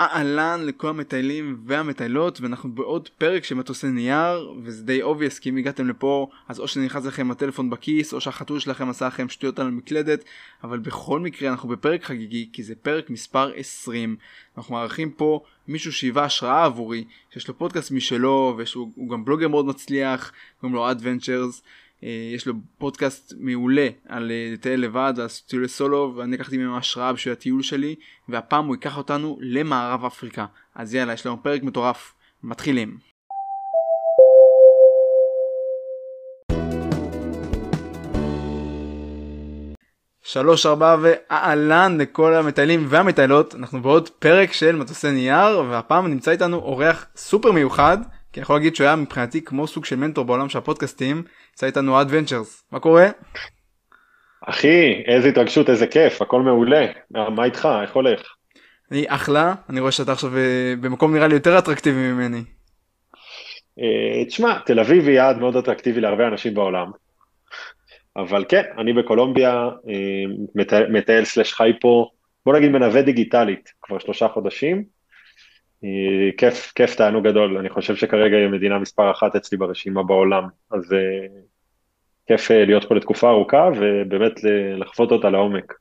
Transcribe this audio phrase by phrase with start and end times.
[0.00, 5.56] אהלן לכל המטיילים והמטיילות ואנחנו בעוד פרק של מטוסי נייר וזה די obvious כי אם
[5.56, 9.66] הגעתם לפה אז או שנכנס לכם הטלפון בכיס או שהחתול שלכם עשה לכם שטויות על
[9.66, 10.24] המקלדת
[10.64, 14.16] אבל בכל מקרה אנחנו בפרק חגיגי כי זה פרק מספר 20
[14.58, 19.66] אנחנו מארחים פה מישהו שהיווה השראה עבורי שיש לו פודקאסט משלו והוא גם בלוגר מאוד
[19.66, 20.92] מצליח קוראים לו אה,
[22.34, 27.12] יש לו פודקאסט מעולה על אה, לטייל לבד ועל טיולי סולו ואני לקחתי ממנו השראה
[27.12, 27.94] בשביל הטיול שלי
[28.28, 30.46] והפעם הוא ייקח אותנו למערב אפריקה.
[30.74, 32.14] אז יאללה יש לנו פרק מטורף.
[32.42, 32.98] מתחילים.
[40.22, 43.54] שלוש ארבע ואהלן לכל המטיילים והמטיילות.
[43.54, 47.98] אנחנו בעוד פרק של מטוסי נייר והפעם נמצא איתנו אורח סופר מיוחד
[48.32, 51.66] כי אני יכול להגיד שהוא היה מבחינתי כמו סוג של מנטור בעולם של הפודקאסטים, יצא
[51.66, 53.08] איתנו אדוונצ'רס, מה קורה?
[54.48, 58.20] אחי, איזה התרגשות, איזה כיף, הכל מעולה, מה איתך, איך הולך?
[58.90, 62.42] אני אחלה, אני רואה שאתה עכשיו אה, במקום נראה לי יותר אטרקטיבי ממני.
[63.80, 66.90] אה, תשמע, תל אביב היא יעד מאוד אטרקטיבי להרבה אנשים בעולם,
[68.16, 72.08] אבל כן, אני בקולומביה, אה, מטייל סלש חי פה,
[72.46, 74.84] בוא נגיד מנווה דיגיטלית כבר שלושה חודשים,
[76.36, 80.92] כיף, כיף תענוג גדול, אני חושב שכרגע היא מדינה מספר אחת אצלי ברשימה בעולם, אז
[80.92, 81.26] אה,
[82.26, 84.32] כיף אה, להיות פה לתקופה ארוכה ובאמת
[84.76, 85.74] לחוות אותה לעומק.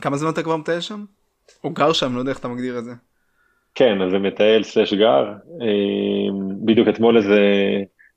[0.00, 1.04] כמה זמן אתה כבר מטייל שם?
[1.64, 2.92] או גר שם, לא יודע איך אתה מגדיר את זה.
[3.74, 5.32] כן, אז זה מטייל סלש גר.
[5.62, 7.40] אה, בדיוק אתמול איזה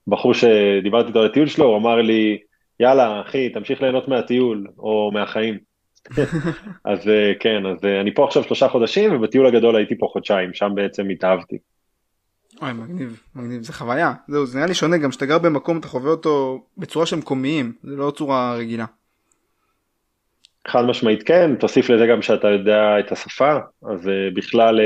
[0.07, 2.37] בחור שדיברתי איתו על הטיול שלו, הוא אמר לי,
[2.79, 5.70] יאללה, אחי, תמשיך ליהנות מהטיול, או מהחיים.
[6.91, 10.53] אז אה, כן, אז אה, אני פה עכשיו שלושה חודשים, ובטיול הגדול הייתי פה חודשיים,
[10.53, 11.57] שם בעצם התאהבתי.
[12.61, 14.13] אוי, מגניב, מגניב, זה חוויה.
[14.27, 17.73] זהו, זה נראה לי שונה, גם כשאתה גר במקום אתה חווה אותו בצורה שהם מקומיים,
[17.83, 18.85] זה לא צורה רגילה.
[20.67, 24.79] חד משמעית כן, תוסיף לזה גם שאתה יודע את השפה, אז אה, בכלל,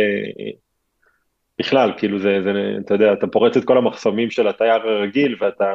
[1.60, 2.52] בכלל, כאילו זה, זה,
[2.86, 5.72] אתה יודע, אתה פורץ את כל המחסומים של התייר הרגיל, ואתה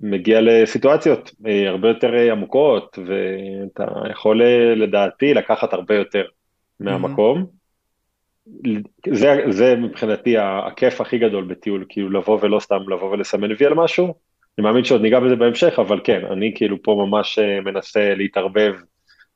[0.00, 6.24] מגיע לסיטואציות אה, הרבה יותר אה, עמוקות, ואתה יכול אה, לדעתי לקחת הרבה יותר
[6.80, 7.46] מהמקום.
[9.12, 13.74] זה, זה מבחינתי הכיף הכי גדול בטיול, כאילו לבוא ולא סתם לבוא ולסמן וי על
[13.74, 14.14] משהו.
[14.58, 18.72] אני מאמין שעוד ניגע בזה בהמשך, אבל כן, אני כאילו פה ממש מנסה להתערבב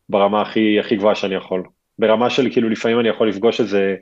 [0.08, 1.62] ברמה הכי, הכי גבוהה שאני יכול.
[1.98, 3.96] ברמה של כאילו לפעמים אני יכול לפגוש איזה,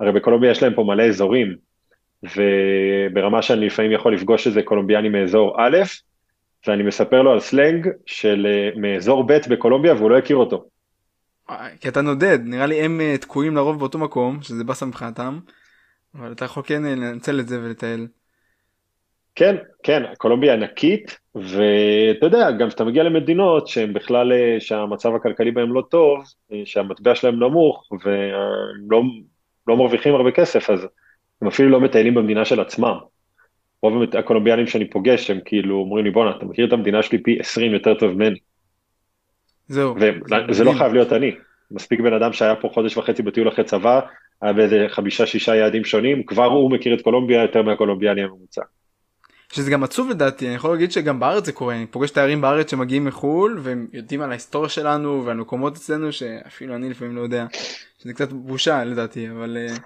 [0.00, 1.56] הרי בקולומביה יש להם פה מלא אזורים,
[2.22, 5.76] וברמה שאני לפעמים יכול לפגוש איזה קולומביאני מאזור א',
[6.66, 10.64] ואני מספר לו על סלנג של אה, מאזור ב' בקולומביה והוא לא הכיר אותו.
[11.80, 15.38] כי אתה נודד, נראה לי הם אה, תקועים לרוב באותו מקום, שזה באסה מבחינתם,
[16.14, 18.06] אבל אתה יכול כן אה, לנצל את זה ולטייל.
[19.34, 25.68] כן, כן, קולומביה ענקית, ואתה יודע, גם כשאתה מגיע למדינות שהן בכלל, שהמצב הכלכלי בהן
[25.68, 26.24] לא טוב,
[26.64, 29.02] שהמטבע שלהם נמוך, והם לא,
[29.66, 30.86] לא מרוויחים הרבה כסף, אז
[31.42, 32.94] הם אפילו לא מטיילים במדינה של עצמם.
[33.82, 37.40] רוב הקולומביאנים שאני פוגש הם כאילו אומרים לי בואנה אתה מכיר את המדינה שלי פי
[37.40, 38.38] 20 יותר טוב ממני.
[39.68, 39.94] זהו.
[40.48, 41.32] וזה לא חייב להיות אני.
[41.70, 44.00] מספיק בן אדם שהיה פה חודש וחצי בטיול אחרי צבא,
[44.42, 48.62] היה באיזה חמישה שישה יעדים שונים, כבר הוא מכיר את קולומביה יותר מהקולומביאני הממוצע.
[49.52, 52.70] שזה גם עצוב לדעתי, אני יכול להגיד שגם בארץ זה קורה, אני פוגש תיירים בארץ
[52.70, 57.46] שמגיעים מחו"ל והם יודעים על ההיסטוריה שלנו ועל מקומות אצלנו שאפילו אני לפעמים לא יודע,
[57.98, 59.80] שזה קצת בושה לדעתי, אבל uh,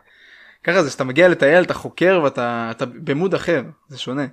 [0.66, 4.26] ככה זה שאתה מגיע לטייל אתה חוקר ואתה אתה במוד אחר זה שונה.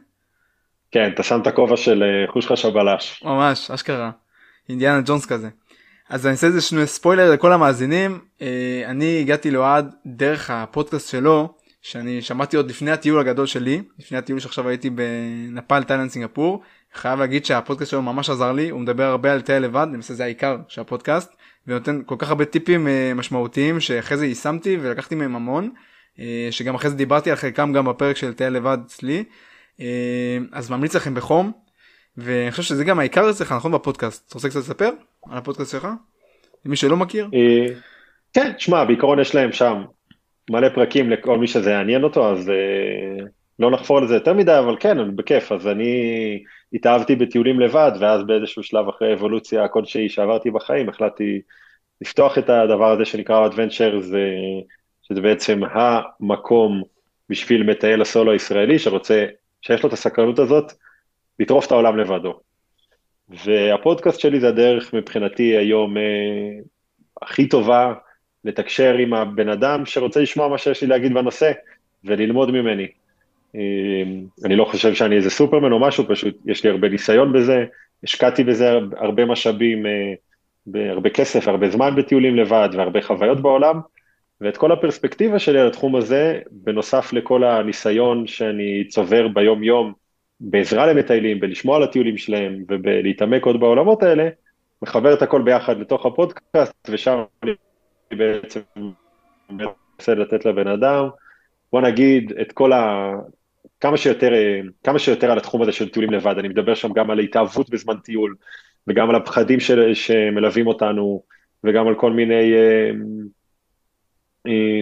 [0.91, 3.23] כן אתה שם את הכובע של אה, חוש חש הבלש.
[3.25, 4.11] ממש אשכרה.
[4.69, 5.49] אינדיאנה ג'ונס כזה.
[6.09, 11.53] אז אני אעשה איזה שני ספוילר לכל המאזינים אה, אני הגעתי לאוהד דרך הפודקאסט שלו
[11.81, 16.61] שאני שמעתי עוד לפני הטיול הגדול שלי לפני הטיול שעכשיו הייתי בנפאל תאילנד סינגפור
[16.93, 20.23] חייב להגיד שהפודקאסט שלו ממש עזר לי הוא מדבר הרבה על טייל לבד למעשה זה
[20.23, 21.35] העיקר של הפודקאסט
[21.67, 25.69] ונותן כל כך הרבה טיפים אה, משמעותיים שאחרי זה יישמתי ולקחתי מהם המון.
[26.19, 29.23] אה, שגם אחרי זה דיברתי על חלקם גם בפרק של טייל לבד אצלי
[29.79, 31.51] אה, אז ממליץ לכם בחום
[32.17, 34.89] ואני חושב שזה גם העיקר אצלך נכון בפודקאסט אתה רוצה קצת לספר
[35.29, 35.87] על הפודקאסט שלך?
[36.65, 37.29] למי שלא מכיר?
[37.33, 37.73] אה,
[38.33, 39.83] כן תשמע בעיקרון יש להם שם
[40.49, 42.51] מלא פרקים לכל מי שזה יעניין אותו אז
[43.59, 46.43] לא נחפור על זה יותר מדי אבל כן בכיף אז אני
[46.73, 51.41] התאהבתי בטיולים לבד ואז באיזשהו שלב אחרי אבולוציה כלשהי שעברתי בחיים החלטתי
[52.01, 54.15] לפתוח את הדבר הזה שנקרא Adventures
[55.03, 56.83] שזה בעצם המקום
[57.29, 59.25] בשביל מטייל הסולו הישראלי שרוצה,
[59.61, 60.71] שיש לו את הסקרנות הזאת,
[61.39, 62.39] לטרוף את העולם לבדו.
[63.29, 66.03] והפודקאסט שלי זה הדרך מבחינתי היום אה,
[67.21, 67.93] הכי טובה
[68.45, 71.51] לתקשר עם הבן אדם שרוצה לשמוע מה שיש לי להגיד בנושא
[72.03, 72.87] וללמוד ממני.
[73.55, 73.61] אה,
[74.45, 77.65] אני לא חושב שאני איזה סופרמן או משהו, פשוט יש לי הרבה ניסיון בזה,
[78.03, 83.79] השקעתי בזה הרבה משאבים, אה, הרבה כסף, הרבה זמן בטיולים לבד והרבה חוויות בעולם,
[84.43, 89.93] ואת כל הפרספקטיבה שלי על התחום הזה, בנוסף לכל הניסיון שאני צובר ביום-יום
[90.39, 94.29] בעזרה למטיילים, בלשמוע על הטיולים שלהם ובלהתעמק עוד בעולמות האלה,
[94.81, 97.51] מחבר את הכל ביחד לתוך הפודקאסט, ושם אני
[98.17, 98.59] בעצם
[99.49, 101.07] מנסה לתת לבן אדם,
[101.71, 103.11] בוא נגיד, את כל ה...
[103.79, 104.31] כמה שיותר,
[104.83, 107.97] כמה שיותר על התחום הזה של טיולים לבד, אני מדבר שם גם על התאהבות בזמן
[107.97, 108.35] טיול,
[108.87, 111.23] וגם על הפחדים של, שמלווים אותנו,
[111.63, 112.91] וגם על כל מיני אה,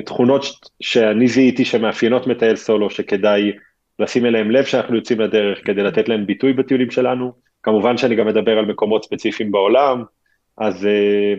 [0.06, 0.46] תכונות
[0.82, 3.52] שאני זיהיתי שמאפיינות מטייל סולו, שכדאי
[4.00, 7.34] לשים אליהם לב שאנחנו יוצאים לדרך, כדי לתת להם ביטוי בטיולים שלנו.
[7.64, 10.04] כמובן שאני גם מדבר על מקומות ספציפיים בעולם,
[10.58, 11.34] אז אה,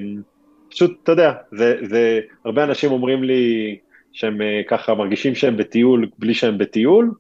[0.70, 3.76] פשוט, אתה יודע, זה, זה, הרבה אנשים אומרים לי
[4.12, 7.10] שהם אה, ככה מרגישים שהם בטיול בלי שהם בטיול,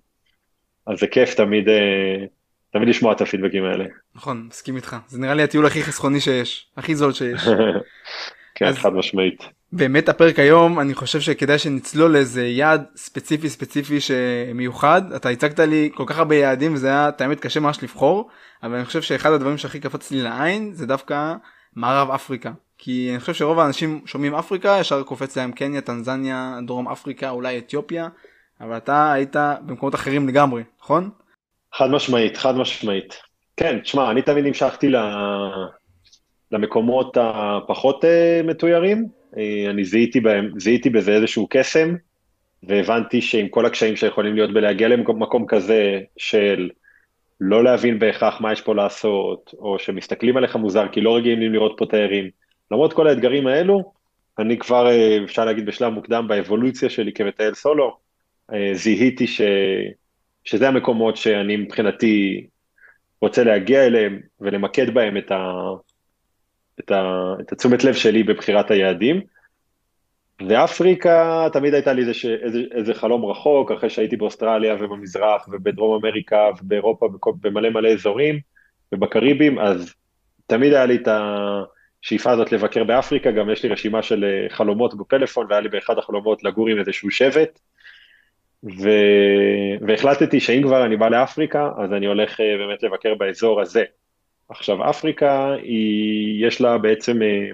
[0.86, 2.24] אז זה כיף תמיד, אה,
[2.72, 3.84] תמיד לשמוע את הפידבקים האלה.
[4.14, 4.96] נכון, מסכים איתך.
[5.06, 7.40] זה נראה לי הטיול הכי חסכוני שיש, הכי זול שיש.
[8.68, 8.80] כן.
[8.80, 9.48] חד משמעית.
[9.72, 15.90] באמת הפרק היום אני חושב שכדאי שנצלול לאיזה יעד ספציפי ספציפי שמיוחד אתה הצגת לי
[15.94, 18.28] כל כך הרבה יעדים וזה היה תאמת קשה ממש לבחור
[18.62, 21.34] אבל אני חושב שאחד הדברים שהכי קפץ לי לעין זה דווקא
[21.76, 26.88] מערב אפריקה כי אני חושב שרוב האנשים שומעים אפריקה ישר קופץ להם קניה טנזניה דרום
[26.88, 28.08] אפריקה אולי אתיופיה
[28.60, 29.36] אבל אתה היית
[29.66, 31.10] במקומות אחרים לגמרי נכון?
[31.74, 33.20] חד משמעית חד משמעית
[33.56, 34.96] כן תשמע אני תמיד המשכתי ל...
[36.52, 39.06] למקומות הפחות אה, מתוירים.
[39.36, 41.94] אה, אני זיהיתי, בהם, זיהיתי בזה איזשהו קסם,
[42.62, 46.70] והבנתי שעם כל הקשיים שיכולים להיות בלהגיע למקום כזה של
[47.40, 51.74] לא להבין בהכרח מה יש פה לעשות, או שמסתכלים עליך מוזר כי לא רגילים לראות
[51.78, 52.30] פה תיירים,
[52.70, 53.92] למרות כל האתגרים האלו,
[54.38, 58.02] אני כבר, אה, אפשר להגיד בשלב מוקדם באבולוציה שלי כמטייל סולו,
[58.72, 59.40] זיהיתי ש...
[60.44, 62.46] שזה המקומות שאני מבחינתי
[63.20, 65.52] רוצה להגיע אליהם ולמקד בהם את, ה...
[66.80, 69.20] את, ה, את התשומת לב שלי בבחירת היעדים.
[70.48, 76.50] ואפריקה, תמיד הייתה לי איזה, איזה, איזה חלום רחוק, אחרי שהייתי באוסטרליה ובמזרח ובדרום אמריקה
[76.60, 77.08] ובאירופה
[77.40, 78.40] במלא מלא אזורים
[78.92, 79.94] ובקריבים, אז
[80.46, 84.94] תמיד היה לי את השאיפה הזאת לבקר באפריקה, גם יש לי רשימה של אה, חלומות
[84.94, 87.60] בפלאפון, והיה לי באחד החלומות לגור עם איזשהו שבט.
[88.64, 88.88] ו...
[89.86, 93.84] והחלטתי שאם כבר אני בא לאפריקה, אז אני הולך אה, באמת לבקר באזור הזה.
[94.48, 97.50] עכשיו, אפריקה, היא, יש לה בעצם אה,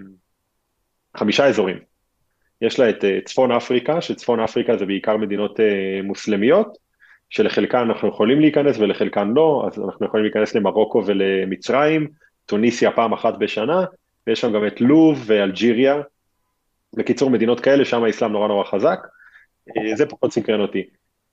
[1.16, 1.78] חמישה אזורים.
[2.62, 6.78] יש לה את אה, צפון אפריקה, שצפון אפריקה זה בעיקר מדינות אה, מוסלמיות,
[7.30, 12.08] שלחלקן אנחנו יכולים להיכנס ולחלקן לא, אז אנחנו יכולים להיכנס למרוקו ולמצרים,
[12.46, 13.84] טוניסיה פעם אחת בשנה,
[14.26, 16.00] ויש שם גם את לוב ואלג'יריה.
[16.96, 18.98] בקיצור, מדינות כאלה, שם האסלאם נורא נורא חזק.
[19.94, 20.82] זה פחות סקרן אותי.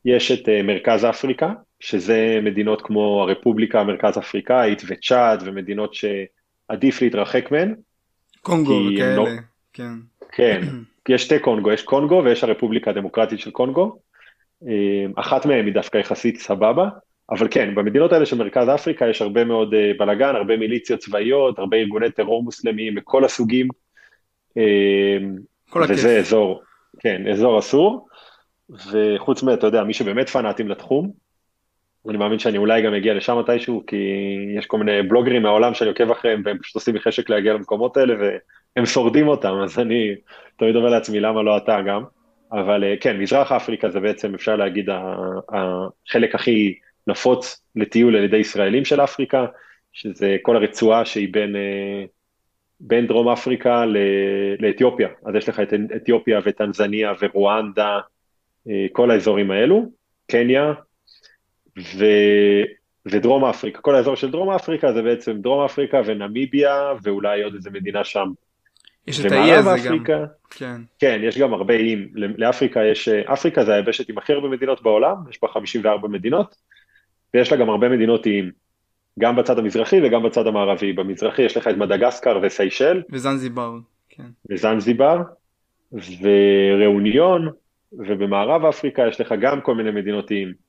[0.05, 1.53] יש את מרכז אפריקה,
[1.85, 7.75] שזה מדינות כמו הרפובליקה המרכז אפריקאית וצ'אד ומדינות שעדיף להתרחק מהן.
[8.41, 9.27] קונגו וכאלה, לא...
[9.73, 9.91] כן.
[10.31, 10.61] כן,
[11.09, 13.99] יש שתי קונגו, יש קונגו ויש הרפובליקה הדמוקרטית של קונגו.
[14.67, 16.89] אה, אחת מהן היא דווקא יחסית סבבה,
[17.29, 21.59] אבל כן, במדינות האלה של מרכז אפריקה יש הרבה מאוד אה, בלאגן, הרבה מיליציות צבאיות,
[21.59, 23.67] הרבה ארגוני טרור מוסלמיים מכל הסוגים.
[24.57, 25.17] אה,
[25.69, 26.27] כל וזה הכיף.
[26.27, 26.61] אזור,
[26.99, 28.07] כן, אזור אסור.
[28.69, 31.24] וחוץ מזה, אתה יודע, מי שבאמת פנאטים לתחום,
[32.09, 33.97] אני מאמין שאני אולי גם אגיע לשם מתישהו, כי
[34.57, 37.97] יש כל מיני בלוגרים מהעולם שאני עוקב אחריהם, והם פשוט עושים לי חשק להגיע למקומות
[37.97, 38.13] האלה,
[38.75, 40.15] והם שורדים אותם, אז אני
[40.57, 42.03] תמיד אומר לעצמי, למה לא אתה גם?
[42.51, 44.89] אבל אה, כן, מזרח אפריקה זה בעצם, אפשר להגיד,
[45.49, 46.75] החלק הכי
[47.07, 49.45] נפוץ לטיול על ידי ישראלים של אפריקה,
[49.93, 52.05] שזה כל הרצועה שהיא בין, אה,
[52.79, 53.85] בין דרום אפריקה
[54.59, 55.09] לאתיופיה.
[55.25, 57.99] אז יש לך את אתיופיה וטנזניה ורואנדה,
[58.69, 59.85] אה, כל האזורים האלו,
[60.27, 60.73] קניה,
[61.77, 62.05] ו...
[63.05, 67.69] ודרום אפריקה, כל האזור של דרום אפריקה זה בעצם דרום אפריקה ונמיביה ואולי עוד איזה
[67.69, 68.31] מדינה שם.
[69.07, 70.25] יש את האי הזה אפריקה, גם.
[70.49, 70.81] כן.
[70.99, 72.07] כן, יש גם הרבה איים.
[72.15, 76.55] לאפריקה יש, אפריקה זה היבשת עם הכי הרבה מדינות בעולם, יש בה 54 מדינות,
[77.33, 78.51] ויש לה גם הרבה מדינות איים,
[79.19, 80.93] גם בצד המזרחי וגם בצד המערבי.
[80.93, 83.01] במזרחי יש לך את מדגסקר וסיישל.
[83.11, 83.77] וזנזיבר,
[84.09, 84.27] כן.
[84.51, 85.21] וזנזיבר,
[85.93, 87.49] וראוניון,
[87.93, 90.64] ובמערב אפריקה יש לך גם כל מיני מדינות איים.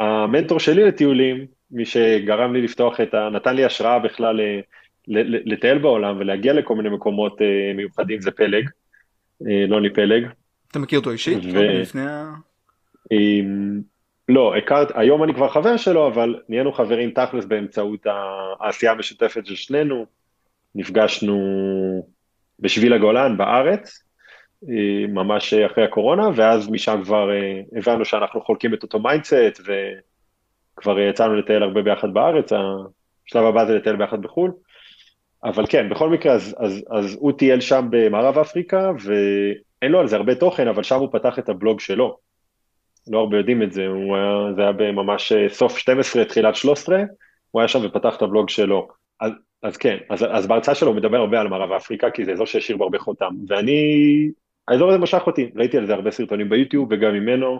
[0.00, 3.28] והמנטור שלי לטיולים, מי שגרם לי לפתוח את ה...
[3.32, 4.40] נתן לי השראה בכלל
[5.08, 8.68] לטייל בעולם ולהגיע לכל מיני מקומות אה, מיוחדים, זה פלג,
[9.40, 10.26] לוני אה, פלג.
[10.70, 11.38] אתה מכיר אותו אישית?
[11.52, 11.80] ו...
[11.80, 12.32] לפני ה...
[14.28, 18.06] לא, הכרת, היום אני כבר חבר שלו, אבל נהיינו חברים תכלס באמצעות
[18.60, 20.06] העשייה המשותפת של שנינו.
[20.74, 22.06] נפגשנו
[22.58, 24.02] בשביל הגולן בארץ,
[25.08, 29.60] ממש אחרי הקורונה, ואז משם כבר אה, הבנו שאנחנו חולקים את אותו mindset,
[30.78, 34.52] וכבר יצאנו לטייל הרבה ביחד בארץ, השלב הבא זה לטייל ביחד בחו"ל.
[35.44, 40.08] אבל כן, בכל מקרה, אז, אז, אז הוא טייל שם במערב אפריקה, ואין לו על
[40.08, 42.16] זה הרבה תוכן, אבל שם הוא פתח את הבלוג שלו.
[43.08, 47.02] לא הרבה יודעים את זה, היה, זה היה בממש אה, סוף 12, תחילת 13,
[47.50, 48.88] הוא היה שם ופתח את הבלוג שלו.
[49.20, 52.32] אז, אז כן, אז, אז בהרצאה שלו הוא מדבר הרבה על מערב אפריקה, כי זה
[52.32, 53.34] אזור שהשאיר בו הרבה חותם.
[53.48, 54.30] ואני,
[54.68, 57.58] האזור הזה משך אותי, ראיתי על זה הרבה סרטונים ביוטיוב וגם ממנו,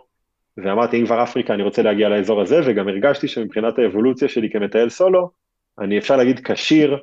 [0.56, 4.88] ואמרתי, אם כבר אפריקה, אני רוצה להגיע לאזור הזה, וגם הרגשתי שמבחינת האבולוציה שלי כמטייל
[4.88, 5.30] סולו,
[5.78, 6.98] אני אפשר להגיד כשיר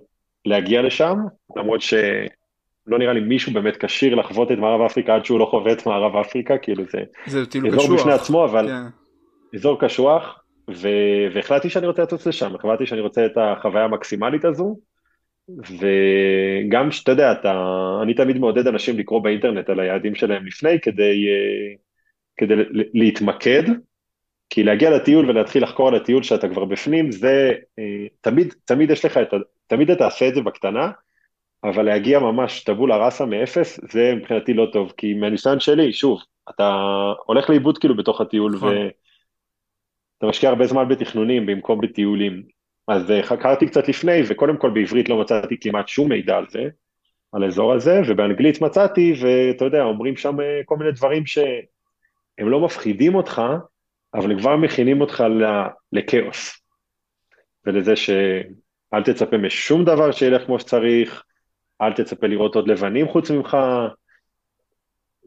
[0.46, 1.18] להגיע לשם,
[1.56, 5.72] למרות שלא נראה לי מישהו באמת כשיר לחוות את מערב אפריקה עד שהוא לא חווה
[5.72, 8.00] את מערב אפריקה, כאילו זה, זה כאילו אזור קשוח.
[8.00, 9.58] בפני עצמו, אבל כן.
[9.58, 10.88] אזור קשוח, ו...
[11.34, 14.76] והחלטתי שאני רוצה לטוס לשם, החלטתי שאני רוצה את החוויה המקסימלית הזו,
[15.58, 17.54] וגם שאתה יודע, אתה...
[18.04, 21.76] אני תמיד מעודד אנשים לקרוא באינטרנט על היעדים שלהם לפני, כדי, אה,
[22.38, 22.56] כדי
[22.94, 23.64] להתמקד,
[24.50, 29.06] כי להגיע לטיול ולהתחיל לחקור על הטיול שאתה כבר בפנים, זה אה, תמיד, תמיד יש
[29.06, 29.38] לך את ה...
[29.68, 30.92] תמיד אתה עושה את זה בקטנה,
[31.64, 36.74] אבל להגיע ממש טבולה ראסה מאפס, זה מבחינתי לא טוב, כי מהניסיון שלי, שוב, אתה
[37.26, 38.76] הולך לאיבוד כאילו בתוך הטיול, נכון.
[38.78, 42.59] ואתה משקיע הרבה זמן בתכנונים במקום בטיולים.
[42.90, 46.64] אז אה, חקרתי קצת לפני, וקודם כל בעברית לא מצאתי כמעט שום מידע על זה,
[47.32, 52.60] על האזור הזה, ובאנגלית מצאתי, ואתה יודע, אומרים שם אה, כל מיני דברים שהם לא
[52.60, 53.42] מפחידים אותך,
[54.14, 55.24] אבל הם כבר מכינים אותך
[55.94, 56.62] לכאוס.
[57.66, 61.24] ולזה שאל תצפה משום דבר שילך כמו שצריך,
[61.82, 63.58] אל תצפה לראות עוד לבנים חוץ ממך,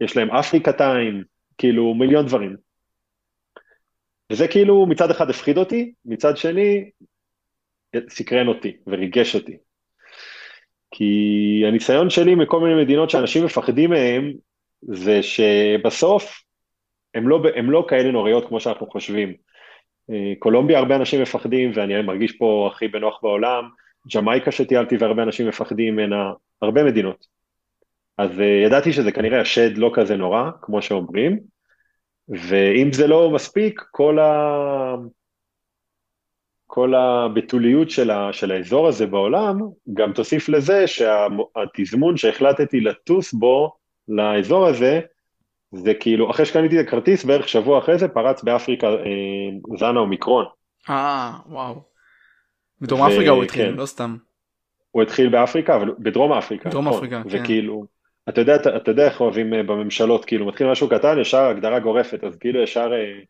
[0.00, 1.24] יש להם אפריקה טיים,
[1.58, 2.56] כאילו מיליון דברים.
[4.32, 6.90] וזה כאילו מצד אחד הפחיד אותי, מצד שני
[8.08, 9.56] סקרן אותי וריגש אותי.
[10.90, 14.32] כי הניסיון שלי מכל מיני מדינות שאנשים מפחדים מהם,
[14.82, 16.42] זה שבסוף
[17.14, 19.34] הם לא, הם לא כאלה נוראיות כמו שאנחנו חושבים.
[20.10, 23.68] אה, קולומביה הרבה אנשים מפחדים, ואני מרגיש פה הכי בנוח בעולם,
[24.14, 26.32] ג'מייקה שטיילתי והרבה אנשים מפחדים ממנה,
[26.62, 27.26] הרבה מדינות.
[28.18, 31.40] אז uh, ידעתי שזה כנראה השד לא כזה נורא, כמו שאומרים,
[32.28, 34.94] ואם זה לא מספיק, כל, ה...
[36.74, 38.32] כל הבתוליות של, ה...
[38.32, 39.58] של האזור הזה בעולם,
[39.94, 43.72] גם תוסיף לזה שהתזמון שהחלטתי לטוס בו
[44.08, 45.00] לאזור הזה,
[45.72, 50.44] זה כאילו, אחרי שקניתי את הכרטיס, בערך שבוע אחרי זה פרץ באפריקה אה, זן האומיקרון.
[50.90, 51.82] אה, וואו.
[52.80, 53.74] בדרום ו- אפריקה הוא התחיל, כן.
[53.74, 54.16] לא סתם.
[54.90, 56.68] הוא התחיל באפריקה, אבל בדרום אפריקה.
[56.68, 56.98] בדרום נכון.
[56.98, 57.42] אפריקה, כן.
[57.42, 57.86] וכאילו,
[58.28, 61.78] אתה יודע, אתה, אתה יודע איך אוהבים אה, בממשלות, כאילו מתחיל משהו קטן, ישר הגדרה
[61.78, 63.20] גורפת, אז כאילו ישר אה, אה,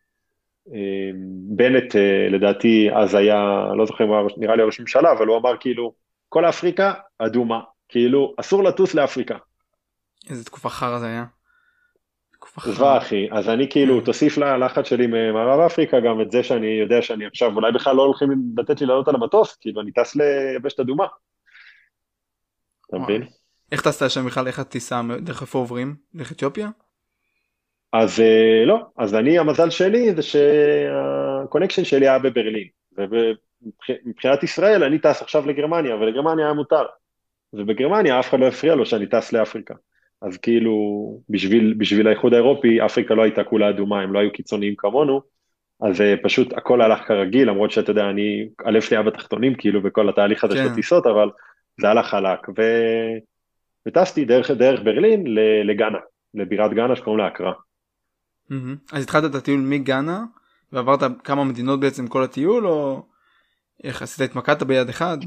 [1.55, 5.27] בנט אה, לדעתי אז היה, לא זוכר אם הוא היה, נראה לי ראש ממשלה, אבל
[5.27, 5.93] הוא אמר כאילו,
[6.29, 9.37] כל אפריקה אדומה, כאילו אסור לטוס לאפריקה.
[10.29, 11.25] איזה תקופה חרא זה היה.
[12.31, 12.97] תקופה חרא.
[12.97, 14.05] אחי, אז אני כאילו, כן.
[14.05, 18.01] תוסיף ללחץ שלי ממערב אפריקה גם את זה שאני יודע שאני עכשיו, אולי בכלל לא
[18.01, 21.05] הולכים לתת לי לעלות על המטוס, כאילו אני טס ליבשת אדומה.
[22.89, 22.97] אתה.
[22.97, 23.23] מבין?
[23.71, 24.47] איך טסת לשם בכלל?
[24.47, 25.01] איך הטיסה?
[25.21, 25.95] דרך איפה עוברים?
[26.15, 26.69] דרך אתיופיה?
[27.93, 34.83] אז אה, לא, אז אני, המזל שלי זה שה connection שלי היה בברלין, ומבחינת ישראל
[34.83, 36.85] אני טס עכשיו לגרמניה, ולגרמניה היה מותר,
[37.53, 39.73] ובגרמניה אף אחד לא הפריע לו שאני טס לאפריקה.
[40.21, 40.73] אז כאילו,
[41.29, 45.21] בשביל, בשביל האיחוד האירופי, אפריקה לא הייתה כולה אדומה, הם לא היו קיצוניים כמונו,
[45.81, 49.81] אז אה, פשוט הכל הלך כרגיל, למרות שאתה יודע, אני, הלב שלי היה בתחתונים, כאילו,
[49.81, 50.71] בכל התהליך הזה של כן.
[50.71, 51.29] הטיסות, אבל
[51.81, 52.61] זה הלך חלק, ו...
[53.87, 55.23] וטסתי דרך, דרך ברלין
[55.63, 55.97] לגאנה,
[56.33, 57.51] לבירת גאנה שקוראים לה אקרא.
[58.91, 60.23] אז התחלת את הטיול מגאנה
[60.71, 63.03] ועברת כמה מדינות בעצם כל הטיול או
[63.83, 65.17] איך עשית התמקדת ביד אחד?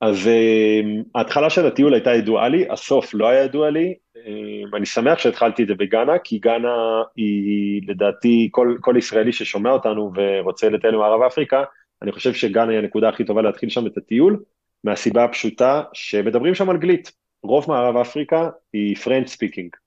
[0.00, 0.80] אז אה,
[1.14, 5.62] ההתחלה של הטיול הייתה ידועה לי, הסוף לא היה ידוע לי, אה, אני שמח שהתחלתי
[5.62, 11.22] את זה בגאנה, כי גאנה היא לדעתי, כל, כל ישראלי ששומע אותנו ורוצה לטייל במערב
[11.22, 11.64] אפריקה,
[12.02, 14.42] אני חושב שגאנה היא הנקודה הכי טובה להתחיל שם את הטיול,
[14.84, 19.83] מהסיבה הפשוטה שמדברים שם אנגלית, רוב מערב אפריקה היא French speaking.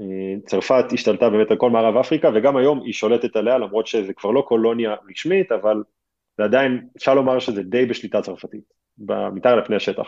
[0.00, 4.12] אה, צרפת השתלטה באמת על כל מערב אפריקה, וגם היום היא שולטת עליה, למרות שזה
[4.12, 5.82] כבר לא קולוניה רשמית, אבל
[6.38, 8.64] זה עדיין, אפשר לומר שזה די בשליטה צרפתית,
[9.32, 10.06] מתחת לפני השטח.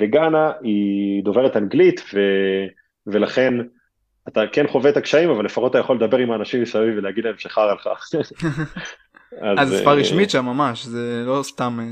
[0.00, 2.20] וגאנה היא דוברת אנגלית, ו...
[3.06, 3.54] ולכן
[4.28, 7.34] אתה כן חווה את הקשיים, אבל לפחות אתה יכול לדבר עם האנשים מסביב ולהגיד להם
[7.38, 7.86] שחרא לך.
[9.58, 11.86] אז אה, שפה רשמית שם ממש זה לא סתם אה,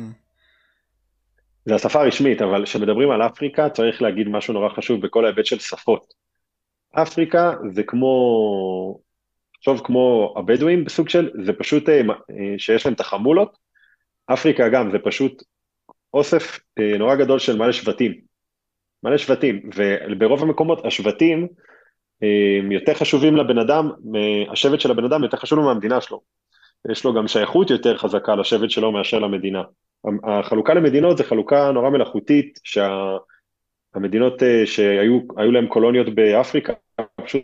[1.65, 5.59] זה השפה הרשמית, אבל כשמדברים על אפריקה צריך להגיד משהו נורא חשוב בכל ההיבט של
[5.59, 6.24] שפות.
[6.95, 8.99] אפריקה זה כמו,
[9.55, 13.59] תחשוב כמו הבדואים בסוג של, זה פשוט אה, אה, שיש להם את החמולות.
[14.27, 15.43] אפריקה גם זה פשוט
[16.15, 18.21] אוסף אה, נורא גדול של מלא שבטים.
[19.03, 19.71] מלא שבטים,
[20.11, 21.49] וברוב המקומות השבטים
[22.71, 23.91] יותר חשובים לבן אדם,
[24.53, 26.21] השבט של הבן אדם יותר חשוב לו מהמדינה שלו.
[26.91, 29.63] יש לו גם שייכות יותר חזקה לשבט שלו מאשר למדינה.
[30.25, 33.34] החלוקה למדינות זה חלוקה נורא מלאכותית, שהמדינות
[33.95, 36.73] שה, שהיו להם קולוניות באפריקה
[37.25, 37.43] פשוט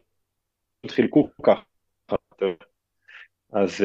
[0.88, 1.62] חילקו ככה.
[3.52, 3.84] אז,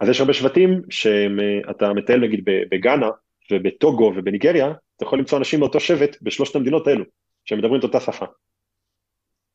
[0.00, 3.10] אז יש הרבה שבטים שאתה מטייל נגיד בגאנה
[3.52, 7.04] ובטוגו ובניגריה, אתה יכול למצוא אנשים מאותו שבט בשלושת המדינות האלו,
[7.44, 8.26] שמדברים את אותה שפה.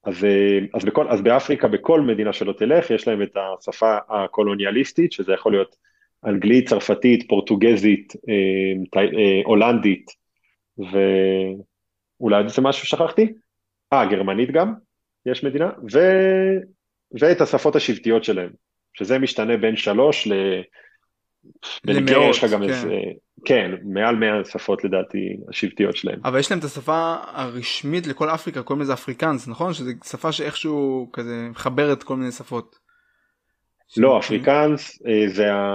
[0.04, 0.25] אז,
[0.74, 5.51] אז, בכל, אז באפריקה, בכל מדינה שלא תלך, יש להם את השפה הקולוניאליסטית, שזה יכול
[5.51, 5.75] להיות
[6.25, 10.12] אנגלית, צרפתית, פורטוגזית, אה, אה, הולנדית,
[12.20, 13.34] ואולי זה משהו ששכחתי?
[13.94, 14.74] אה, גרמנית גם,
[15.26, 16.00] יש מדינה, ו...
[17.20, 18.50] ואת השפות השבטיות שלהם,
[18.94, 20.34] שזה משתנה בין שלוש ל...
[21.84, 22.70] למאות, יש לך גם כן.
[22.70, 22.96] איזה,
[23.46, 26.20] כן, מעל 100 שפות לדעתי השבטיות שלהם.
[26.26, 29.74] אבל יש להם את השפה הרשמית לכל אפריקה, קוראים לזה אפריקאנס, נכון?
[29.74, 32.76] שזו שפה שאיכשהו כזה מחברת כל מיני שפות.
[33.98, 35.68] לא, אפריקאנס אה, זה, ה...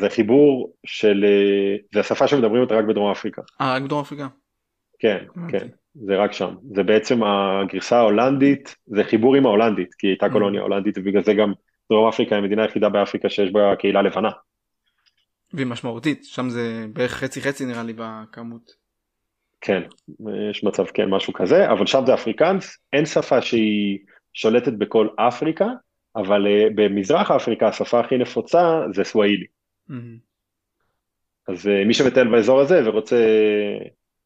[0.00, 3.42] זה חיבור של, אה, זה השפה שמדברים אותה רק בדרום אפריקה.
[3.60, 4.26] אה, רק בדרום אפריקה.
[4.98, 5.24] כן.
[5.48, 6.54] כן, זה רק שם.
[6.74, 10.32] זה בעצם הגרסה ההולנדית, זה חיבור עם ההולנדית, כי היא הייתה Mm.
[10.32, 11.52] קולוניה הולנדית, ובגלל זה גם
[11.90, 14.30] דרום אפריקה היא המדינה היחידה באפריקה שיש בה קהילה לבנה.
[15.52, 18.88] והיא משמעותית, שם זה בערך חצי חצי נראה לי בכמות.
[19.60, 19.82] כן,
[20.50, 23.98] יש מצב כן, משהו כזה, אבל שם זה אפריקאנס, אין שפה שהיא
[24.34, 25.66] שולטת בכל אפריקה,
[26.16, 29.46] אבל אה, במזרח אפריקה השפה הכי נפוצה זה סוואילי.
[29.88, 30.28] מהמם.
[31.48, 33.16] אז אה, מי שמטייל באזור הזה ורוצה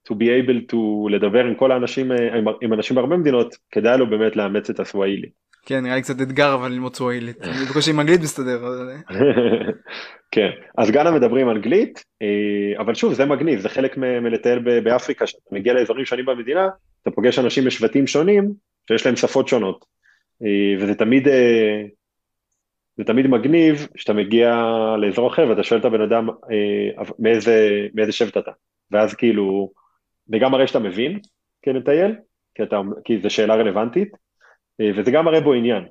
[0.08, 0.76] to be able to
[1.10, 4.80] לדבר עם כל האנשים, אה, עם, עם אנשים בהרבה מדינות, כדאי לו באמת לאמץ את
[4.80, 5.28] הסוואילי.
[5.66, 7.42] כן, נראה לי קצת אתגר אבל ללמוד סוואילית.
[7.42, 8.56] אני בקושי עם אנגלית מסתדר.
[8.66, 8.88] אבל-
[10.34, 15.24] כן, אז גאנה מדברים אנגלית, אה, אבל שוב, זה מגניב, זה חלק מלטייל ב- באפריקה,
[15.26, 16.68] כשאתה מגיע לאזורים שונים במדינה,
[17.02, 18.52] אתה פוגש אנשים משבטים שונים,
[18.88, 19.84] שיש להם שפות שונות.
[20.42, 21.82] אה, וזה תמיד, אה,
[22.96, 24.54] זה תמיד מגניב שאתה מגיע
[24.98, 28.50] לאזור אחר ואתה שואל את הבן אדם אה, מאיזה, מאיזה שבט אתה.
[28.90, 29.70] ואז כאילו,
[30.26, 31.18] זה גם מראה שאתה מבין
[31.62, 32.16] כמטייל,
[32.54, 34.08] כי, אתה, כי זו שאלה רלוונטית,
[34.80, 35.84] אה, וזה גם מראה בו עניין.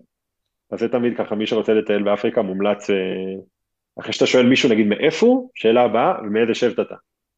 [0.72, 2.96] אז זה תמיד ככה, מי שרוצה לטייל באפריקה מומלץ, אה,
[4.00, 6.96] אחרי שאתה שואל מישהו נגיד מאיפה הוא, שאלה הבאה, ומאיזה שבט אתה.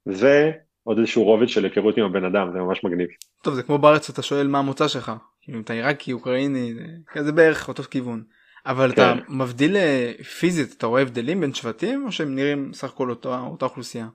[0.07, 0.51] וזה
[0.83, 3.07] עוד איזשהו רובד של היכרות עם הבן אדם, זה ממש מגניב.
[3.43, 5.11] טוב זה כמו בארץ אתה שואל מה המוצא שלך.
[5.49, 6.73] אם אתה עיראקי, אוקראיני,
[7.19, 8.23] זה בערך אותו כיוון.
[8.65, 9.33] אבל אתה כן.
[9.33, 13.65] מבדיל אה, פיזית, אתה רואה הבדלים בין שבטים או שהם נראים סך הכל אותה אותה
[13.65, 14.07] אוכלוסייה?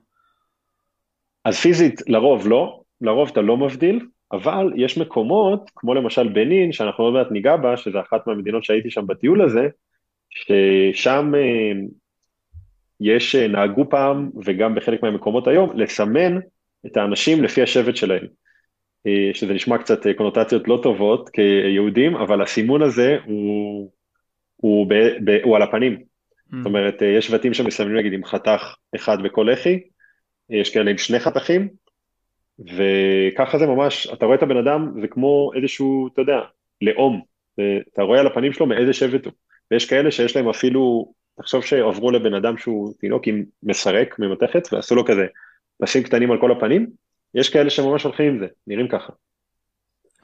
[1.45, 7.03] אז פיזית לרוב לא, לרוב אתה לא מבדיל, אבל יש מקומות, כמו למשל בנין, שאנחנו
[7.03, 9.67] עוד מעט ניגע בה, שזה אחת מהמדינות שהייתי שם בטיול הזה,
[10.29, 11.71] ששם אה,
[12.99, 16.39] יש, אה, נהגו פעם, וגם בחלק מהמקומות היום, לסמן
[16.85, 18.25] את האנשים לפי השבט שלהם.
[19.07, 23.91] אה, שזה נשמע קצת קונוטציות לא טובות כיהודים, אבל הסימון הזה הוא,
[24.55, 25.93] הוא, ב, ב, הוא על הפנים.
[25.93, 26.55] Mm.
[26.57, 29.79] זאת אומרת, יש שבטים שמסמנים נגיד עם חתך אחד בכל לחי,
[30.49, 31.69] יש כאלה עם שני חתכים,
[32.59, 36.39] וככה זה ממש, אתה רואה את הבן אדם, זה כמו איזשהו, אתה יודע,
[36.81, 37.21] לאום,
[37.93, 39.33] אתה רואה על הפנים שלו מאיזה שבט הוא,
[39.71, 44.95] ויש כאלה שיש להם אפילו, תחשוב שעברו לבן אדם שהוא תינוק עם מסרק ממתכת, ועשו
[44.95, 45.25] לו כזה
[45.81, 46.87] פסים קטנים על כל הפנים,
[47.35, 49.13] יש כאלה שממש הולכים עם זה, נראים ככה.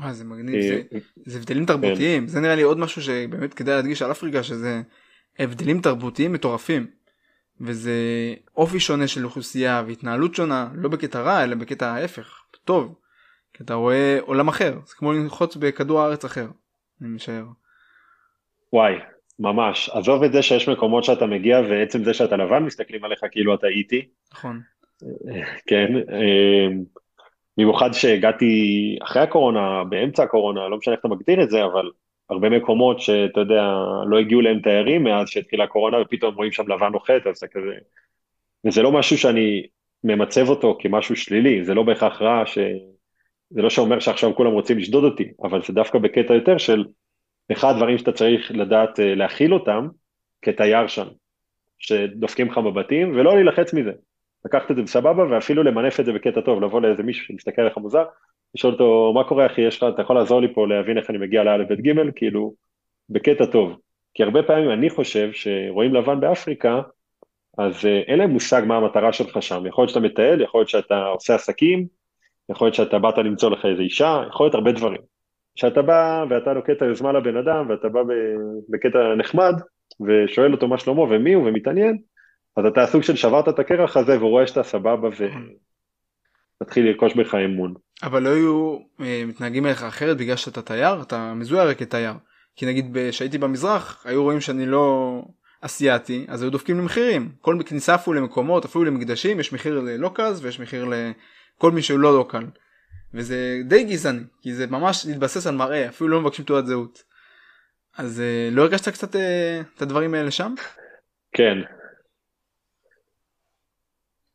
[0.02, 0.62] אה, זה מגניב, אה,
[0.92, 4.82] זה, זה הבדלים תרבותיים, זה נראה לי עוד משהו שבאמת כדאי להדגיש על אפריקה שזה
[5.40, 6.88] הבדלים תרבותיים מטורפים.
[7.62, 7.94] וזה
[8.56, 12.96] אופי שונה של אוכלוסייה והתנהלות שונה, לא בקטע רע אלא בקטע ההפך, טוב.
[13.54, 16.48] כי אתה רואה עולם אחר, זה כמו לנחות בכדור הארץ אחר,
[17.02, 17.46] אני משער.
[18.74, 18.94] וואי,
[19.40, 19.90] ממש.
[19.90, 23.68] עזוב את זה שיש מקומות שאתה מגיע ועצם זה שאתה לבן מסתכלים עליך כאילו אתה
[23.68, 24.62] איטי, נכון.
[25.68, 26.68] כן, אה,
[27.58, 28.54] במיוחד שהגעתי
[29.04, 31.92] אחרי הקורונה, באמצע הקורונה, לא משנה איך אתה מגדיר את זה, אבל
[32.30, 33.64] הרבה מקומות שאתה יודע,
[34.08, 37.76] לא הגיעו להם תיירים מאז שהתחילה הקורונה ופתאום רואים שם לבן נוחת, אז זה כזה,
[38.66, 39.68] וזה לא משהו שאני
[40.04, 42.58] ממצב אותו כמשהו שלילי, זה לא בהכרח רע, ש...
[43.50, 46.86] זה לא שאומר שעכשיו כולם רוצים לשדוד אותי, אבל זה דווקא בקטע יותר של
[47.52, 49.88] אחד הדברים שאתה צריך לדעת אה, להכיל אותם
[50.42, 51.08] כתייר שם,
[51.78, 53.92] שדופקים לך בבתים ולא להילחץ מזה.
[54.46, 57.78] לקחת את זה בסבבה ואפילו למנף את זה בקטע טוב, לבוא לאיזה מישהו שמסתכל עליך
[57.78, 58.04] מוזר,
[58.56, 61.18] לשאול אותו מה קורה אחי, יש לך, אתה יכול לעזור לי פה להבין איך אני
[61.18, 62.54] מגיע לא' ב' ג', כאילו
[63.10, 63.78] בקטע טוב.
[64.14, 66.82] כי הרבה פעמים אני חושב שרואים לבן באפריקה,
[67.58, 70.70] אז אה, אין להם מושג מה המטרה שלך שם, יכול להיות שאתה מטייל, יכול להיות
[70.70, 71.88] שאתה עושה עסקים,
[72.50, 75.02] יכול להיות שאתה באת למצוא לך איזה אישה, יכול להיות הרבה דברים.
[75.56, 78.02] כשאתה בא ואתה נוקט היוזמה לבן אדם ואתה בא
[78.70, 79.54] בקטע נחמד
[80.02, 81.98] ושואל אותו מה שלמה ומי הוא ומתעניין,
[82.58, 85.10] אז אתה סוג של שברת את הקרח הזה והוא רואה שאתה סבבה
[86.62, 87.74] ומתחיל לרכוש בך אמון.
[88.04, 92.14] אבל לא היו אה, מתנהגים אליך אחרת בגלל שאתה תייר, אתה מזוהה הרי כתייר.
[92.56, 95.22] כי נגיד כשהייתי במזרח היו רואים שאני לא...
[95.66, 100.60] אסיאתי אז היו דופקים למחירים כל כניסה אפילו למקומות אפילו למקדשים יש מחיר ללוקלס ויש
[100.60, 102.46] מחיר לכל מי שהוא לא לוקל.
[103.14, 107.04] וזה די גזעני כי זה ממש להתבסס על מראה אפילו לא מבקשים תעודת זהות.
[107.98, 110.54] אז אה, לא הרגשת קצת אה, את הדברים האלה שם?
[111.34, 111.58] כן.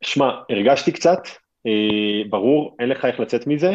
[0.03, 1.20] שמע, הרגשתי קצת,
[2.31, 3.75] ברור, אין לך איך לצאת מזה,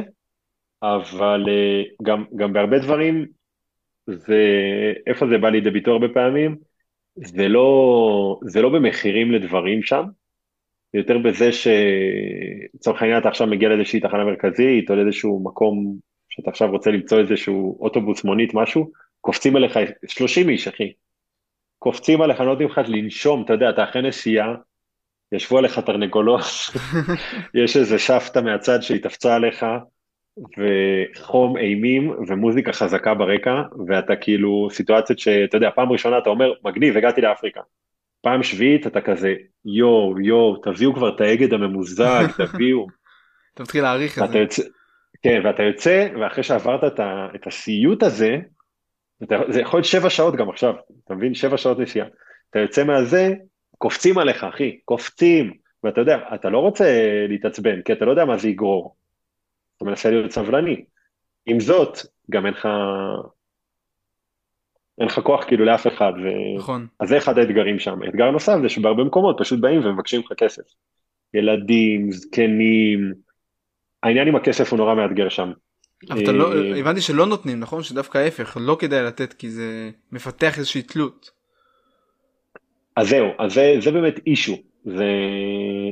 [0.83, 3.25] אבל אה, גם, גם בהרבה דברים,
[4.07, 4.43] זה,
[5.07, 6.55] איפה זה בא לידי ביטוי הרבה פעמים?
[7.15, 10.03] זה לא, זה לא במחירים לדברים שם,
[10.93, 15.97] זה יותר בזה שלצורך העניין אתה עכשיו מגיע לאיזושהי תחנה מרכזית או לאיזשהו מקום
[16.29, 20.93] שאתה עכשיו רוצה למצוא איזשהו אוטובוס, מונית, משהו, קופצים עליך 30 איש, אחי.
[21.79, 24.55] קופצים עליך, לא נותנים לך לנשום, אתה יודע, אתה אחרי נסיעה,
[25.31, 26.41] ישבו עליך תרנגולות,
[27.63, 29.65] יש איזה שבתא מהצד שהתאפצה עליך,
[30.37, 36.97] וחום אימים ומוזיקה חזקה ברקע, ואתה כאילו, סיטואציות שאתה יודע, פעם ראשונה אתה אומר, מגניב,
[36.97, 37.61] הגעתי לאפריקה.
[38.21, 39.33] פעם שביעית אתה כזה,
[39.65, 42.87] יואו, יואו, תביאו כבר את האגד הממוזג, תביאו.
[43.53, 44.37] אתה מתחיל להעריך את זה.
[44.37, 44.63] יוצא,
[45.23, 48.37] כן, ואתה יוצא, ואחרי שעברת את, ה, את הסיוט הזה,
[49.23, 50.73] אתה, זה יכול להיות שבע שעות גם עכשיו,
[51.05, 51.33] אתה מבין?
[51.33, 52.07] שבע שעות נסיעה.
[52.49, 53.33] אתה יוצא מהזה,
[53.85, 55.53] קופצים עליך, אחי, קופצים.
[55.83, 56.85] ואתה יודע, אתה לא רוצה
[57.29, 58.95] להתעצבן, כי אתה לא יודע מה זה יגרור.
[59.77, 60.85] אתה מנסה להיות סבלני.
[61.45, 61.97] עם זאת,
[62.31, 62.67] גם אין לך...
[64.99, 66.13] אין לך כוח כאילו לאף אחד.
[66.23, 66.57] ו...
[66.57, 66.87] נכון.
[66.99, 67.99] אז זה אחד האתגרים שם.
[68.09, 70.63] אתגר נוסף זה שבהרבה מקומות פשוט באים ומבקשים לך כסף.
[71.33, 73.13] ילדים, זקנים,
[74.03, 75.51] העניין עם הכסף הוא נורא מאתגר שם.
[76.09, 79.89] אבל אתה לא, אה, הבנתי שלא נותנים נכון שדווקא ההפך לא כדאי לתת כי זה
[80.11, 81.34] מפתח איזושהי תלות.
[82.95, 84.55] אז זהו, אז זה, זה באמת אישו,
[84.85, 85.09] זה,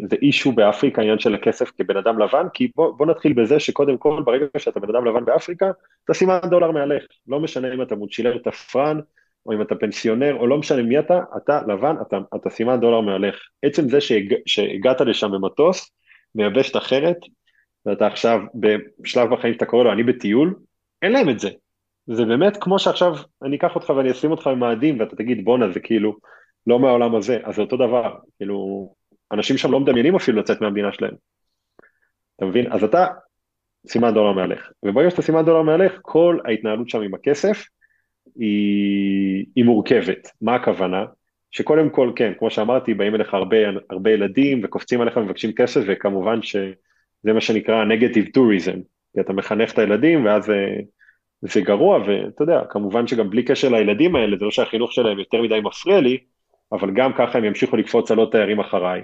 [0.10, 3.98] זה אישו באפריקה העניין של הכסף כבן אדם לבן, כי בוא, בוא נתחיל בזה שקודם
[3.98, 5.72] כל ברגע שאתה בן אדם לבן באפריקה,
[6.06, 9.00] אתה סימן דולר מעליך, לא משנה אם אתה מוצ'ילר תפרן,
[9.46, 13.02] או אם אתה פנסיונר, או לא משנה מי אתה, אתה לבן, אתה, אתה סימן דולר
[13.02, 13.36] מעליך.
[13.64, 15.92] עצם זה שהג, שהגעת לשם במטוס,
[16.36, 17.18] מיבשת אחרת,
[17.86, 18.40] ואתה עכשיו
[19.00, 20.56] בשלב בחיים שאתה קורא לו אני בטיול,
[21.02, 21.50] אין להם את זה.
[22.08, 23.14] זה באמת כמו שעכשיו
[23.44, 26.16] אני אקח אותך ואני אשים אותך במאדים ואתה תגיד בואנה זה כאילו
[26.68, 28.90] לא מהעולם הזה, אז זה אותו דבר, כאילו
[29.32, 31.14] אנשים שם לא מדמיינים אפילו לצאת מהמדינה שלהם.
[32.36, 32.72] אתה מבין?
[32.72, 33.08] אז אתה
[33.88, 37.64] סימן דולר מעליך, וברגע שאתה סימן דולר מעליך, כל ההתנהלות שם עם הכסף
[38.40, 40.30] היא, היא מורכבת.
[40.42, 41.06] מה הכוונה?
[41.52, 43.58] שקודם כל, כן, כמו שאמרתי, באים אליך הרבה,
[43.90, 46.56] הרבה ילדים וקופצים עליך ומבקשים כסף, וכמובן ש...
[47.24, 48.78] זה מה שנקרא negative tourism,
[49.14, 50.80] כי אתה מחנך את הילדים ואז זה, אה,
[51.42, 55.42] זה גרוע, ואתה יודע, כמובן שגם בלי קשר לילדים האלה, זה לא שהחינוך שלהם יותר
[55.42, 56.18] מדי מפריע לי,
[56.74, 59.02] אבל גם ככה הם ימשיכו לקפוץ על עוד תיירים אחריי,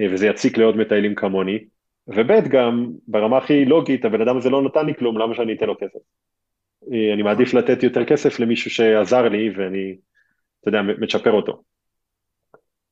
[0.00, 1.58] אה, וזה יציק לעוד מטיילים כמוני,
[2.06, 5.66] וב' גם ברמה הכי לוגית, הבן אדם הזה לא נתן לי כלום, למה שאני אתן
[5.66, 5.98] לו כסף?
[6.92, 9.96] אה, אני מעדיף לתת יותר כסף למישהו שעזר לי ואני,
[10.60, 11.62] אתה יודע, מצ'פר אותו.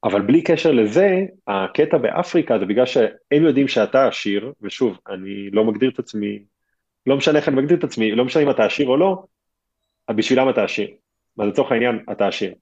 [0.05, 5.65] אבל בלי קשר לזה, הקטע באפריקה זה בגלל שהם יודעים שאתה עשיר, ושוב, אני לא
[5.65, 6.43] מגדיר את עצמי,
[7.07, 9.23] לא משנה איך אני מגדיר את עצמי, לא משנה אם אתה עשיר או לא,
[10.11, 10.89] בשבילם אתה עשיר.
[11.39, 12.55] אז לצורך העניין, אתה עשיר.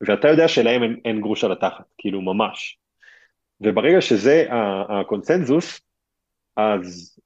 [0.00, 2.78] ואתה יודע שלהם אין, אין גרוש על התחת, כאילו ממש.
[3.60, 4.46] וברגע שזה
[4.88, 5.80] הקונצנזוס,
[6.56, 7.18] אז,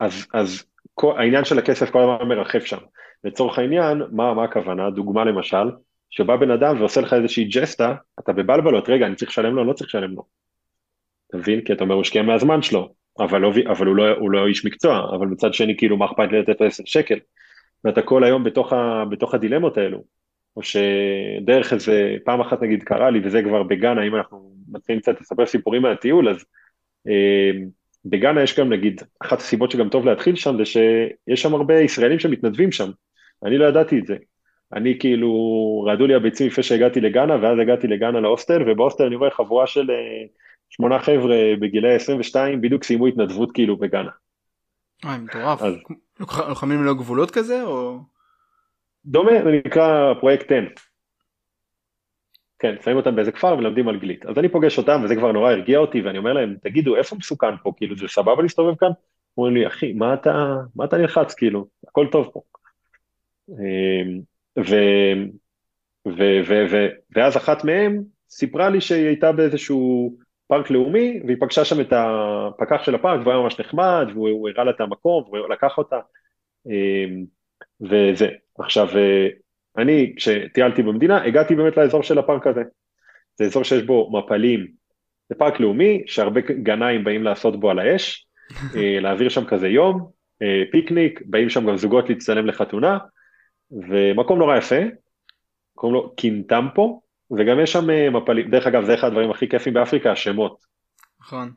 [0.00, 0.64] אז, אז
[0.94, 2.78] כל, העניין של הכסף כל הזמן מרחף שם.
[3.24, 4.90] לצורך העניין, מה, מה הכוונה?
[4.90, 5.70] דוגמה למשל,
[6.10, 9.72] שבא בן אדם ועושה לך איזושהי ג'סטה, אתה בבלבלות, רגע, אני צריך לשלם לו, לא
[9.72, 10.24] צריך לשלם לו.
[11.28, 11.60] אתה מבין?
[11.60, 14.66] כי אתה אומר, הוא השקיע מהזמן שלו, אבל, לא, אבל הוא, לא, הוא לא איש
[14.66, 17.18] מקצוע, אבל מצד שני, כאילו, מה אכפת לי לתת לו 10 שקל?
[17.84, 20.04] ואתה כל היום בתוך, ה, בתוך הדילמות האלו.
[20.56, 25.20] או שדרך איזה, פעם אחת נגיד קרה לי, וזה כבר בגאנה, אם אנחנו מתחילים קצת
[25.20, 26.44] לספר סיפורים מהטיול, אז
[27.08, 27.50] אה,
[28.04, 32.18] בגאנה יש גם נגיד, אחת הסיבות שגם טוב להתחיל שם, זה שיש שם הרבה ישראלים
[32.18, 32.90] שמתנדבים שם.
[33.44, 34.16] אני לא ידעתי את זה.
[34.72, 35.30] אני כאילו,
[35.86, 39.90] רעדו לי הביצים לפני שהגעתי לגאנה, ואז הגעתי לגאנה להוסטל, ובהוסטל אני רואה חבורה של
[39.90, 40.26] אה,
[40.70, 44.10] שמונה חבר'ה בגילי 22, בדיוק סיימו התנדבות כאילו בגאנה.
[45.04, 45.62] וואי, מטורף.
[45.62, 45.74] אז...
[46.48, 47.98] לוחמים ללא גבולות כזה, או?
[49.06, 50.54] דומה, זה נקרא פרויקט 10.
[52.58, 54.26] כן, שמים אותם באיזה כפר ולומדים אנגלית.
[54.26, 57.56] אז אני פוגש אותם, וזה כבר נורא הרגיע אותי, ואני אומר להם, תגידו, איפה מסוכן
[57.62, 57.72] פה?
[57.76, 58.88] כאילו, זה סבבה להסתובב כאן?
[59.36, 61.66] אומרים לי, אחי, מה אתה, מה אתה נלחץ, כאילו?
[61.88, 62.40] הכל טוב פה.
[63.50, 64.20] אמ,
[64.58, 64.74] ו,
[66.08, 66.86] ו, ו, ו,
[67.16, 72.82] ואז אחת מהם סיפרה לי שהיא הייתה באיזשהו פארק לאומי, והיא פגשה שם את הפקח
[72.82, 76.00] של הפארק, והוא היה ממש נחמד, והוא הראה לה את המקום, והוא לקח אותה,
[76.66, 77.24] אמ,
[77.80, 78.28] וזה.
[78.58, 78.88] עכשיו,
[79.78, 82.62] אני, כשטיילתי במדינה, הגעתי באמת לאזור של הפארק הזה.
[83.38, 84.66] זה אזור שיש בו מפלים,
[85.28, 88.26] זה פארק לאומי, שהרבה גנאים באים לעשות בו על האש,
[88.76, 90.10] אה, להעביר שם כזה יום,
[90.42, 92.98] אה, פיקניק, באים שם גם זוגות להצטלם לחתונה,
[93.70, 94.80] ומקום נורא יפה,
[95.74, 97.02] קוראים לו קינטמפו,
[97.38, 100.56] וגם יש שם אה, מפלים, דרך אגב, זה אחד הדברים הכי כיפים באפריקה, השמות.
[101.20, 101.52] נכון.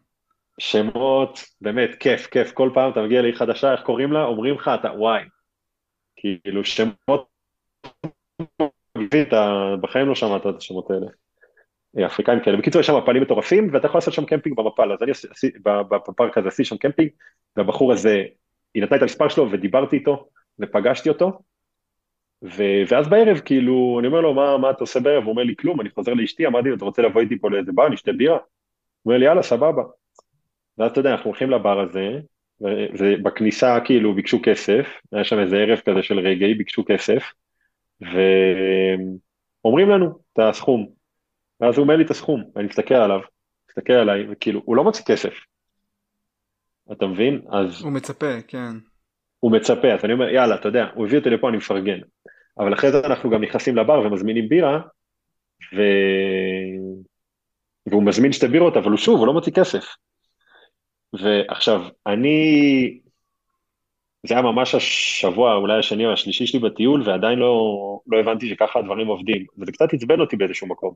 [0.60, 4.24] שמות, באמת, כיף, כיף, כל פעם אתה מגיע לעיר חדשה, איך קוראים לה?
[4.24, 5.24] אומרים לך, אתה, וואי.
[6.18, 7.28] כאילו, שמות,
[9.82, 11.08] בחיים לא שמעת את השמות האלה.
[11.98, 12.58] אה, אפריקאים כאלה.
[12.58, 16.38] בקיצור, יש שם מפלים מטורפים, ואתה יכול לעשות שם קמפינג במפל, אז אני עשיתי, בפארק
[16.38, 17.10] הזה עשיתי שם קמפינג,
[17.56, 18.24] והבחור הזה,
[18.74, 21.40] היא נתנה את המספר שלו ודיברתי איתו, ופגשתי אותו,
[22.44, 22.64] ו...
[22.90, 25.24] ואז בערב, כאילו, אני אומר לו, מה, מה אתה עושה בערב?
[25.24, 27.72] הוא אומר לי, כלום, אני חוזר לאשתי, אמרתי לו, אתה רוצה לבוא איתי פה לאיזה
[27.72, 28.34] בר, נשתה בירה?
[28.36, 28.42] הוא
[29.06, 29.84] אומר לי, יאללה, סבבה.
[30.78, 32.20] ואז אתה יודע, אנחנו הולכים לבר הזה,
[32.62, 37.24] ובכניסה כאילו ביקשו כסף, היה שם איזה ערב כזה של רגעי, ביקשו כסף,
[38.02, 40.90] ואומרים לנו את הסכום.
[41.60, 43.20] ואז הוא אומר לי את הסכום, ואני מסתכל עליו,
[43.70, 45.34] מסתכל עליי, וכאילו, הוא לא מוציא כסף.
[46.92, 47.42] אתה מבין?
[47.52, 47.82] אז...
[47.82, 48.72] הוא מצפה, כן.
[49.40, 52.00] הוא מצפה, אז אני אומר, יאללה, אתה יודע, הוא הביא אותי לפה, אני מפרגן.
[52.60, 54.80] אבל אחרי זה אנחנו גם נכנסים לבר ומזמינים בירה,
[55.76, 55.82] ו...
[57.86, 59.86] והוא מזמין שתי בירות, אבל הוא שוב, הוא לא מוציא כסף.
[61.14, 63.00] ועכשיו, אני,
[64.28, 68.80] זה היה ממש השבוע, אולי השני או השלישי שלי בטיול, ועדיין לא, לא הבנתי שככה
[68.80, 69.46] הדברים עובדים.
[69.58, 70.94] וזה קצת עצבן אותי באיזשהו מקום.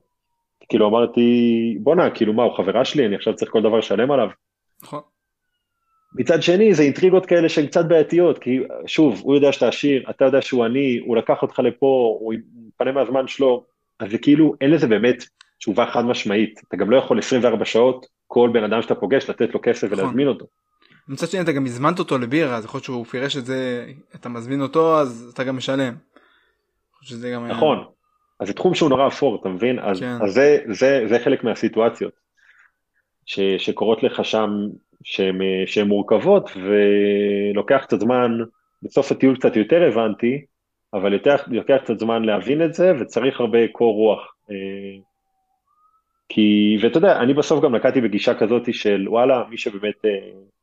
[0.68, 4.28] כאילו אמרתי, בואנה, כאילו מה, הוא חברה שלי, אני עכשיו צריך כל דבר לשלם עליו.
[4.82, 5.00] נכון.
[6.14, 10.24] מצד שני, זה אינטריגות כאלה שהן קצת בעייתיות, כי שוב, הוא יודע שאתה עשיר, אתה
[10.24, 12.34] יודע שהוא עני, הוא לקח אותך לפה, הוא
[12.68, 13.64] מפנה מהזמן שלו,
[14.00, 15.24] אז זה כאילו, אין לזה באמת
[15.58, 16.60] תשובה חד משמעית.
[16.68, 19.98] אתה גם לא יכול 24 שעות, כל בן אדם שאתה פוגש, לתת לו כסף נכון.
[19.98, 20.46] ולהזמין אותו.
[21.08, 24.28] מצד שני, אתה גם הזמנת אותו לבירה, אז יכול להיות שהוא פירש את זה, אתה
[24.28, 25.94] מזמין אותו, אז אתה גם משלם.
[27.48, 27.86] נכון, היה...
[28.40, 29.78] אז זה תחום שהוא נורא אפור, אתה מבין?
[29.78, 30.16] אז, כן.
[30.22, 32.12] אז זה, זה, זה חלק מהסיטואציות
[33.26, 34.50] ש, שקורות לך שם,
[35.66, 38.38] שהן מורכבות, ולוקח קצת זמן,
[38.82, 40.44] בסוף הטיול קצת יותר הבנתי,
[40.94, 44.34] אבל יותר, לוקח קצת זמן להבין את זה, וצריך הרבה קור רוח.
[46.34, 50.10] כי, ואתה יודע, אני בסוף גם נקטתי בגישה כזאת של וואלה, מי שבאמת, אה,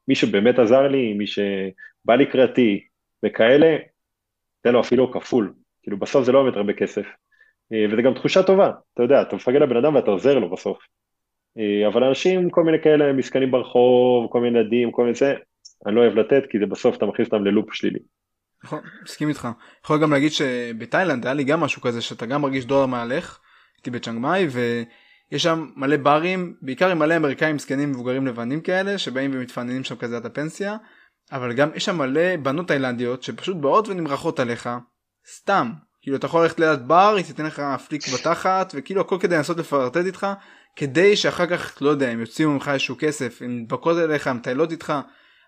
[0.07, 2.83] מי שבאמת עזר לי, מי שבא לקראתי
[3.25, 3.77] וכאלה,
[4.61, 5.53] תן לו אפילו כפול.
[5.83, 7.05] כאילו בסוף זה לא באמת הרבה כסף.
[7.73, 10.77] אה, וזה גם תחושה טובה, אתה יודע, אתה מפגר לבן אדם ואתה עוזר לו בסוף.
[11.57, 15.33] אה, אבל אנשים, כל מיני כאלה מסכנים ברחוב, כל מיני ילדים, כל מיני זה,
[15.85, 17.99] אני לא אוהב לתת, כי זה בסוף אתה מכניס אותם ללופ שלילי.
[18.63, 19.47] נכון, מסכים איתך.
[19.85, 23.39] יכול גם להגיד שבתאילנד היה לי גם משהו כזה, שאתה גם מרגיש דואר מעלך,
[23.77, 24.47] הייתי בצ'אנג מאי,
[25.31, 29.95] ויש שם מלא ברים, בעיקר עם מלא אמריקאים זקנים מבוגרים לבנים כאלה, שבאים ומתפננים שם
[29.95, 30.77] כזה עד הפנסיה,
[31.31, 34.69] אבל גם יש שם מלא בנות תאילנדיות שפשוט באות ונמרחות עליך,
[35.35, 39.35] סתם, כאילו אתה יכול ללכת ליד בר, היא תיתן לך פליק בתחת, וכאילו הכל כדי
[39.35, 40.27] לנסות לפרטט איתך,
[40.75, 44.71] כדי שאחר כך, לא יודע, הם יוציאו ממך איזשהו כסף, הם נדבקות אליך, הם מטיילות
[44.71, 44.93] איתך.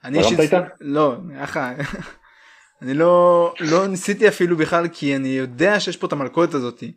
[0.03, 0.39] אני אישית...
[0.39, 0.61] איתה?
[0.81, 1.73] לא, אחלה.
[2.81, 6.93] אני לא, לא ניסיתי אפילו בכלל, כי אני יודע שיש פה את המלכודת הזאתי.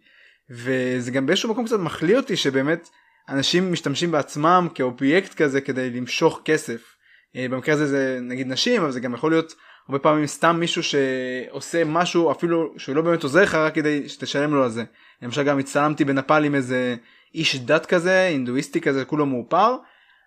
[0.50, 2.88] וזה גם באיזשהו מקום קצת מחליא אותי שבאמת
[3.28, 6.96] אנשים משתמשים בעצמם כאובייקט כזה כדי למשוך כסף.
[7.36, 9.54] אה, במקרה הזה זה נגיד נשים, אבל זה גם יכול להיות
[9.88, 14.54] הרבה פעמים סתם מישהו שעושה משהו אפילו שהוא לא באמת עוזר לך רק כדי שתשלם
[14.54, 14.84] לו על זה.
[15.22, 16.96] למשל גם הצטלמתי בנפאל עם איזה
[17.34, 19.76] איש דת כזה, אינדואיסטי כזה, כולו מאופר.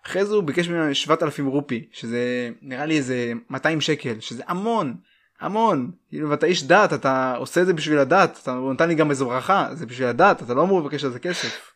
[0.06, 4.96] אחרי זה הוא ביקש ממנו 7,000 רופי, שזה נראה לי איזה 200 שקל, שזה המון,
[5.40, 5.92] המון.
[6.10, 9.26] כאילו ואתה איש דת, אתה עושה את זה בשביל הדת, אתה נותן לי גם איזו
[9.26, 11.72] ברכה, זה בשביל הדת, אתה לא אמור לבקש על זה כסף.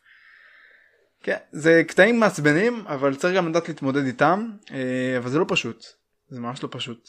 [1.22, 5.84] כן, זה קטעים מעצבנים, אבל צריך גם לדעת להתמודד איתם, אה, אבל זה לא פשוט,
[6.28, 7.08] זה ממש לא פשוט.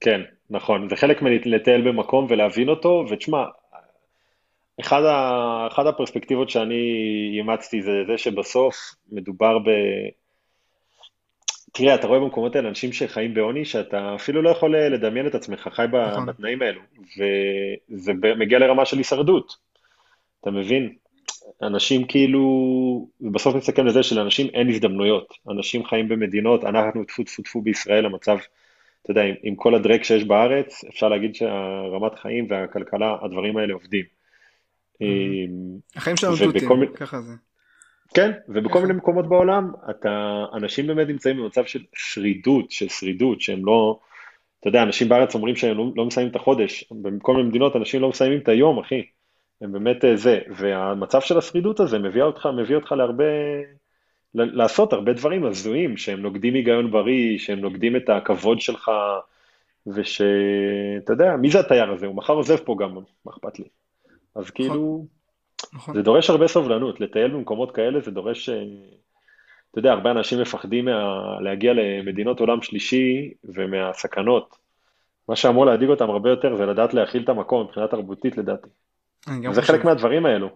[0.00, 3.44] כן, נכון, זה חלק מלטייל במקום ולהבין אותו, ותשמע,
[4.80, 6.74] אחד, ה, אחד הפרספקטיבות שאני
[7.38, 8.76] אימצתי זה זה שבסוף
[9.12, 9.68] מדובר ב...
[11.76, 15.68] תראה, אתה רואה במקומות האלה אנשים שחיים בעוני, שאתה אפילו לא יכול לדמיין את עצמך
[15.72, 16.26] חי נכון.
[16.26, 16.80] בתנאים האלו,
[17.18, 19.56] וזה מגיע לרמה של הישרדות,
[20.40, 20.94] אתה מבין?
[21.62, 27.60] אנשים כאילו, בסוף מסתכל לזה שלאנשים אין הזדמנויות, אנשים חיים במדינות, אנחנו טפו טפו טפו
[27.60, 28.38] בישראל, המצב
[29.02, 33.74] אתה יודע, עם, עם כל הדרק שיש בארץ, אפשר להגיד שהרמת חיים והכלכלה, הדברים האלה
[33.74, 34.04] עובדים.
[35.96, 36.68] החיים שלנו תותים.
[36.94, 37.32] ככה זה.
[38.16, 43.66] כן, ובכל מיני מקומות בעולם, אתה, אנשים באמת נמצאים במצב של שרידות, של שרידות, שהם
[43.66, 43.98] לא,
[44.60, 48.02] אתה יודע, אנשים בארץ אומרים שהם לא, לא מסיימים את החודש, בכל מיני מדינות אנשים
[48.02, 49.02] לא מסיימים את היום, אחי.
[49.60, 53.24] הם באמת אה, זה, והמצב של השרידות הזה מביא אותך, מביא אותך להרבה,
[54.34, 58.90] לעשות הרבה דברים הזויים, שהם נוגדים היגיון בריא, שהם נוגדים את הכבוד שלך,
[59.86, 62.06] ושאתה יודע, מי זה התייר הזה?
[62.06, 63.64] הוא מחר עוזב פה גם, מה אכפת לי?
[64.34, 64.54] אז נכון.
[64.54, 65.06] כאילו,
[65.72, 65.94] נכון.
[65.94, 68.62] זה דורש הרבה סובלנות, לטייל במקומות כאלה זה דורש, אה,
[69.70, 71.40] אתה יודע, הרבה אנשים מפחדים מה...
[71.40, 74.56] להגיע למדינות עולם שלישי ומהסכנות.
[75.28, 78.68] מה שאמור להדאיג אותם הרבה יותר זה לדעת להכיל את המקום מבחינה תרבותית לדעתי.
[79.52, 79.62] זה.
[79.62, 80.48] חלק מהדברים האלו.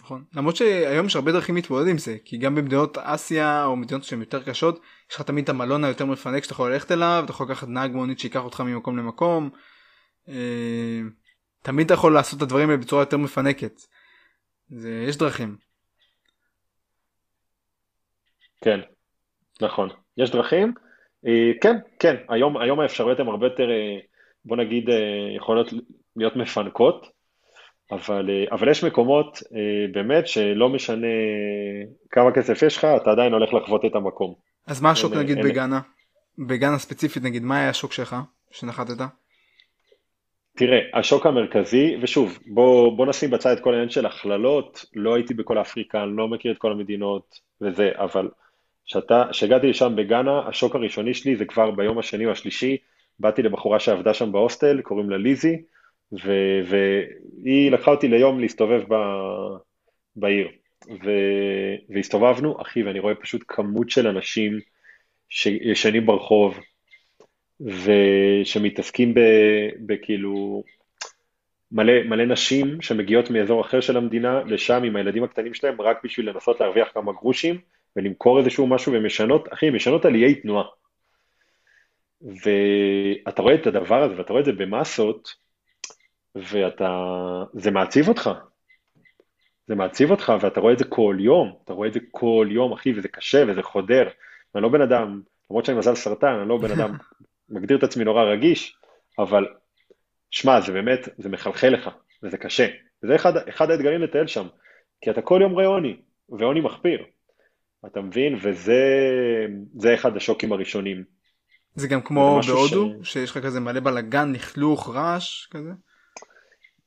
[0.00, 0.24] נכון.
[0.34, 4.20] למרות שהיום יש הרבה דרכים להתמודד עם זה, כי גם במדינות אסיה או מדינות שהן
[4.20, 4.80] יותר קשות,
[5.10, 7.92] יש לך תמיד את המלון היותר מפנק שאתה יכול ללכת אליו, אתה יכול לקחת נהג
[7.92, 9.50] מונית שיקח אותך ממקום למקום.
[10.28, 11.00] אה,
[11.62, 13.80] תמיד אתה יכול לעשות את הדברים האלה בצורה יותר מפנקת.
[14.68, 15.56] זה, יש דרכים.
[18.64, 18.80] כן,
[19.60, 19.88] נכון.
[20.16, 20.74] יש דרכים?
[21.26, 22.16] אה, כן, כן.
[22.28, 23.98] היום, היום האפשרויות הן הרבה יותר, אה,
[24.44, 24.96] בוא נגיד, אה,
[25.36, 25.66] יכולות
[26.16, 27.06] להיות מפנקות,
[27.92, 29.38] אבל, אבל יש מקומות
[29.92, 31.06] באמת שלא משנה
[32.10, 34.34] כמה כסף יש לך, אתה עדיין הולך לחוות את המקום.
[34.66, 35.80] אז מה השוק אין- נגיד אין- בגאנה?
[36.48, 38.16] בגאנה ספציפית נגיד, מה היה השוק שלך
[38.50, 39.00] שנחתת?
[40.56, 45.34] תראה, השוק המרכזי, ושוב, בוא, בוא נשים בצד את כל העניין של הכללות, לא הייתי
[45.34, 48.28] בכל אפריקה, אני לא מכיר את כל המדינות וזה, אבל
[49.32, 52.76] כשהגעתי לשם בגאנה, השוק הראשוני שלי זה כבר ביום השני או השלישי,
[53.18, 55.62] באתי לבחורה שעבדה שם בהוסטל, קוראים לה ליזי,
[56.12, 56.32] ו,
[56.68, 58.96] והיא לקחה אותי ליום להסתובב ב,
[60.16, 60.48] בעיר,
[61.04, 61.10] ו,
[61.88, 64.60] והסתובבנו, אחי, ואני רואה פשוט כמות של אנשים
[65.28, 66.58] שישנים ברחוב,
[67.60, 69.14] ושמתעסקים
[69.86, 70.62] בכאילו
[71.72, 76.30] מלא, מלא נשים שמגיעות מאזור אחר של המדינה לשם עם הילדים הקטנים שלהם רק בשביל
[76.30, 77.58] לנסות להרוויח כמה גרושים
[77.96, 80.64] ולמכור איזשהו משהו והן משנות, אחי, משנות על איי תנועה.
[82.22, 85.28] ואתה רואה את הדבר הזה ואתה רואה את זה במסות
[86.34, 87.02] ואתה,
[87.52, 88.30] זה מעציב אותך.
[89.66, 92.72] זה מעציב אותך ואתה רואה את זה כל יום, אתה רואה את זה כל יום,
[92.72, 94.08] אחי, וזה קשה וזה חודר.
[94.54, 96.96] אני לא בן אדם, למרות שאני מזל סרטן, אני לא בן אדם
[97.48, 98.76] מגדיר את עצמי נורא רגיש,
[99.18, 99.46] אבל
[100.30, 101.90] שמע, זה באמת, זה מחלחל לך,
[102.22, 102.66] וזה קשה.
[103.04, 104.46] וזה אחד, אחד האתגרים לטייל שם,
[105.00, 105.96] כי אתה כל יום רואה עוני,
[106.28, 107.04] ועוני מחפיר.
[107.86, 108.38] אתה מבין?
[108.42, 108.82] וזה
[109.78, 111.04] זה אחד השוקים הראשונים.
[111.74, 115.70] זה גם כמו זה בהודו, ש- שיש לך כזה מלא בלאגן, לכלוך, רעש כזה?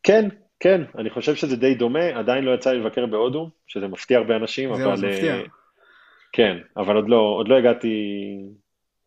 [0.04, 4.18] כן, כן, אני חושב שזה די דומה, עדיין לא יצא לי לבקר בהודו, שזה מפתיע
[4.18, 4.98] הרבה אנשים, זהו, אבל...
[4.98, 5.36] זה מפתיע.
[5.36, 5.44] אה,
[6.34, 7.90] כן, אבל עוד לא, עוד לא הגעתי,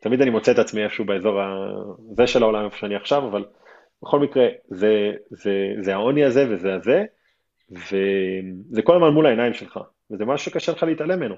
[0.03, 1.41] תמיד אני מוצא את עצמי איפשהו באזור
[2.13, 3.45] הזה של העולם איפה שאני עכשיו, אבל
[4.03, 7.05] בכל מקרה, זה, זה, זה העוני הזה וזה הזה,
[7.71, 11.35] וזה כל הזמן מול העיניים שלך, וזה משהו שקשה לך להתעלם ממנו.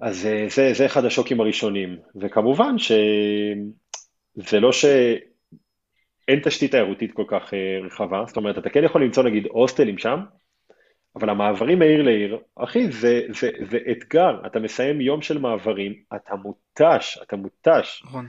[0.00, 7.54] אז אה, זה, זה אחד השוקים הראשונים, וכמובן שזה לא שאין תשתית תיירותית כל כך
[7.54, 10.18] אה, רחבה, זאת אומרת, אתה כן יכול למצוא נגיד הוסטלים שם,
[11.16, 16.34] אבל המעברים מעיר לעיר, אחי, זה, זה, זה אתגר, אתה מסיים יום של מעברים, אתה
[16.34, 18.26] מותש, אתה מותש, נכון.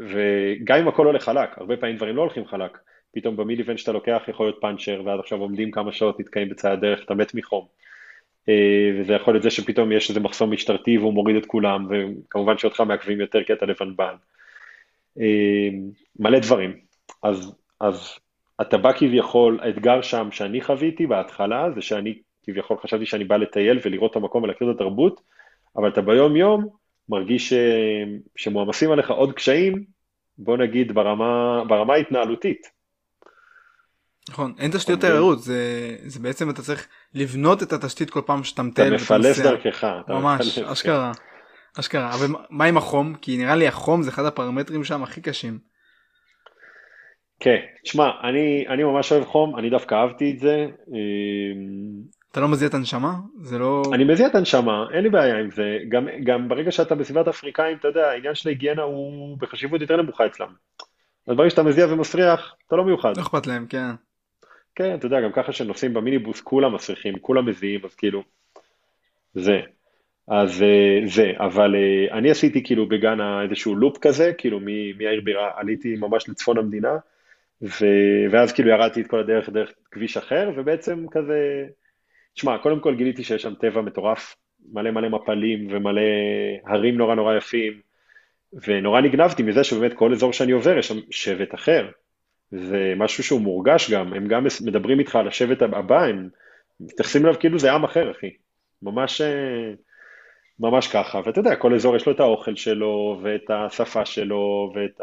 [0.00, 2.78] וגם אם הכל הולך חלק, הרבה פעמים דברים לא הולכים חלק,
[3.14, 6.70] פתאום במיד איבנט שאתה לוקח יכול להיות פאנצ'ר, ועד עכשיו עומדים כמה שעות, נתקעים בצד
[6.70, 7.66] הדרך, אתה מת מחום.
[8.48, 12.58] אה, וזה יכול להיות זה שפתאום יש איזה מחסום משטרתי והוא מוריד את כולם, וכמובן
[12.58, 14.14] שאותך מעכבים יותר כי אתה לבנבן.
[15.20, 15.68] אה,
[16.18, 16.76] מלא דברים.
[17.22, 18.18] אז, אז
[18.60, 23.78] אתה בא כביכול, האתגר שם שאני חוויתי בהתחלה, זה שאני כביכול חשבתי שאני בא לטייל
[23.84, 25.20] ולראות את המקום ולהכיר את התרבות,
[25.76, 26.68] אבל אתה ביום יום
[27.08, 27.54] מרגיש ש...
[28.36, 29.84] שמועמסים עליך עוד קשיים,
[30.38, 32.76] בוא נגיד ברמה, ברמה ההתנהלותית.
[34.28, 35.18] נכון, אין תשתיות אתה מבין?
[35.18, 39.02] תיירות, זה, זה בעצם אתה צריך לבנות את התשתית כל פעם שאתה אתה מטייל ואתה
[39.02, 39.40] מפלס.
[39.40, 39.86] דרכך.
[40.04, 41.12] אתה ממש, מפלס, אשכרה.
[41.80, 43.14] אשכרה, אבל מה עם החום?
[43.14, 45.58] כי נראה לי החום זה אחד הפרמטרים שם הכי קשים.
[47.40, 50.66] כן, תשמע, אני, אני ממש אוהב חום, אני דווקא אהבתי את זה.
[50.88, 53.14] אמ, אתה לא מזיע את הנשמה?
[53.40, 53.82] זה לא...
[53.92, 55.78] אני מזיע את הנשמה, אין לי בעיה עם זה.
[55.88, 60.26] גם, גם ברגע שאתה בסביבת אפריקאים, אתה יודע, העניין של ההיגיינה הוא בחשיבות יותר נמוכה
[60.26, 60.48] אצלם.
[61.26, 63.16] אז ברגע שאתה מזיע ומסריח, אתה לא מיוחד.
[63.16, 63.90] לא אכפת להם, כן.
[64.74, 68.22] כן, אתה יודע, גם ככה שנוסעים במיניבוס, כולם מסריחים, כולם מזיעים, אז כאילו,
[69.34, 69.60] זה.
[70.28, 74.60] אז אה, זה, אבל אה, אני עשיתי כאילו בגאנה איזשהו לופ כזה, כאילו
[74.98, 76.96] מהעיר בירה עליתי ממש לצפון המדינה,
[77.62, 77.86] ו...
[78.30, 81.64] ואז כאילו ירדתי את כל הדרך דרך כביש אחר, ובעצם כזה,
[82.34, 84.36] תשמע, קודם כל גיליתי שיש שם טבע מטורף,
[84.72, 86.00] מלא מלא מפלים ומלא
[86.66, 87.80] הרים נורא נורא יפים,
[88.66, 91.88] ונורא נגנבתי מזה שבאמת כל אזור שאני עובר יש שם שבט אחר.
[92.50, 96.28] זה משהו שהוא מורגש גם, הם גם מדברים איתך על השבט הבא, הם
[96.80, 98.30] מתייחסים אליו כאילו זה עם אחר, אחי.
[98.82, 99.72] ממש, אה,
[100.60, 101.20] ממש ככה.
[101.26, 105.00] ואתה יודע, כל אזור יש לו את האוכל שלו, ואת השפה שלו, ואת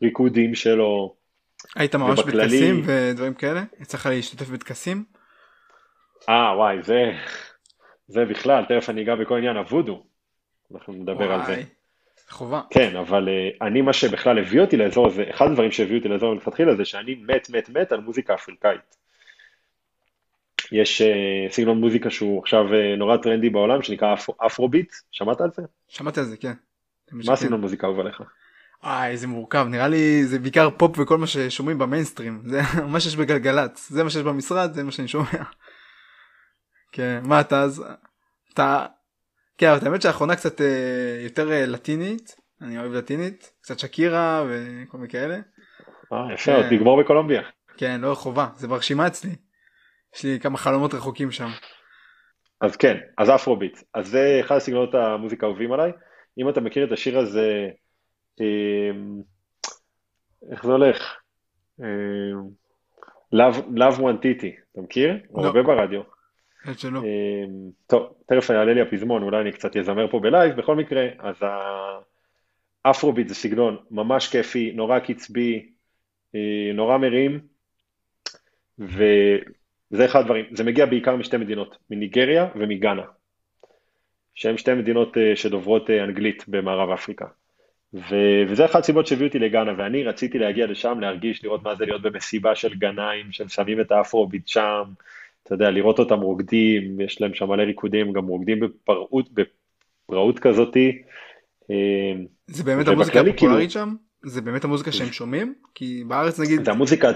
[0.00, 1.14] הריקודים שלו.
[1.76, 3.62] היית ממש ובכללי- בטקסים ודברים כאלה?
[3.80, 5.04] יצא לך להשתתף בטקסים?
[6.28, 7.12] אה, וואי, זה,
[8.06, 10.02] זה בכלל, תכף אני אגע בכל עניין הוודו.
[10.74, 11.52] אנחנו נדבר על זה.
[11.52, 11.64] וואי,
[12.30, 12.60] חובה.
[12.70, 16.34] כן, אבל uh, אני, מה שבכלל הביא אותי לאזור הזה, אחד הדברים שהביאו אותי לאזור
[16.34, 18.96] מלכתחילה זה שאני מת, מת, מת על מוזיקה אפריקאית.
[20.72, 25.50] יש אה, סגנון מוזיקה שהוא עכשיו אה, נורא טרנדי בעולם, שנקרא אפ- Afrobeat, שמעת על
[25.56, 25.62] זה?
[25.88, 26.52] שמעתי על זה, כן.
[27.12, 28.22] מה הסגנון מוזיקה אהוב עליך?
[28.84, 32.60] וואי זה מורכב נראה לי זה בעיקר פופ וכל מה ששומעים במיינסטרים זה
[32.92, 35.44] מה שיש בגלגלצ זה מה שיש במשרד זה מה שאני שומע.
[36.92, 37.84] כן מה אתה אז
[38.54, 38.86] אתה
[39.58, 44.98] כן אבל האמת שהאחרונה קצת אה, יותר אה, לטינית אני אוהב לטינית קצת שקירה וכל
[44.98, 45.34] מיני כאלה.
[46.12, 47.42] אה, יפה, עוד נגמור בקולומביה.
[47.76, 49.30] כן לא חובה זה ברשימה אצלי.
[50.16, 51.48] יש לי כמה חלומות רחוקים שם.
[52.60, 53.78] אז כן, אז Afrobeat.
[53.94, 55.92] אז זה אחד הסגנונות המוזיקה האהובים עליי.
[56.38, 57.68] אם אתה מכיר את השיר הזה,
[60.50, 61.16] איך זה הולך?
[61.80, 61.84] אמ,
[63.34, 65.18] Love, Love Nwantiti, אתה מכיר?
[65.28, 65.46] הוא לא.
[65.46, 66.00] הרבה ברדיו.
[66.76, 67.00] שלא.
[67.00, 71.06] אמ, טוב, תכף יעלה לי הפזמון, אולי אני קצת אזמר פה ב live, בכל מקרה,
[71.18, 71.42] אז
[72.84, 75.72] ה Afrobeat זה סגנון ממש כיפי, נורא קצבי,
[76.34, 77.40] אה, נורא מרים,
[78.78, 83.04] וזה אחד הדברים, זה מגיע בעיקר משתי מדינות, מניגריה ומגאנה,
[84.34, 87.26] שהן שתי מדינות אה, שדוברות אה, אנגלית במערב אפריקה.
[87.94, 91.84] ו- וזה אחת הסיבות שהביאו אותי לגאנה, ואני רציתי להגיע לשם, להרגיש, לראות מה זה
[91.86, 94.82] להיות במסיבה של גנאים, שהם שמים את ה Afrobeat שם,
[95.42, 101.02] אתה יודע, לראות אותם רוקדים, יש להם שם מלא ריקודים, גם רוקדים בפראות, בפראות כזאתי.
[101.70, 102.12] אה,
[102.46, 103.94] זה באמת המוזיקה כאילו- הפופולרית שם?
[104.24, 105.54] זה באמת המוזיקה שהם שומעים?
[105.74, 106.64] כי בארץ נגיד...
[106.64, 107.08] זה המוזיקה,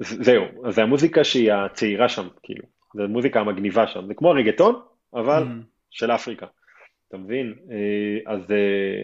[0.00, 4.74] זהו, זה המוזיקה שהיא הצעירה שם, כאילו, זה המוזיקה המגניבה שם, זה כמו הרגטון,
[5.14, 5.64] אבל Mm.
[5.90, 6.46] של אפריקה,
[7.08, 7.54] אתה מבין?
[7.70, 9.02] אה, אז, אה,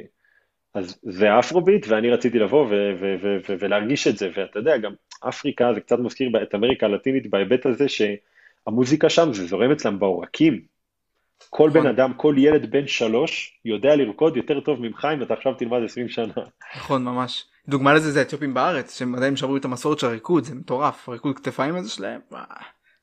[0.75, 4.77] אז זה אפרוביט, ואני רציתי לבוא ו- ו- ו- ו- ולהרגיש את זה, ואתה יודע,
[4.77, 4.93] גם
[5.29, 10.61] אפריקה זה קצת מזכיר את אמריקה הלטינית בהיבט הזה שהמוזיקה שם זה זורם אצלם בעורקים.
[11.51, 11.83] כל נכון.
[11.83, 15.83] בן אדם, כל ילד בן שלוש יודע לרקוד יותר טוב ממך אם אתה עכשיו תלמד
[15.85, 16.33] 20 שנה.
[16.77, 17.45] נכון ממש.
[17.69, 21.37] דוגמה לזה זה האתיופים בארץ שהם עדיין שמרו את המסורת של הריקוד זה מטורף הריקוד
[21.37, 22.21] כתפיים הזה שלהם.
[22.31, 22.43] וואו,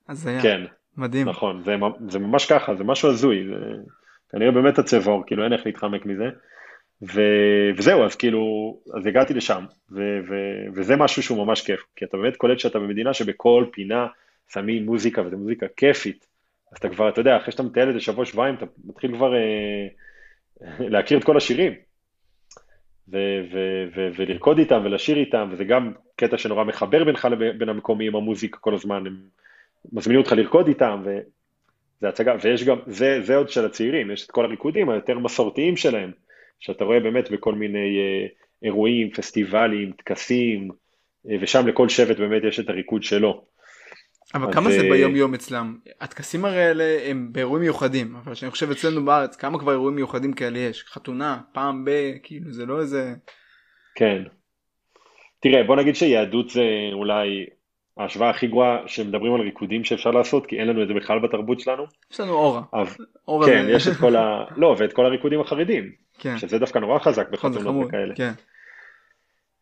[0.09, 0.41] הזיה.
[0.41, 0.61] כן,
[0.97, 1.29] מדהים.
[1.29, 1.75] נכון, זה,
[2.09, 3.75] זה ממש ככה, זה משהו הזוי, זה
[4.29, 6.29] כנראה באמת הצבע עור, כאילו אין איך להתחמק מזה.
[7.01, 7.21] ו,
[7.77, 8.41] וזהו, אז כאילו,
[8.97, 10.35] אז הגעתי לשם, ו, ו,
[10.73, 14.07] וזה משהו שהוא ממש כיף, כי אתה באמת קולט שאתה במדינה שבכל פינה
[14.53, 16.27] שמים מוזיקה, וזו מוזיקה כיפית.
[16.71, 19.87] אז אתה כבר, אתה יודע, אחרי שאתה מטייל איזה שבוע, שבועיים, אתה מתחיל כבר אה,
[20.93, 21.73] להכיר את כל השירים.
[23.09, 27.69] ו- ו- ו- ולרקוד איתם ולשיר איתם, וזה גם קטע שנורא מחבר בינך לבין בין
[27.69, 29.17] המקומי עם המוזיקה כל הזמן, הם
[29.93, 34.31] מזמינים אותך לרקוד איתם, וזה הצגה, ויש גם, זה, זה עוד של הצעירים, יש את
[34.31, 36.11] כל הריקודים היותר מסורתיים שלהם,
[36.59, 38.27] שאתה רואה באמת בכל מיני אה,
[38.63, 40.69] אירועים, פסטיבלים, טקסים,
[41.29, 43.45] אה, ושם לכל שבט באמת יש את הריקוד שלו.
[44.33, 45.77] אבל כמה זה אה, ביום יום אצלם?
[46.01, 50.33] הטקסים הרי האלה הם באירועים מיוחדים אבל שאני חושב אצלנו בארץ כמה כבר אירועים מיוחדים
[50.33, 51.91] כאלה יש חתונה פעם ב...
[52.23, 53.13] כאילו זה לא איזה...
[53.95, 54.23] כן.
[55.39, 57.45] תראה, בוא נגיד שיהדות זה אולי
[57.97, 61.59] ההשוואה הכי גרועה שמדברים על ריקודים שאפשר לעשות, כי אין לנו את זה בכלל בתרבות
[61.59, 61.83] שלנו.
[62.11, 62.61] יש לנו אורה.
[62.73, 64.45] אז אורה כן, זה- יש את כל ה...
[64.61, 66.37] לא, ואת כל הריקודים החרדים, כן.
[66.37, 67.85] שזה דווקא נורא חזק בחתונות.
[67.87, 68.15] וכאלה.
[68.15, 68.31] כן.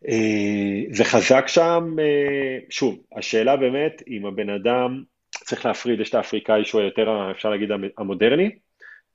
[0.09, 6.15] אה, זה חזק שם, אה, שוב, השאלה באמת אם הבן אדם, צריך להפריד, יש את
[6.15, 8.49] האפריקאי שהוא היותר, אפשר להגיד, המ- המודרני,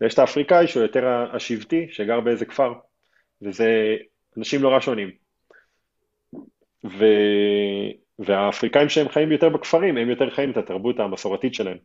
[0.00, 2.72] ויש את האפריקאי שהוא יותר השבטי, שגר באיזה כפר,
[3.42, 3.96] וזה
[4.38, 5.10] אנשים נורא שונים.
[6.84, 7.04] ו...
[8.18, 11.76] והאפריקאים שהם חיים יותר בכפרים, הם יותר חיים את התרבות המסורתית שלהם.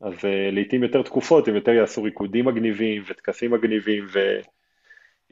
[0.00, 4.06] אז uh, לעיתים יותר תקופות הם יותר יעשו ריקודים מגניבים וטקסים מגניבים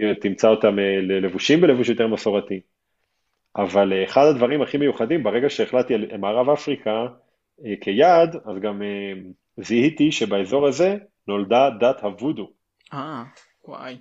[0.00, 2.60] ותמצא אותם uh, לבושים בלבוש יותר מסורתי.
[3.56, 7.06] אבל uh, אחד הדברים הכי מיוחדים, ברגע שהחלטתי על מערב אפריקה
[7.60, 10.96] uh, כיעד, אז גם uh, זיהיתי שבאזור הזה
[11.28, 12.50] נולדה דת הוודו.
[12.92, 13.24] אה,
[13.64, 13.96] וואי.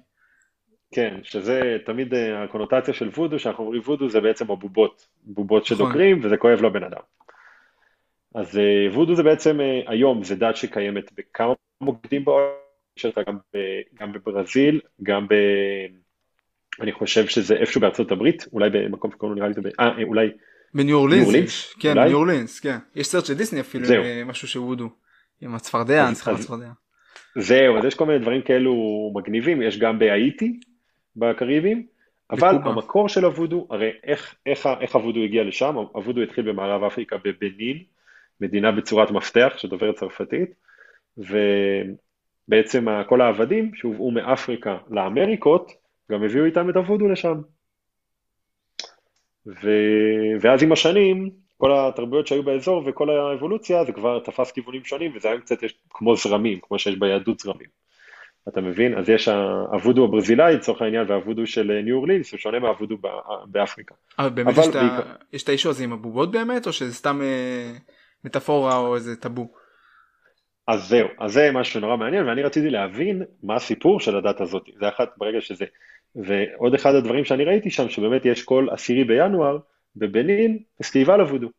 [0.91, 5.77] כן, שזה תמיד אה, הקונוטציה של וודו, שאנחנו אומרים וודו זה בעצם הבובות, בובות נכון.
[5.77, 7.01] שדוקרים וזה כואב לבן אדם.
[8.35, 12.45] אז אה, וודו זה בעצם, אה, היום זה דת שקיימת בכמה מוקדים בעולם,
[12.97, 13.21] יש אותה
[13.99, 15.33] גם, בברזיל, גם ב...
[16.81, 20.03] אני חושב שזה איפשהו בארצות הברית, אולי במקום שקוראים לו נראה לי זה, ב- אה,
[20.03, 20.29] אולי,
[20.73, 21.73] בניו אורלינס.
[21.79, 21.93] כן?
[21.95, 22.77] בניו אורלינס, כן.
[22.95, 24.03] יש סרט של דיסני אפילו, זהו.
[24.25, 24.89] משהו של וודו.
[25.41, 26.69] עם הצפרדע, אני צריכה הצפרדע.
[27.35, 28.73] זהו, אז יש כל מיני דברים כאלו
[29.15, 30.59] מגניבים, יש גם בהאיטי,
[31.19, 31.85] בקריבים,
[32.31, 32.69] אבל בקובה.
[32.69, 35.75] המקור של הוודו, הרי איך, איך, איך הוודו הגיע לשם?
[35.75, 37.83] הוודו התחיל במערב אפריקה בבנין,
[38.41, 40.49] מדינה בצורת מפתח שדוברת צרפתית,
[41.17, 45.71] ובעצם כל העבדים שהובאו מאפריקה לאמריקות,
[46.11, 47.41] גם הביאו איתם את הוודו לשם.
[49.47, 49.69] ו...
[50.41, 55.29] ואז עם השנים, כל התרבויות שהיו באזור וכל האבולוציה, זה כבר תפס כיוונים שונים, וזה
[55.29, 57.67] היום קצת יש כמו זרמים, כמו שיש ביהדות זרמים.
[58.47, 58.97] אתה מבין?
[58.97, 59.27] אז יש
[59.71, 63.07] הוודו הברזילאי לצורך העניין, והוודו של אה, ניו אורלינס, הוא שונה מהוודו ב-
[63.47, 63.95] באפריקה.
[64.19, 67.21] אבל באמת אבל יש בעיקר- יש את האישו הזה עם הבובות באמת, או שזה סתם
[67.21, 67.71] אה,
[68.23, 69.51] מטאפורה או איזה טאבו?
[70.67, 74.63] אז זהו, אז זה משהו נורא מעניין, ואני רציתי להבין מה הסיפור של הדת הזאת.
[74.79, 75.65] זה אחת, ברגע שזה
[76.15, 79.57] ועוד אחד הדברים שאני ראיתי שם, שבאמת יש כל עשירי בינואר,
[79.95, 81.49] בבנין, פסטיבל הוודו.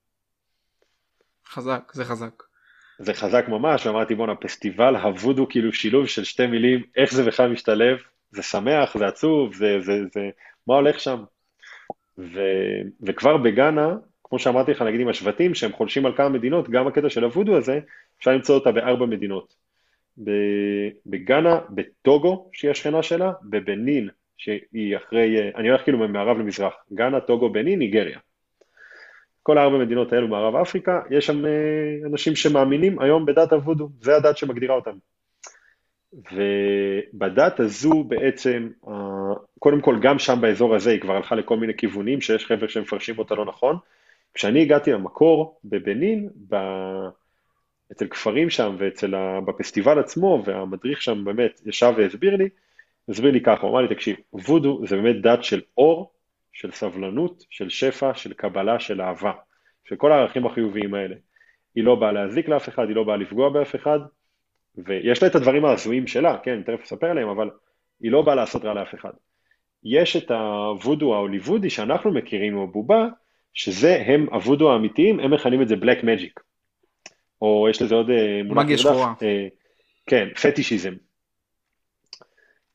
[1.47, 2.43] חזק, זה חזק.
[3.03, 7.53] זה חזק ממש, ואמרתי בואנה, פסטיבל הוודו כאילו שילוב של שתי מילים, איך זה בכלל
[7.53, 7.99] משתלב,
[8.31, 10.31] זה שמח, זה עצוב, זה, זה, זה,
[10.67, 11.25] מה הולך שם?
[12.19, 12.41] ו,
[13.03, 13.95] וכבר בגאנה,
[14.25, 17.57] כמו שאמרתי לך, נגיד עם השבטים, שהם חולשים על כמה מדינות, גם הקטע של הוודו
[17.57, 17.81] הזה,
[18.19, 19.55] אפשר למצוא אותה בארבע מדינות.
[21.07, 27.53] בגאנה, בטוגו, שהיא השכנה שלה, בבנין, שהיא אחרי, אני הולך כאילו ממערב למזרח, גאנה, טוגו,
[27.53, 28.19] בנין, ניגריה.
[29.43, 31.51] כל הארבע מדינות האלו מערב אפריקה, יש שם אה,
[32.07, 34.97] אנשים שמאמינים היום בדת הוודו, זה הדת שמגדירה אותם.
[36.13, 38.69] ובדת הזו בעצם,
[39.59, 43.19] קודם כל גם שם באזור הזה היא כבר הלכה לכל מיני כיוונים שיש חבר'ה שמפרשים
[43.19, 43.77] אותה לא נכון.
[44.35, 46.57] כשאני הגעתי למקור בבנין, ב...
[47.93, 49.41] אצל כפרים שם ואצל ה...
[49.41, 52.49] בפסטיבל עצמו, והמדריך שם באמת ישב והסביר לי,
[53.09, 56.11] הסביר לי ככה, הוא אמר לי, תקשיב, וודו זה באמת דת של אור,
[56.53, 59.33] של סבלנות, של שפע, של קבלה, של אהבה,
[59.85, 61.15] של כל הערכים החיוביים האלה.
[61.75, 63.99] היא לא באה להזיק לאף אחד, היא לא באה לפגוע באף אחד,
[64.77, 67.51] ויש לה את הדברים ההזויים שלה, כן, אני תכף אספר עליהם, אבל
[68.01, 69.13] היא לא באה לעשות רע לאף אחד.
[69.85, 73.09] יש את הוודו ההוליוודי שאנחנו מכירים, או בובה,
[73.55, 76.41] שזה הם הוודו האמיתיים, הם מכנים את זה בלק מג'יק.
[77.43, 79.15] או יש לזה עוד אה, מונח מגיה שחורה.
[79.23, 79.47] אה,
[80.07, 80.95] כן, פטישיזם.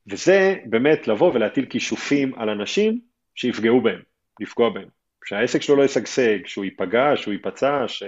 [0.07, 2.99] וזה באמת לבוא ולהטיל כישופים על אנשים
[3.36, 4.01] שיפגעו בהם,
[4.39, 4.88] לפגוע בהם.
[5.25, 8.03] שהעסק שלו לא ישגשג, שהוא ייפגע, שהוא ייפצע, ש...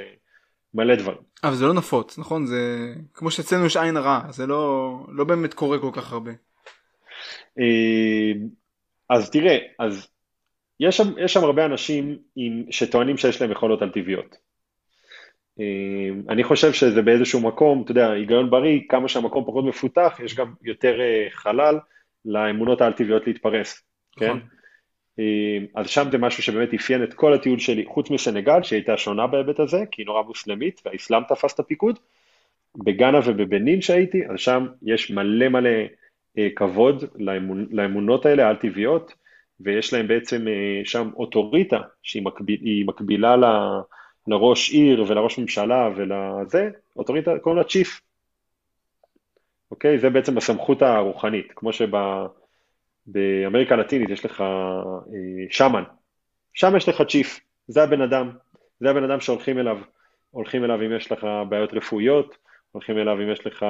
[0.74, 1.18] מלא דברים.
[1.44, 2.46] אבל זה לא נפוץ, נכון?
[2.46, 6.32] זה כמו שאצלנו יש עין הרע, זה לא, לא באמת קורה כל כך הרבה.
[7.60, 8.32] אה,
[9.10, 10.08] אז תראה, אז
[10.80, 14.36] יש שם, יש שם הרבה אנשים עם, שטוענים שיש להם יכולות על טבעיות.
[15.60, 20.36] אה, אני חושב שזה באיזשהו מקום, אתה יודע, היגיון בריא, כמה שהמקום פחות מפותח, יש
[20.36, 21.80] גם יותר אה, חלל
[22.26, 23.84] לאמונות האל טבעיות להתפרס,
[24.20, 24.26] כן?
[24.26, 24.40] נכון.
[24.40, 24.57] כן?
[25.76, 29.28] אז שם זה משהו שבאמת אפיין את כל הטיול שלי, חוץ מסנגל, שהיא הייתה שונה
[29.28, 32.00] בהיבט הזה, כי היא נורא מוסלמית, והאסלאם תפס את הפיקוד.
[32.76, 35.70] בגאנה ובבנין שהייתי, אז שם יש מלא מלא
[36.38, 39.14] אה, כבוד לאמונ, לאמונות האלה, על-טבעיות,
[39.60, 43.46] ויש להם בעצם אה, שם אוטוריטה, שהיא מקביל, מקבילה ל,
[44.28, 48.02] לראש עיר ולראש ממשלה ולזה, אוטוריטה, קוראים לה צ'יף.
[49.72, 50.00] אוקיי?
[50.00, 51.96] זה בעצם הסמכות הרוחנית, כמו שב...
[53.08, 55.84] באמריקה הלטינית יש לך אה, שמן,
[56.54, 58.32] שם יש לך צ'יף, זה הבן אדם,
[58.80, 59.78] זה הבן אדם שהולכים אליו,
[60.32, 62.38] הולכים אליו אם יש לך בעיות רפואיות,
[62.72, 63.66] הולכים אליו אם יש לך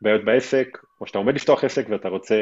[0.00, 2.34] בעיות בעסק, או שאתה עומד לפתוח עסק ואתה רוצה,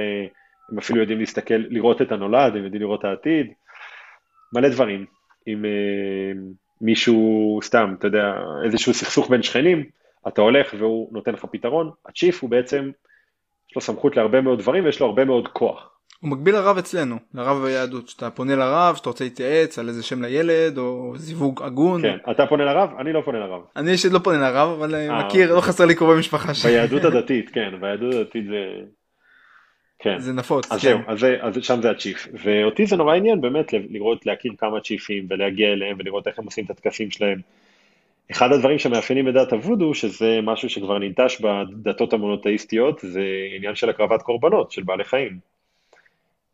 [0.72, 3.52] הם אפילו יודעים להסתכל, לראות את הנולד, הם יודעים לראות את העתיד,
[4.52, 5.06] מלא דברים.
[5.48, 6.32] אם אה,
[6.80, 9.84] מישהו, סתם, אתה יודע, איזשהו סכסוך בין שכנים,
[10.28, 12.90] אתה הולך והוא נותן לך פתרון, הצ'יף הוא בעצם,
[13.70, 15.91] יש לו סמכות להרבה מאוד דברים ויש לו הרבה מאוד כוח.
[16.20, 20.22] הוא מקביל לרב אצלנו, לרב ביהדות, שאתה פונה לרב, שאתה רוצה להתייעץ על איזה שם
[20.22, 22.02] לילד או זיווג הגון.
[22.02, 22.90] כן, אתה פונה לרב?
[22.98, 23.60] אני לא פונה לרב.
[23.76, 25.56] אני אישית לא פונה לרב, אבל אני אה, מכיר, אוקיי.
[25.56, 26.66] לא חסר לי קרובי משפחה ש...
[26.66, 28.66] ביהדות הדתית, כן, ביהדות הדתית זה...
[29.98, 30.18] כן.
[30.18, 30.88] זה נפוץ, אז כן.
[30.88, 32.28] זהו, אז, זה, אז שם זה הצ'יף.
[32.32, 36.64] ואותי זה נורא עניין באמת לראות, להכיר כמה צ'יפים ולהגיע אליהם ולראות איך הם עושים
[36.64, 37.40] את הטקסים שלהם.
[38.30, 43.24] אחד הדברים שמאפיינים בדת הוודו, שזה משהו שכבר ננטש בדתות המונותאיסטיות, זה
[43.56, 45.38] עניין של הקרבת קורבנות, של בעלי חיים.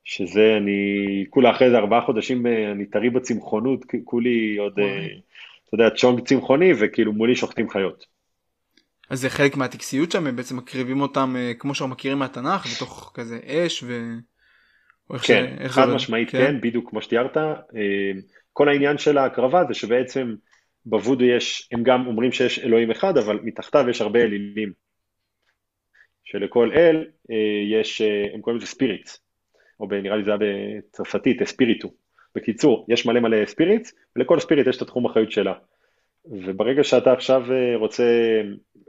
[0.08, 5.06] שזה אני, כולה אחרי איזה ארבעה חודשים אה, אני טרי בצמחונות, כולי עוד, אה,
[5.68, 8.04] אתה יודע, צ'ונג צמחוני, וכאילו מולי שוחטים חיות.
[9.10, 13.12] אז זה חלק מהטקסיות שם, הם בעצם מקריבים אותם אה, כמו שאנחנו מכירים מהתנ"ך, בתוך
[13.14, 14.14] כזה אש ו...
[15.22, 15.68] כן.
[15.68, 16.38] חד משמעית כן.
[16.38, 17.36] כן, בדיוק כמו שתיארת.
[18.52, 20.34] כל העניין של ההקרבה זה שבעצם
[20.86, 24.72] בוודו יש, הם גם אומרים שיש אלוהים אחד, אבל מתחתיו יש הרבה אלילים.
[26.24, 27.04] שלכל אל
[27.70, 28.02] יש,
[28.34, 29.27] הם קוראים לזה spirits.
[29.80, 31.88] או נראה לי זה היה בצרפתית, אספיריטו.
[32.34, 35.54] בקיצור, יש מלא מלא spirits, ולכל spirit יש את התחום אחריות שלה.
[36.24, 38.04] וברגע שאתה עכשיו אה, רוצה,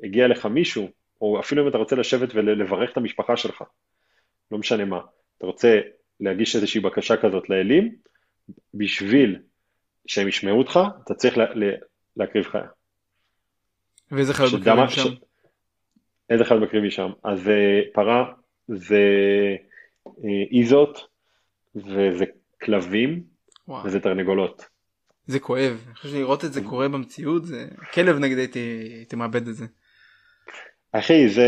[0.03, 0.89] הגיע לך מישהו,
[1.21, 3.63] או אפילו אם אתה רוצה לשבת ולברך את המשפחה שלך,
[4.51, 4.99] לא משנה מה,
[5.37, 5.79] אתה רוצה
[6.19, 7.95] להגיש איזושהי בקשה כזאת לאלים,
[8.73, 9.39] בשביל
[10.07, 11.71] שהם ישמעו אותך, אתה צריך לה, לה,
[12.17, 12.67] להקריב חיה.
[14.11, 15.01] ואיזה חיות מקריבים שם?
[15.01, 15.19] ש...
[16.29, 17.11] איזה חיות מקריבים שם?
[17.23, 18.33] אז uh, פרה
[18.67, 19.55] זה אה,
[20.51, 21.07] איזות,
[21.75, 22.25] וזה
[22.61, 23.23] כלבים,
[23.67, 23.85] וואו.
[23.85, 24.65] וזה תרנגולות.
[25.25, 28.59] זה כואב, אני חושב שלראות את זה קורה במציאות, זה כלב נגיד הייתי,
[28.95, 29.65] הייתי מאבד את זה.
[30.91, 31.47] אחי, זה...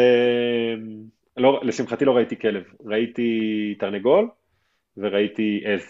[1.37, 3.29] לא, לשמחתי לא ראיתי כלב, ראיתי
[3.79, 4.29] תרנגול
[4.97, 5.81] וראיתי עז.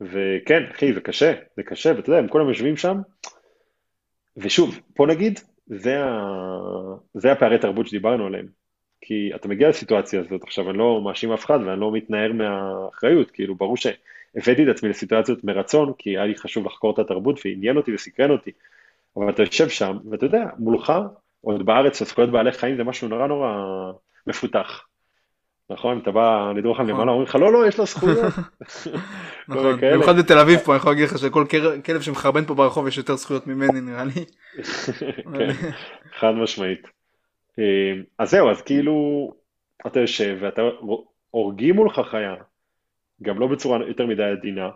[0.00, 2.96] וכן, אחי, זה קשה, זה קשה, ואתה יודע, הם כולם יושבים שם,
[4.36, 6.10] ושוב, פה נגיד, זה, ה...
[7.14, 8.63] זה הפערי תרבות שדיברנו עליהם.
[9.06, 13.30] כי אתה מגיע לסיטואציה הזאת, עכשיו אני לא מאשים אף אחד ואני לא מתנער מהאחריות,
[13.30, 17.76] כאילו ברור שהבאתי את עצמי לסיטואציות מרצון, כי היה לי חשוב לחקור את התרבות ועניין
[17.76, 18.50] אותי וסקרן אותי,
[19.16, 20.92] אבל אתה יושב שם ואתה יודע, מולך,
[21.40, 23.52] עוד בארץ הזכויות בעלי חיים זה משהו נורא נורא
[24.26, 24.86] מפותח.
[25.70, 28.18] נכון, אתה בא לדרוך על נמלה, אומרים לך לא לא יש לו זכויות.
[29.48, 31.44] נכון, במיוחד בתל אביב פה אני יכול להגיד לך שכל
[31.84, 34.24] כלב שמחרבן פה ברחוב יש יותר זכויות ממני נראה לי.
[35.38, 35.50] כן,
[36.18, 37.03] חד משמעית.
[37.58, 39.32] אמ, אז זהו, אז כאילו,
[39.86, 40.62] אתה יושב ואתה
[41.30, 42.34] הורגים מולך חיה,
[43.22, 44.70] גם לא בצורה יותר מדי עדינה,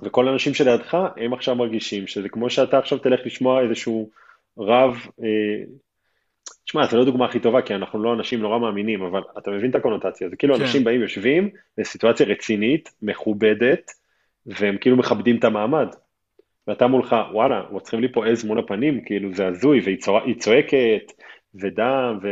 [0.00, 4.10] וכל האנשים שלידך הם עכשיו מרגישים שזה כמו שאתה עכשיו תלך לשמוע איזשהו
[4.58, 5.64] רב, אה,
[6.64, 9.70] תשמע, זו לא דוגמה הכי טובה, כי אנחנו לא אנשים נורא מאמינים, אבל אתה מבין
[9.70, 10.62] את הקונוטציה, זה כאילו כן.
[10.62, 13.90] אנשים באים, יושבים, בסיטואציה רצינית, מכובדת,
[14.46, 15.86] והם כאילו מכבדים את המעמד.
[16.66, 21.12] ואתה מולך, וואלה, רוצחים לי פה עז מול הפנים, כאילו זה הזוי, והיא צועקת,
[21.54, 22.26] ודם, ו...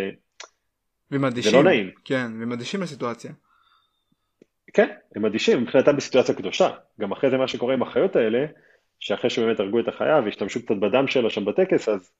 [1.10, 1.50] ומדישים.
[1.50, 1.90] זה לא נעים.
[2.04, 3.32] כן, ומדישים לסיטואציה.
[4.72, 6.70] כן, הם אדישים, מבחינתם בסיטואציה קדושה.
[7.00, 8.46] גם אחרי זה מה שקורה עם החיות האלה,
[9.00, 12.12] שאחרי שבאמת הרגו את החיה והשתמשו קצת בדם שלה שם בטקס, אז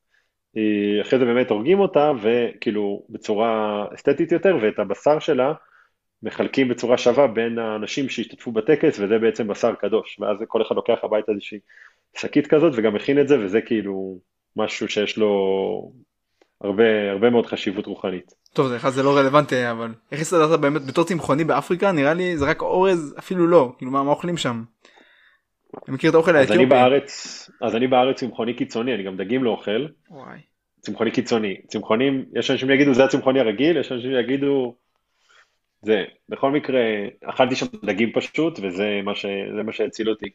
[0.57, 5.53] אה, אחרי זה באמת הורגים אותה, וכאילו בצורה אסתטית יותר, ואת הבשר שלה
[6.23, 10.21] מחלקים בצורה שווה בין האנשים שהשתתפו בטקס, וזה בעצם בשר קדוש.
[10.21, 11.59] ואז כל אחד לוקח הביתה איזושהי
[12.17, 14.19] שקית כזאת, וגם מכין את זה, וזה כאילו
[14.57, 15.93] משהו שיש לו
[16.61, 18.35] הרבה, הרבה מאוד חשיבות רוחנית.
[18.53, 21.93] טוב, זה זה לא רלוונטי, אבל איך הסתדרת באמת בתור צמחוני באפריקה?
[21.93, 24.63] נראה לי זה רק אורז, אפילו לא, כאילו מה, מה אוכלים שם?
[25.89, 26.53] אני מכיר את האוכל האתיופי.
[26.53, 29.87] אז אני בארץ, אז אני בארץ צמחוני קיצוני, אני גם דגים לא אוכל.
[30.11, 30.39] וואי.
[30.81, 31.57] צמחוני קיצוני.
[31.69, 34.75] צמחונים, יש אנשים שיגידו זה הצמחוני הרגיל, יש אנשים שיגידו
[35.83, 36.05] זה.
[36.29, 36.81] בכל מקרה,
[37.25, 39.27] אכלתי שם דגים פשוט, וזה מה, ש...
[39.65, 40.27] מה שהציל אותי.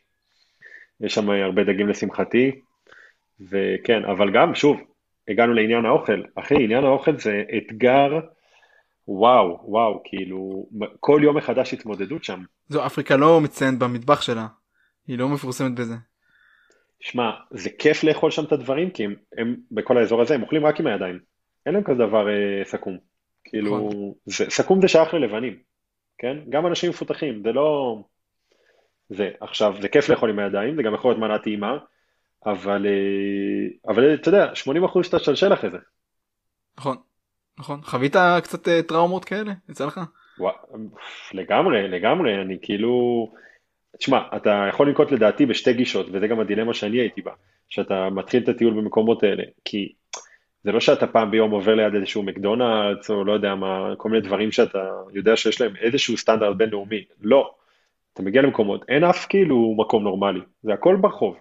[1.01, 2.51] יש שם הרבה דגים לשמחתי,
[3.51, 4.81] וכן, אבל גם, שוב,
[5.27, 6.21] הגענו לעניין האוכל.
[6.35, 8.19] אחי, עניין האוכל זה אתגר,
[9.07, 10.67] וואו, וואו, כאילו,
[10.99, 12.43] כל יום מחדש התמודדות שם.
[12.67, 14.47] זו אפריקה לא מציינת במטבח שלה,
[15.07, 15.95] היא לא מפורסמת בזה.
[16.99, 20.65] שמע, זה כיף לאכול שם את הדברים, כי הם, הם בכל האזור הזה, הם אוכלים
[20.65, 21.19] רק עם הידיים.
[21.65, 22.97] אין להם כזה דבר אה, סכו"ם.
[23.43, 24.13] כאילו, נכון.
[24.25, 25.57] זה, סכו"ם זה שייך ללבנים,
[26.17, 26.37] כן?
[26.49, 27.97] גם אנשים מפותחים, זה לא...
[29.09, 31.77] זה, עכשיו, זה כיף לאכול עם הידיים, זה גם יכול להיות מנה טעימה,
[32.45, 35.77] אבל, אה, אבל אתה יודע, 80% שאתה שלשל אחרי זה.
[36.77, 36.97] נכון,
[37.59, 37.81] נכון.
[37.83, 39.53] חווית קצת אה, טראומות כאלה?
[39.69, 39.99] יצא לך?
[41.33, 43.31] לגמרי, לגמרי, אני כאילו...
[43.97, 47.31] תשמע, אתה יכול לנקוט לדעתי בשתי גישות, וזה גם הדילמה שאני הייתי בה,
[47.69, 49.93] שאתה מתחיל את הטיול במקומות האלה, כי
[50.63, 54.21] זה לא שאתה פעם ביום עובר ליד איזשהו מקדונלדס, או לא יודע מה, כל מיני
[54.21, 57.51] דברים שאתה יודע שיש להם איזשהו סטנדרט בינלאומי, לא.
[58.13, 61.37] אתה מגיע למקומות, אין אף כאילו מקום נורמלי, זה הכל ברחוב.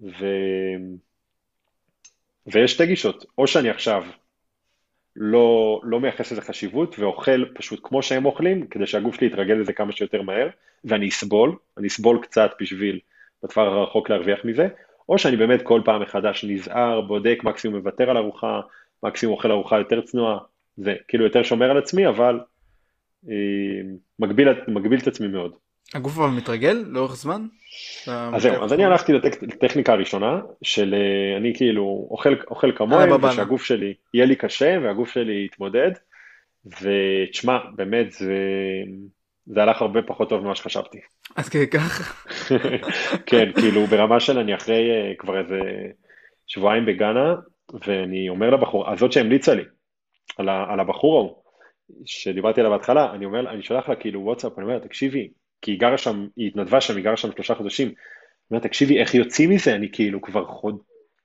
[0.00, 0.26] ו...
[2.46, 4.04] ויש שתי גישות, או שאני עכשיו
[5.16, 9.72] לא, לא מייחס לזה חשיבות ואוכל פשוט כמו שהם אוכלים, כדי שהגוף שלי יתרגל לזה
[9.72, 10.48] כמה שיותר מהר,
[10.84, 13.00] ואני אסבול, אני אסבול קצת בשביל
[13.42, 14.68] בטווח הרחוק להרוויח מזה,
[15.08, 18.60] או שאני באמת כל פעם מחדש נזהר, בודק, מקסימום מוותר על ארוחה,
[19.02, 20.38] מקסימום אוכל ארוחה יותר צנועה,
[20.76, 22.40] זה כאילו יותר שומר על עצמי, אבל
[23.28, 23.34] אה,
[24.18, 25.56] מגביל, מגביל את עצמי מאוד.
[25.94, 27.46] הגוף אבל מתרגל לאורך זמן?
[28.06, 29.12] אז זהו, אז אני הלכתי
[29.42, 35.12] לטכניקה הראשונה של אה, אני כאילו אוכל, אוכל כמוהם, ושהגוף שלי יהיה לי קשה והגוף
[35.12, 35.90] שלי יתמודד,
[36.66, 38.34] ותשמע, באמת זה,
[39.46, 40.98] זה הלך הרבה פחות טוב ממה שחשבתי.
[41.36, 42.26] אז כך?
[43.26, 45.60] כן, כאילו ברמה של אני אחרי אה, כבר איזה
[46.46, 47.34] שבועיים בגאנה,
[47.86, 49.62] ואני אומר לבחור, הזאת שהמליצה לי,
[50.38, 51.42] על, על הבחור ההוא,
[52.06, 55.28] שדיברתי עליו בהתחלה, אני אומר, אני שולח לה כאילו וואטסאפ, אני אומר, תקשיבי,
[55.62, 57.88] כי היא גרה שם, היא התנדבה שם, היא גרה שם שלושה חודשים.
[57.88, 57.96] היא
[58.50, 59.74] אומרת, תקשיבי, איך יוצאים מזה?
[59.74, 60.78] אני כאילו כבר חוד...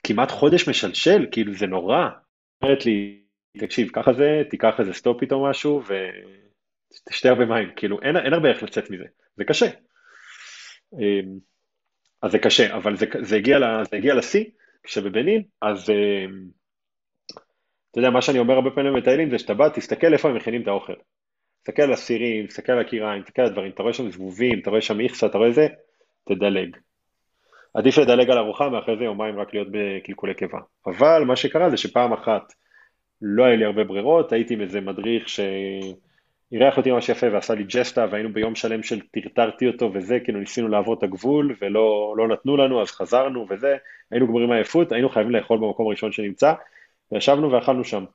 [0.04, 1.98] כמעט חודש משלשל, כאילו זה נורא.
[1.98, 2.10] היא
[2.64, 3.22] אומרת לי,
[3.58, 8.50] תקשיב, ככה זה, תיקח איזה סטופית או משהו ותשתה הרבה מים, כאילו אין, אין הרבה
[8.50, 9.04] איך לצאת מזה,
[9.38, 9.66] זה קשה.
[10.94, 11.40] אמ,
[12.22, 13.58] אז זה קשה, אבל זה, זה הגיע,
[13.92, 14.46] זה הגיע לשיא,
[14.84, 16.48] כשבבנין, אז אמ,
[17.92, 20.62] אתה יודע, מה שאני אומר הרבה פעמים למטיילים זה שאתה בא, תסתכל איפה הם מכינים
[20.62, 20.94] את האוכל.
[21.68, 24.82] תסתכל על הסירים, תסתכל על הקיריים, תסתכל על הדברים, אתה רואה שם זבובים, אתה רואה
[24.82, 25.68] שם איכסה, אתה רואה זה,
[26.24, 26.78] תדלג.
[27.74, 30.60] עדיף לדלג על ארוחה מאחרי זה יומיים רק להיות בקלקולי קיבה.
[30.86, 32.54] אבל מה שקרה זה שפעם אחת
[33.22, 37.64] לא היה לי הרבה ברירות, הייתי עם איזה מדריך שאירח אותי ממש יפה ועשה לי
[37.64, 42.28] ג'סטה והיינו ביום שלם של טרטרתי אותו וזה, כאילו ניסינו לעבור את הגבול ולא לא
[42.28, 43.76] נתנו לנו אז חזרנו וזה,
[44.12, 46.54] היינו גמורים מעייפות, היינו חייבים לאכול במקום הראשון שנמצא
[47.12, 48.06] וישבנו ואכלנו שם.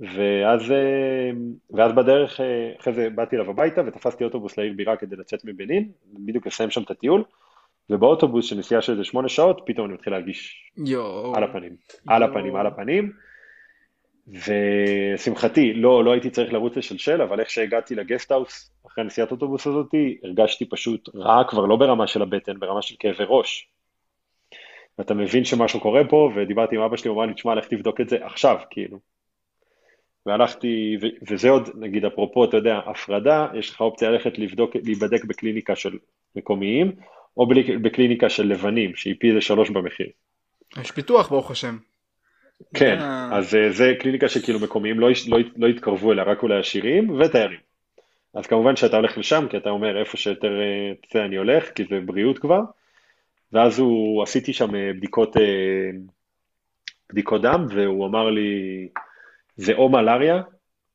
[0.00, 1.30] ואז, אה,
[1.70, 5.90] ואז בדרך, אה, אחרי זה באתי אליו הביתה ותפסתי אוטובוס לעיר בירה כדי לצאת מבנין,
[6.12, 7.24] בדיוק לסיים שם את הטיול,
[7.90, 11.34] ובאוטובוס של נסיעה של איזה שמונה שעות, פתאום אני מתחיל להרגיש יו.
[11.34, 12.14] על הפנים, יו.
[12.14, 13.12] על הפנים, על הפנים,
[14.28, 20.18] ושמחתי, לא, לא הייתי צריך לרוץ לשלשל, אבל איך שהגעתי לגסטהאוס, אחרי נסיעת אוטובוס הזאתי,
[20.24, 23.68] הרגשתי פשוט רע כבר לא ברמה של הבטן, ברמה של כאבי ראש.
[24.98, 28.00] ואתה מבין שמשהו קורה פה, ודיברתי עם אבא שלי, הוא אמר לי, תשמע, לך תבדוק
[28.00, 28.98] את זה עכשיו, כאילו.
[30.28, 35.24] והלכתי, ו- וזה עוד, נגיד, אפרופו, אתה יודע, הפרדה, יש לך אופציה ללכת לבדוק, להיבדק
[35.24, 35.98] בקליניקה של
[36.36, 36.92] מקומיים,
[37.36, 37.46] או
[37.82, 40.06] בקליניקה של לבנים, שהיא פי זה שלוש במחיר.
[40.80, 41.76] יש פיתוח, ברוך השם.
[42.74, 42.98] כן,
[43.32, 47.60] אז אה, זה קליניקה שכאילו מקומיים לא, לא, לא יתקרבו אליה, רק אולי עשירים ותיירים.
[48.34, 50.50] אז כמובן שאתה הולך לשם, כי אתה אומר איפה שיותר,
[51.02, 52.60] תצא אני הולך, כי זה בריאות כבר.
[53.52, 55.90] ואז הוא, עשיתי שם אה, בדיקות, אה,
[57.12, 58.88] בדיקות דם, והוא אמר לי,
[59.58, 60.42] זה או מלאריה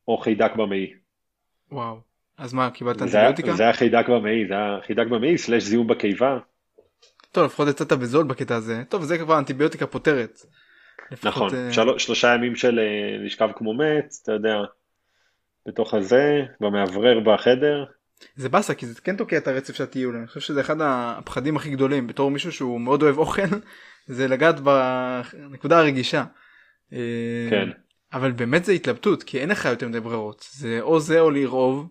[0.08, 0.92] או חיידק במעי.
[1.72, 2.00] וואו,
[2.38, 3.52] אז מה, קיבלת אנטיביוטיקה?
[3.52, 6.38] זה היה חיידק במעי, זה היה חיידק במעי, סלש זיהום בקיבה.
[7.32, 8.82] טוב, לפחות יצאת בזול בקטע הזה.
[8.88, 10.38] טוב, זה כבר אנטיביוטיקה פותרת.
[11.22, 11.72] נכון, uh...
[11.72, 11.98] של...
[11.98, 12.80] שלושה ימים של
[13.24, 14.56] לשכב כמו מת, אתה יודע,
[15.66, 17.84] בתוך הזה, במאוורר בחדר.
[18.36, 21.56] זה באסה כי זה כן תוקע את הרצף של הטיול אני חושב שזה אחד הפחדים
[21.56, 23.42] הכי גדולים בתור מישהו שהוא מאוד אוהב אוכל
[24.06, 26.24] זה לגעת בנקודה הרגישה.
[26.92, 27.68] אה, כן.
[28.14, 31.88] אבל באמת זה התלבטות כי אין לך יותר מדי ברירות זה או זה או לרעוב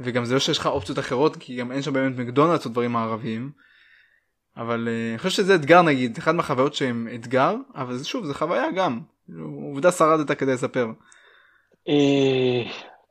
[0.00, 2.92] וגם זה לא שיש לך אופציות אחרות כי גם אין שם באמת מקדונלדס או דברים
[2.92, 3.50] מערביים.
[4.56, 8.64] אבל uh, אני חושב שזה אתגר נגיד אחד מהחוויות שהם אתגר אבל שוב זה חוויה
[8.76, 9.00] גם
[9.70, 10.86] עובדה שרדת כדי לספר.
[11.88, 12.62] אה,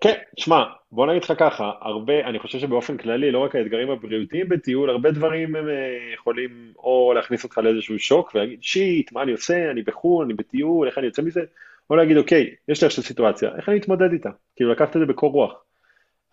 [0.02, 4.50] כן, שמע, בוא נגיד לך ככה, הרבה, אני חושב שבאופן כללי, לא רק האתגרים הבריאותיים
[4.50, 9.32] בטיול, הרבה דברים הם אה, יכולים או להכניס אותך לאיזשהו שוק ולהגיד, shit, מה אני
[9.32, 11.42] עושה, אני בחו"ל, אני בטיול, איך אני יוצא מזה,
[11.90, 14.30] או להגיד, אוקיי, יש לי עכשיו סיטואציה, איך אני אתמודד איתה?
[14.56, 15.54] כאילו, לקחת את זה בקור רוח.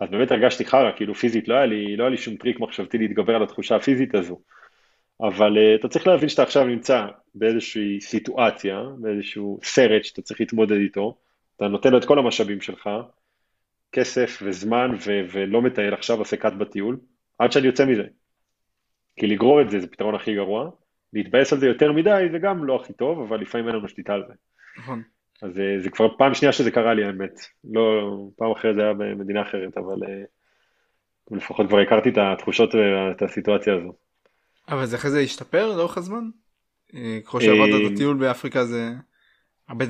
[0.01, 2.99] אז באמת הרגשתי חרא, כאילו פיזית, לא היה לי, לא היה לי שום טריק מחשבתי
[2.99, 4.41] להתגבר על התחושה הפיזית הזו.
[5.21, 10.77] אבל אה, אתה צריך להבין שאתה עכשיו נמצא באיזושהי סיטואציה, באיזשהו סרט שאתה צריך להתמודד
[10.77, 11.19] איתו,
[11.57, 12.91] אתה נותן לו את כל המשאבים שלך,
[13.93, 16.97] כסף וזמן ו- ולא מטייל עכשיו, עושה קאט בטיול,
[17.39, 18.05] עד שאני יוצא מזה.
[19.17, 20.71] כי לגרור את זה זה פתרון הכי גרוע,
[21.13, 24.15] להתבאס על זה יותר מדי זה גם לא הכי טוב, אבל לפעמים אין לנו שליטה
[24.15, 24.35] על זה.
[24.79, 25.03] נכון.
[25.43, 28.82] אז זה, אה, זה כבר פעם שנייה שזה קרה לי האמת, לא, פעם אחרת זה
[28.82, 30.22] היה במדינה אחרת, אבל אה,
[31.30, 33.93] לפחות כבר הכרתי את התחושות ואת הסיטואציה הזו.
[34.68, 36.24] אבל זה אחרי זה השתפר לאורך הזמן?
[36.95, 38.91] אה, כמו שעברת את הטיול באפריקה זה...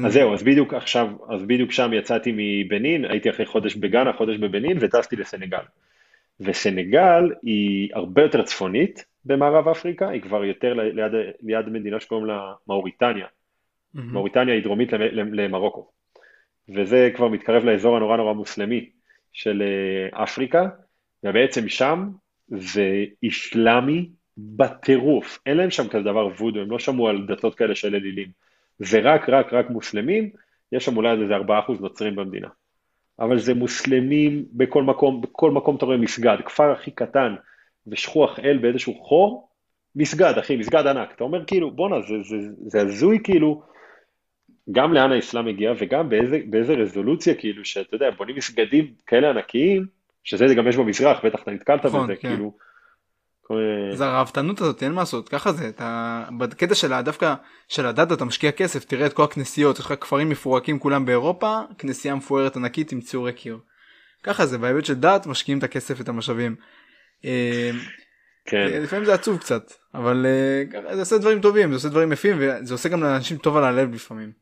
[0.06, 4.36] אז זהו, אז בדיוק עכשיו, אז בדיוק שם יצאתי מבנין, הייתי אחרי חודש בגאנה, חודש
[4.36, 5.62] בבנין, וטסתי לסנגל.
[6.40, 12.52] וסנגל היא הרבה יותר צפונית במערב אפריקה, היא כבר יותר ליד, ליד מדינה שקוראים לה
[12.68, 13.26] מאוריטניה.
[13.96, 14.00] Mm-hmm.
[14.00, 15.90] מאוריטניה היא דרומית למרוקו.
[16.74, 18.90] וזה כבר מתקרב לאזור הנורא נורא מוסלמי
[19.32, 20.68] של אה, אפריקה,
[21.24, 22.08] ובעצם שם
[22.48, 25.38] זה איסלאמי בטירוף.
[25.46, 28.28] אין להם שם כזה דבר וודו, הם לא שמעו על דתות כאלה של אלילים.
[28.78, 30.30] זה רק רק רק מוסלמים,
[30.72, 31.40] יש שם אולי איזה 4%
[31.80, 32.48] נוצרים במדינה.
[33.18, 37.34] אבל זה מוסלמים בכל מקום, בכל מקום אתה רואה מסגד, כפר הכי קטן
[37.86, 39.48] ושכוח אל באיזשהו חור,
[39.96, 41.12] מסגד אחי, מסגד ענק.
[41.16, 42.36] אתה אומר כאילו בואנה זה, זה,
[42.66, 43.62] זה הזוי כאילו,
[44.72, 49.86] גם לאן האסלאם הגיע וגם באיזה, באיזה רזולוציה כאילו שאתה יודע בונים מסגדים כאלה ענקיים,
[50.24, 52.28] שזה גם יש במזרח, בטח אתה נתקלת נכון, בזה, כן.
[52.28, 52.52] כאילו.
[53.94, 57.34] זה הרהבתנות הזאת אין מה לעשות ככה זה אתה בקטע של דווקא
[57.68, 61.58] של הדת אתה משקיע כסף תראה את כל הכנסיות יש לך כפרים מפורקים כולם באירופה
[61.78, 63.58] כנסייה מפוארת ענקית עם ציורי קיר.
[64.22, 66.56] ככה זה בהיבט של דת משקיעים את הכסף ואת המשאבים.
[68.50, 68.68] כן.
[68.72, 72.36] אה, לפעמים זה עצוב קצת אבל אה, זה עושה דברים טובים זה עושה דברים יפים
[72.40, 74.32] וזה עושה גם לאנשים טוב על הלב לפעמים.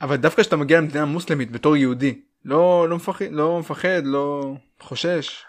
[0.00, 5.44] אבל דווקא כשאתה מגיע למדינה מוסלמית בתור יהודי לא לא מפחד לא מפחד לא חושש.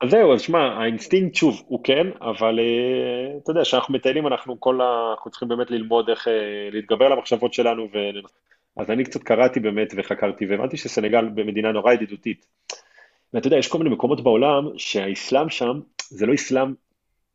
[0.00, 4.60] אז זהו, אז שמע, האינסטינקט שוב הוא כן, אבל אה, אתה יודע, כשאנחנו מטיילים אנחנו
[4.60, 5.12] כל ה...
[5.12, 6.30] אנחנו צריכים באמת ללמוד איך אה,
[6.72, 7.98] להתגבר על המחשבות שלנו ו...
[8.76, 12.46] אז אני קצת קראתי באמת וחקרתי והבנתי שסנגל במדינה נורא ידידותית.
[13.34, 16.74] ואתה יודע, יש כל מיני מקומות בעולם שהאסלאם שם זה לא אסלאם,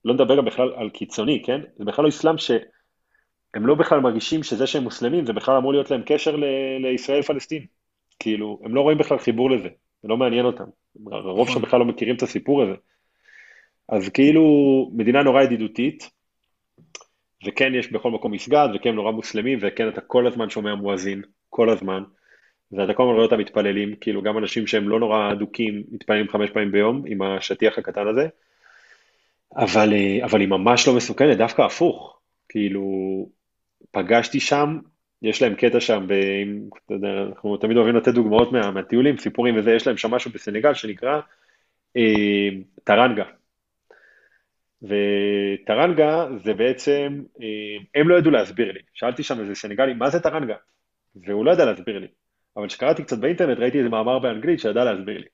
[0.06, 1.62] לא נדבר גם בכלל על קיצוני, כן?
[1.78, 2.62] זה בכלל לא אסלאם שהם
[3.56, 6.44] לא בכלל מרגישים שזה שהם מוסלמים, זה בכלל אמור להיות להם קשר ל...
[6.80, 7.66] לישראל פלסטין.
[8.20, 9.70] כאילו, הם לא רואים בכלל חיבור לזה,
[10.02, 10.64] זה לא מעניין אותם.
[11.12, 11.62] הרוב שם נכון.
[11.62, 12.74] בכלל לא מכירים את הסיפור הזה.
[13.90, 14.44] אז כאילו
[14.94, 16.10] מדינה נורא ידידותית,
[17.48, 21.70] וכן יש בכל מקום מסגד, וכן נורא מוסלמים, וכן אתה כל הזמן שומע מואזין, כל
[21.70, 22.04] הזמן,
[22.72, 26.50] ואתה כל הזמן רואה אותם מתפללים, כאילו גם אנשים שהם לא נורא אדוקים מתפללים חמש
[26.50, 28.28] פעמים ביום עם השטיח הקטן הזה,
[29.56, 32.82] אבל, אה, אבל היא ממש לא מסוכנת, דווקא הפוך, כאילו
[33.92, 34.80] פגשתי שם
[35.22, 36.08] יש להם קטע שם,
[36.42, 40.12] עם, אתה יודע, אנחנו תמיד אוהבים לתת דוגמאות מה, מהטיולים, סיפורים וזה, יש להם שם
[40.12, 41.20] משהו בסנגל שנקרא
[41.98, 42.50] אה,
[42.84, 43.24] טרנגה.
[44.84, 48.80] וטרנגה זה בעצם, אה, הם לא ידעו להסביר לי.
[48.94, 50.56] שאלתי שם איזה סנגלי, מה זה טרנגה?
[51.16, 52.08] והוא לא ידע להסביר לי.
[52.58, 55.28] אבל כשקראתי קצת באינטרנט ראיתי איזה מאמר באנגלית שידע להסביר לי.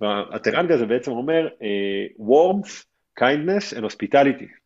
[0.00, 2.84] והטרנגה זה בעצם אומר uh, warmth,
[3.18, 4.58] kindness and hospitality.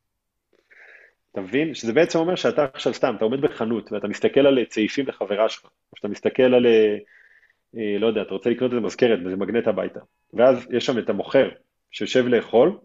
[1.33, 1.75] אתה מבין?
[1.75, 5.65] שזה בעצם אומר שאתה עכשיו סתם, אתה עומד בחנות ואתה מסתכל על צעיפים לחברה שלך,
[5.65, 10.01] או שאתה מסתכל על, uh, לא יודע, אתה רוצה לקנות איזה מזכרת וזה מגנט הביתה,
[10.35, 11.49] ואז יש שם את המוכר
[11.91, 12.79] שיושב לאכול,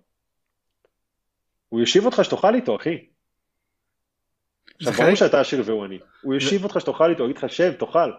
[1.70, 3.06] הוא יושיב אותך שתאכל איתו, אחי.
[4.76, 6.00] עכשיו, ברור שאתה עשיר והוא עני.
[6.22, 8.12] הוא יושיב אותך שתאכל איתו, הוא יגיד לך, שב, תאכל.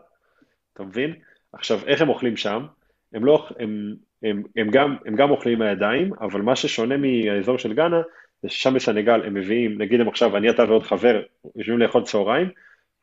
[0.73, 1.15] אתה מבין?
[1.53, 2.67] עכשיו, איך הם אוכלים שם?
[3.13, 7.75] הם לא, הם, הם, הם, גם, הם גם אוכלים מהידיים, אבל מה ששונה מהאזור של
[7.75, 8.01] גאנה,
[8.43, 11.23] זה ששם בסנגל הם מביאים, נגיד הם עכשיו, אני, אתה ועוד חבר,
[11.57, 12.49] יושבים לאכול צהריים,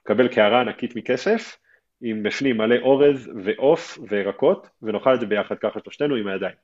[0.05, 1.57] מקבל קערה ענקית מכסף,
[2.01, 6.55] עם בפנים מלא אורז ועוף וירקות, ונאכל את זה ביחד ככה שלושתנו עם הידיים.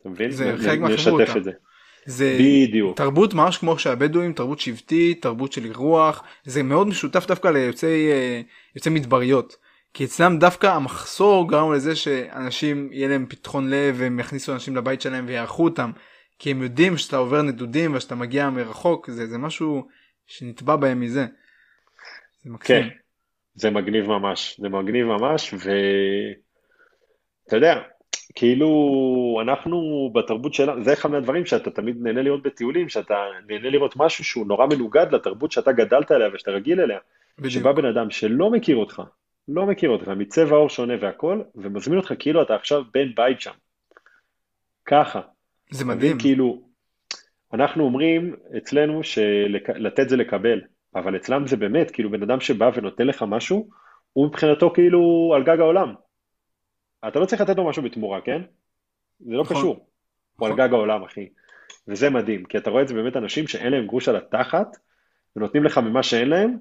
[0.00, 0.30] אתה מבין?
[0.30, 1.50] זה חלק מהחברותה.
[2.06, 2.96] זה בדיוק.
[2.96, 8.90] תרבות ממש כמו שהבדואים, תרבות שבטית, תרבות של אירוח, זה מאוד משותף דווקא ליוצאי אה,
[8.90, 9.56] מדבריות.
[9.94, 15.00] כי אצלם דווקא המחסור גרם לזה שאנשים יהיה להם פתחון לב והם יכניסו אנשים לבית
[15.00, 15.90] שלהם ויערכו אותם.
[16.38, 19.86] כי הם יודעים שאתה עובר נדודים ושאתה מגיע מרחוק, זה, זה משהו
[20.26, 21.26] שנתבע בהם מזה.
[22.42, 22.82] זה מקסים.
[22.82, 22.88] כן,
[23.54, 27.80] זה מגניב ממש, זה מגניב ממש, ואתה יודע,
[28.34, 28.68] כאילו
[29.42, 33.16] אנחנו בתרבות שלנו, זה אחד מהדברים שאתה תמיד נהנה לראות בטיולים, שאתה
[33.48, 36.98] נהנה לראות משהו שהוא נורא מנוגד לתרבות שאתה גדלת עליה ושאתה רגיל אליה.
[37.38, 37.52] בדיוק.
[37.52, 39.02] שבא בן אדם שלא מכיר אותך,
[39.48, 43.52] לא מכיר אותך, מצבע עור שונה והכל, ומזמין אותך כאילו אתה עכשיו בן בית שם.
[44.84, 45.20] ככה.
[45.70, 46.18] זה מדהים.
[46.18, 46.62] כאילו,
[47.52, 50.60] אנחנו אומרים אצלנו שלתת זה לקבל,
[50.94, 53.68] אבל אצלם זה באמת, כאילו בן אדם שבא ונותן לך משהו,
[54.12, 55.94] הוא מבחינתו כאילו על גג העולם.
[57.08, 58.42] אתה לא צריך לתת לו משהו בתמורה, כן?
[59.20, 59.56] זה לא נכון.
[59.56, 59.74] קשור.
[59.74, 59.86] נכון.
[60.36, 60.66] הוא על נכון.
[60.66, 61.28] גג העולם, אחי.
[61.88, 64.76] וזה מדהים, כי אתה רואה את זה באמת אנשים שאין להם גרוש על התחת,
[65.36, 66.58] ונותנים לך ממה שאין להם,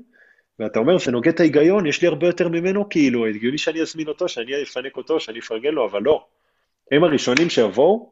[0.61, 4.07] ואתה אומר, זה נוגד את ההיגיון, יש לי הרבה יותר ממנו, כאילו, הגיוני שאני אזמין
[4.07, 6.25] אותו, שאני אפנק אותו, שאני אפרגן לו, אבל לא.
[6.91, 8.11] הם הראשונים שיבואו,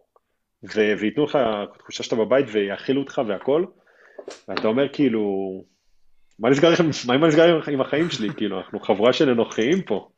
[0.64, 1.38] ו- וייתנו לך
[1.78, 3.66] תחושה שאתה בבית ויאכילו אותך והכל,
[4.48, 5.24] ואתה אומר, כאילו,
[6.40, 6.70] מה נסגר,
[7.08, 8.30] מה נסגר עם החיים שלי?
[8.38, 10.10] כאילו, אנחנו חבורה של אנוכיים פה.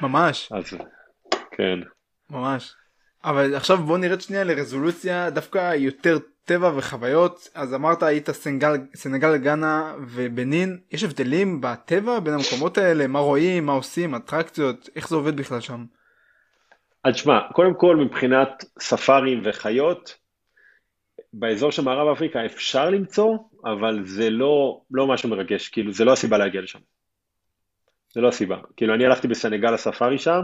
[0.00, 0.52] ממש.
[0.52, 0.78] אז,
[1.50, 1.78] כן.
[2.30, 2.74] ממש.
[3.24, 7.48] אבל עכשיו בוא נרד שנייה לרזולוציה דווקא יותר טבע וחוויות.
[7.54, 10.78] אז אמרת היית סנגל, סנגל גאנה ובנין.
[10.90, 13.06] יש הבדלים בטבע בין המקומות האלה?
[13.06, 14.88] מה רואים מה עושים אטרקציות?
[14.96, 15.84] איך זה עובד בכלל שם.
[17.04, 20.18] אז שמע קודם כל מבחינת ספארים וחיות
[21.32, 23.28] באזור של מערב אפריקה אפשר למצוא
[23.64, 25.68] אבל זה לא לא משהו מרגש.
[25.68, 26.78] כאילו זה לא הסיבה להגיע לשם.
[28.12, 28.56] זה לא הסיבה.
[28.76, 30.40] כאילו אני הלכתי בסנגל הספארי שם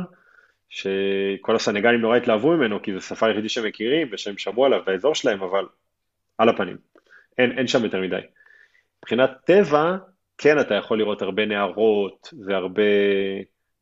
[0.68, 5.14] שכל הסנגלים נורא התלהבו ממנו, כי זה שפה היחידי שהם מכירים ושהם שמעו עליו באזור
[5.14, 5.64] שלהם, אבל
[6.38, 6.76] על הפנים.
[7.38, 8.20] אין, אין שם יותר מדי.
[8.98, 9.96] מבחינת טבע,
[10.38, 12.82] כן אתה יכול לראות הרבה נהרות והרבה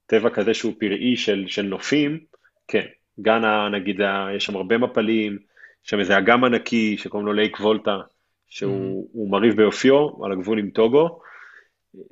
[0.06, 2.20] טבע כזה שהוא פראי של, של נופים,
[2.68, 2.86] כן.
[3.20, 4.00] גאנה נגיד,
[4.36, 5.38] יש שם הרבה מפלים,
[5.84, 7.98] יש שם איזה אגם ענקי שקוראים לו לייק וולטה,
[8.48, 9.30] שהוא mm.
[9.30, 11.20] מרהיב ביופיו, על הגבול עם טוגו.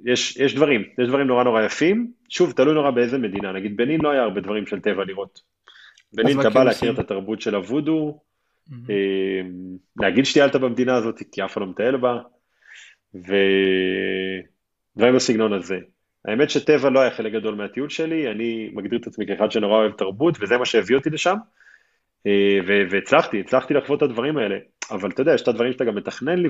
[0.04, 4.00] יש, יש דברים, יש דברים נורא נורא יפים, שוב, תלוי נורא באיזה מדינה, נגיד בנין
[4.00, 5.40] לא היה הרבה דברים של טבע לראות.
[6.12, 8.20] בנין אתה בא להכיר את התרבות של הוודו,
[8.68, 8.72] mm-hmm.
[9.96, 12.18] להגיד שטיילת במדינה הזאת, כי אף אחד לא מטייל בה,
[13.14, 15.78] ודברים בסגנון הזה.
[16.24, 19.92] האמת שטבע לא היה חלק גדול מהטיול שלי, אני מגדיר את עצמי כאחד שנורא אוהב
[19.92, 21.36] תרבות, וזה מה שהביא אותי לשם,
[22.26, 22.58] אה,
[22.90, 24.58] והצלחתי, הצלחתי לחוות את הדברים האלה,
[24.90, 26.42] אבל אתה יודע, יש את הדברים שאתה גם מתכנן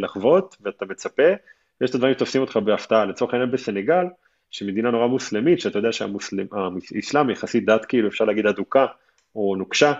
[0.00, 1.32] לחוות, ואתה מצפה,
[1.80, 4.04] ויש את הדברים שתופסים אותך בהפתעה, לצורך העניין בסנגל,
[4.50, 8.86] שמדינה נורא מוסלמית, שאתה יודע שהאסלאם יחסית דת כאילו אפשר להגיד אדוקה
[9.34, 9.92] או נוקשה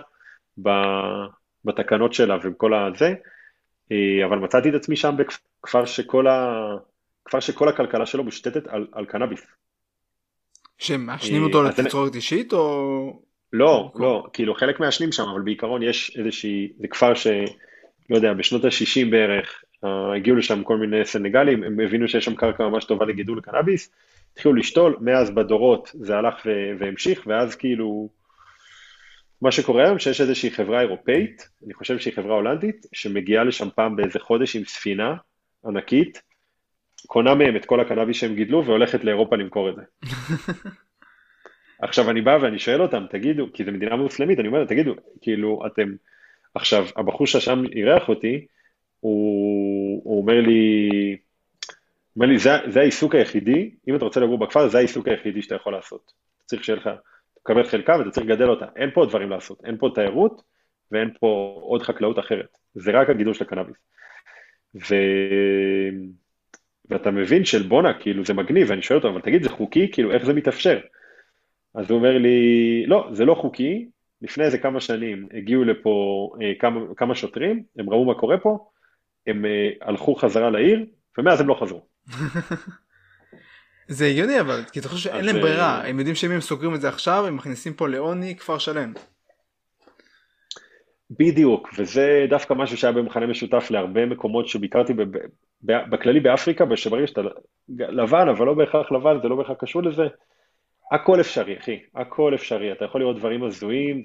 [1.65, 3.13] בתקנות שלה ובכל הזה,
[3.91, 6.55] אה, אבל מצאתי את עצמי שם בכפר שכל, ה...
[7.25, 9.41] כפר שכל הכלכלה שלו מושתתת על, על קנאביס.
[10.77, 13.21] שמעשנים אותו אה, לתצורת אישית או...
[13.53, 17.27] לא, לא, כאילו חלק מעשנים שם, אבל בעיקרון יש איזושהי, זה כפר ש...
[18.09, 22.67] לא יודע, בשנות ה-60 בערך, הגיעו לשם כל מיני סנגלים, הם הבינו שיש שם קרקע
[22.67, 23.91] ממש טובה לגידול קנאביס,
[24.33, 26.35] התחילו לשתול, מאז בדורות זה הלך
[26.79, 28.09] והמשיך, ואז כאילו,
[29.41, 33.95] מה שקורה היום שיש איזושהי חברה אירופאית, אני חושב שהיא חברה הולנדית, שמגיעה לשם פעם
[33.95, 35.15] באיזה חודש עם ספינה
[35.65, 36.21] ענקית,
[37.07, 39.81] קונה מהם את כל הקנאביס שהם גידלו והולכת לאירופה למכור את זה.
[41.81, 45.61] עכשיו אני בא ואני שואל אותם, תגידו, כי זו מדינה מוסלמית, אני אומר, תגידו, כאילו,
[45.67, 45.89] אתם,
[46.55, 48.45] עכשיו, הבחור ששם אירח אותי,
[48.99, 50.89] הוא, הוא אומר לי,
[52.15, 55.55] אומר לי, זה, זה העיסוק היחידי, אם אתה רוצה לגור בכפר, זה העיסוק היחידי שאתה
[55.55, 56.11] יכול לעשות.
[56.37, 56.89] אתה צריך שיהיה לך,
[57.43, 58.65] תקבל חלקה ואתה צריך לגדל אותה.
[58.75, 60.41] אין פה דברים לעשות, אין פה תיירות
[60.91, 62.57] ואין פה עוד חקלאות אחרת.
[62.75, 63.77] זה רק הגידול של הקנאביס.
[64.75, 64.95] ו...
[66.89, 69.91] ואתה מבין של בואנה, כאילו זה מגניב, ואני שואל אותו, אבל תגיד, זה חוקי?
[69.91, 70.79] כאילו, איך זה מתאפשר?
[71.75, 73.89] אז הוא אומר לי, לא, זה לא חוקי,
[74.21, 78.69] לפני איזה כמה שנים הגיעו לפה אה, כמה, כמה שוטרים, הם ראו מה קורה פה,
[79.27, 80.85] הם אה, הלכו חזרה לעיר,
[81.17, 81.85] ומאז הם לא חזרו.
[83.87, 86.75] זה הגיוני אבל, כי אתה חושב שאין להם ברירה, אה, הם יודעים שאם הם סוגרים
[86.75, 88.93] את זה עכשיו, הם מכניסים פה לעוני כפר שלם.
[91.11, 95.03] בדיוק, וזה דווקא משהו שהיה במכנה משותף להרבה מקומות שביקרתי ב-
[95.63, 97.21] בכללי באפריקה, שברגע שאתה
[97.69, 100.07] לבן, אבל לא בהכרח לבן, זה לא בהכרח קשור לזה,
[100.91, 102.71] הכל אפשרי, אחי, הכל אפשרי.
[102.71, 104.03] אתה יכול לראות דברים הזויים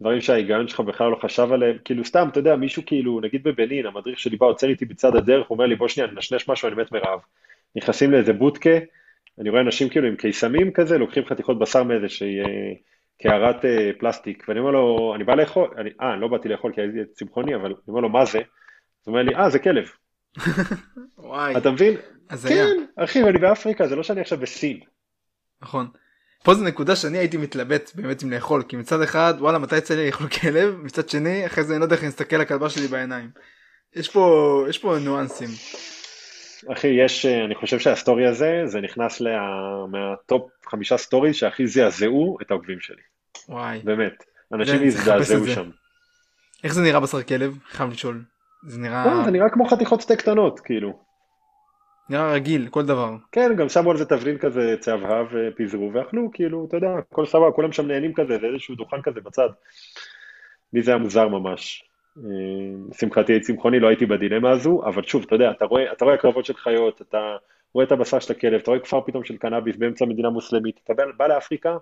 [0.00, 1.76] ודברים שההיגיון שלך בכלל לא חשב עליהם.
[1.84, 5.50] כאילו, סתם, אתה יודע, מישהו כאילו, נגיד בבנין, המדריך שלי בא, עוצר איתי בצד הדרך,
[5.50, 7.20] אומר לי, בוא שנייה, ננשנש משהו, אני מת מרעב.
[7.76, 8.78] נכנסים לאיזה בודקה,
[9.38, 12.72] אני רואה אנשים כאילו עם קיסמים כזה, לוקחים חתיכות בשר מאיזושהי אה,
[13.22, 16.72] קערת אה, פלסטיק, ואני אומר לו, אני בא לאכול, אני, אה, אני לא באתי לאכול
[16.72, 18.38] כי הייתי צמחוני, אבל אני אומר לו, מה זה?
[18.38, 18.44] אז
[19.04, 19.88] הוא אומר לי, אה, זה כלב.
[21.18, 21.94] וואי, אתה מבין?
[22.48, 22.66] כן,
[22.96, 24.80] אחי, אני באפריקה, זה לא שאני עכשיו בסין.
[25.62, 25.86] נכון.
[26.46, 29.94] פה זו נקודה שאני הייתי מתלבט באמת אם לאכול, כי מצד אחד, וואלה, מתי יצא
[29.94, 32.86] לי לאכול כלב, מצד שני, אחרי זה אני לא יודע איך אני אסתכל לכלבה שלי
[32.88, 33.30] בעיניים.
[33.96, 35.48] יש פה, יש פה ניואנסים.
[36.72, 39.30] אחי, יש, אה, אני חושב שה story הזה, זה נכנס לה,
[39.90, 43.02] מה top חמישה story שהכי זעזעו את העוקבים שלי.
[43.48, 43.80] וואי.
[43.84, 44.24] באמת.
[44.54, 45.54] אנשים זה- הזדעזעו זה.
[45.54, 45.70] שם.
[46.64, 47.56] איך זה נראה בשר כלב?
[47.70, 48.22] חייב לשאול.
[48.68, 51.05] זה נראה, לא, זה נראה כמו חתיכות סטייק קטנות, כאילו.
[52.10, 53.16] נראה רגיל, כל דבר.
[53.32, 57.52] כן, גם שמו על זה תבלין כזה צהבהב ופיזרו ואכלו, כאילו, אתה יודע, הכל סבבה,
[57.52, 59.48] כולם שם נהנים כזה, זה איזשהו דוכן כזה בצד.
[60.72, 61.84] לי זה היה מוזר ממש.
[62.18, 62.22] אה,
[62.90, 66.14] לשמחתי הייתי צמחוני, לא הייתי בדילמה הזו, אבל שוב, אתה יודע, אתה רואה, אתה רואה
[66.14, 67.36] הקרבות של חיות, אתה
[67.74, 70.92] רואה את הבשר של הכלב, אתה רואה כפר פתאום של קנאביס באמצע מדינה מוסלמית, אתה
[71.16, 71.76] בא, לאפריקה,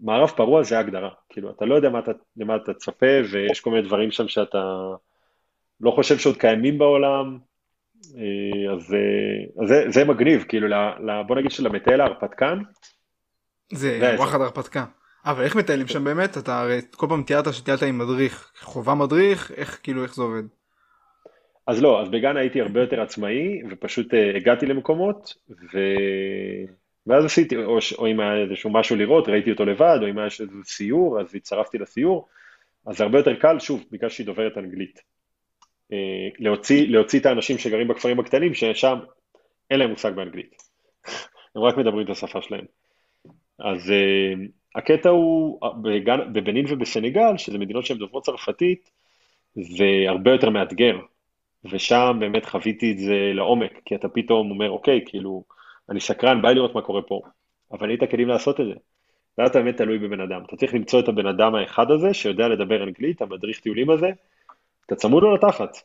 [0.00, 3.70] מערב פרוע זה ההגדרה, כאילו, אתה לא יודע מה אתה, למה אתה צופה, ויש כל
[3.70, 4.58] מיני דברים שם שאתה
[5.80, 7.38] לא חושב שעוד קיימים בעולם,
[8.04, 12.58] אז, אה, אז זה, זה מגניב, כאילו, ל, ל, בוא נגיד שלמטייל ההרפתקן,
[13.72, 14.84] זה זה וואחד הרפתקה.
[15.24, 16.38] אבל איך מטיילים שם באמת?
[16.38, 18.52] אתה הרי כל פעם תיארת שטיילת עם מדריך.
[18.60, 19.52] חובה מדריך?
[19.56, 20.42] איך כאילו איך זה עובד?
[21.66, 25.78] אז לא, אז בגן הייתי הרבה יותר עצמאי, ופשוט uh, הגעתי למקומות, ו...
[27.06, 27.92] ואז עשיתי, או, ש...
[27.92, 31.34] או אם היה איזשהו משהו לראות, ראיתי אותו לבד, או אם היה איזשהו סיור, אז
[31.34, 32.28] הצטרפתי לסיור,
[32.86, 35.00] אז זה הרבה יותר קל, שוב, בגלל שהיא דוברת אנגלית.
[35.92, 38.98] Uh, להוציא, להוציא את האנשים שגרים בכפרים הקטנים, ששם
[39.70, 40.62] אין להם מושג באנגלית.
[41.54, 42.64] הם רק מדברים את השפה שלהם.
[43.58, 44.38] אז uh,
[44.74, 48.90] הקטע הוא, בגן, בבנין ובסנגל, שזה מדינות שהן דוברות צרפתית,
[49.54, 50.98] זה הרבה יותר מאתגר.
[51.64, 55.44] ושם באמת חוויתי את זה לעומק, כי אתה פתאום אומר, אוקיי, כאילו,
[55.90, 57.20] אני סקרן, בא לי לראות מה קורה פה,
[57.72, 58.72] אבל אין את הכלים לעשות את זה.
[59.38, 60.42] ואז אתה באמת תלוי בבן אדם.
[60.46, 64.10] אתה צריך למצוא את הבן אדם האחד הזה, שיודע לדבר אנגלית, המדריך טיולים הזה,
[64.88, 65.76] אתה צמוד לו לתחת.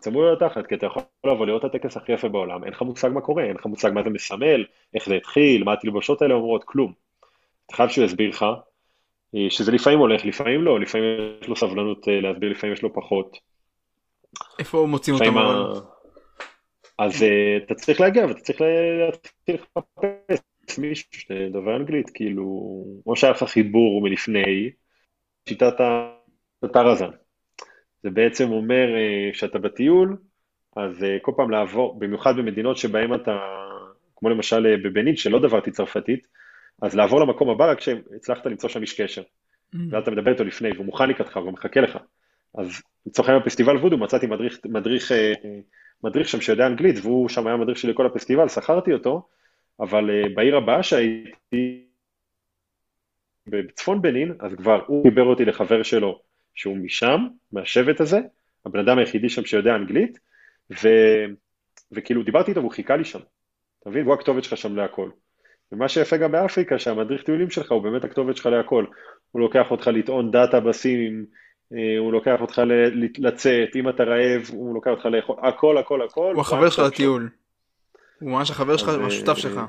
[0.00, 2.82] צמוד לו לתחת, כי אתה יכול לבוא לראות את הטקס הכי יפה בעולם, אין לך
[2.82, 6.34] מושג מה קורה, אין לך מושג מה זה מסמל, איך זה התחיל, מה התלבושות האלה
[6.34, 6.92] אומרות, כלום.
[7.66, 8.42] אתה חייב שהוא יסביר לך,
[9.34, 11.04] אה, שזה לפעמים הולך, לפעמים לא, לפעמים
[11.42, 13.36] יש לו סבלנות אה, להסביר, לפעמים יש לו פחות.
[14.58, 15.38] איפה מוצאים אותם?
[15.38, 15.80] ה-
[16.98, 18.60] אז אה, אתה צריך להגיע ואתה צריך
[19.00, 22.44] להתחיל לחפש מישהו שדובר אנגלית, כאילו,
[23.06, 24.70] או שהיה לך חיבור מלפני,
[25.48, 26.12] שיטת ה-
[26.62, 27.10] הטרזן.
[28.02, 30.16] זה בעצם אומר אה, שאתה בטיול,
[30.76, 33.38] אז אה, כל פעם לעבור, במיוחד במדינות שבהן אתה,
[34.16, 36.26] כמו למשל אה, בבנין, שלא דברתי צרפתית,
[36.82, 39.22] אז לעבור למקום הבא רק כשהצלחת למצוא שם איש קשר.
[39.22, 39.78] Mm.
[39.90, 41.98] ואז אתה מדבר איתו לפני, והוא מוכן לקראתך, והוא מחכה לך.
[42.58, 45.12] אז לצורך העניין בפסטיבל וודו מצאתי מדריך, מדריך,
[46.04, 49.28] מדריך שם שיודע אנגלית, והוא שם היה מדריך שלי כל הפסטיבל, שכרתי אותו,
[49.80, 51.84] אבל בעיר הבאה שהייתי,
[53.46, 56.20] בצפון בנין, אז כבר הוא חיבר אותי לחבר שלו,
[56.58, 58.18] שהוא משם, מהשבט הזה,
[58.66, 60.18] הבן אדם היחידי שם שיודע אנגלית,
[60.82, 60.88] ו,
[61.92, 63.18] וכאילו דיברתי איתו והוא חיכה לי שם,
[63.80, 64.02] אתה מבין?
[64.04, 65.10] והוא הכתובת שלך שם להכל.
[65.72, 68.84] ומה שיפה גם באפריקה, שהמדריך טיולים שלך הוא באמת הכתובת שלך להכל.
[69.30, 71.26] הוא לוקח אותך לטעון דאטה בסים,
[71.72, 76.02] אה, הוא לוקח אותך ל- לצאת, אם אתה רעב, הוא לוקח אותך לאכול, הכל, הכל,
[76.02, 76.32] הכל.
[76.34, 77.28] הוא החבר שלך לטיול.
[78.20, 79.60] הוא ממש החבר שלך, הוא אה, השותף שלך.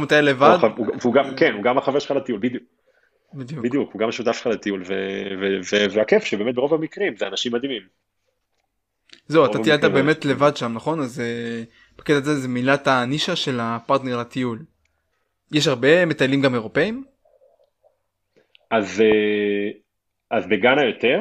[0.00, 2.62] מטייל הוא לבד, הוא- גם, כן, הוא גם החבר שלך לטיול, בדיוק,
[3.34, 3.64] בדיוק.
[3.64, 4.94] בדיוק, הוא גם השותף שלך לטיול, ו-
[5.40, 7.82] ו- ו- והכיף שבאמת ברוב המקרים זה אנשים מדהימים.
[9.26, 11.00] זהו, אתה טיילת באמת לבד שם, נכון?
[11.00, 11.62] אז אה,
[11.98, 14.58] בקטע הזה זה מילת הנישה של הפרטנר לטיול.
[15.52, 17.04] יש הרבה מטיילים גם אירופאים?
[18.70, 19.70] אז, אה,
[20.30, 21.20] אז בגאנה יותר,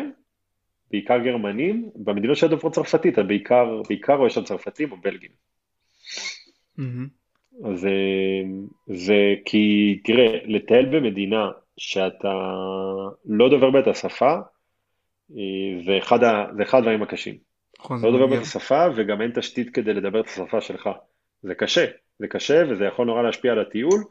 [0.91, 5.31] בעיקר גרמנים, במדינות שדוברות צרפתית, אתה בעיקר, בעיקר רואה שם צרפתים או בלגים.
[6.77, 7.07] מהמם.
[7.65, 8.41] אז אה,
[8.87, 12.33] זה כי, תראה, לטייל במדינה שאתה
[13.25, 14.35] לא דובר בה את השפה,
[15.85, 17.35] זה אחד, ה, זה אחד הדברים הקשים.
[17.79, 18.37] נכון, לא דובר מגיע.
[18.37, 20.89] את השפה וגם אין תשתית כדי לדבר את השפה שלך.
[21.43, 21.85] זה קשה,
[22.19, 24.03] זה קשה וזה יכול נורא להשפיע על הטיול.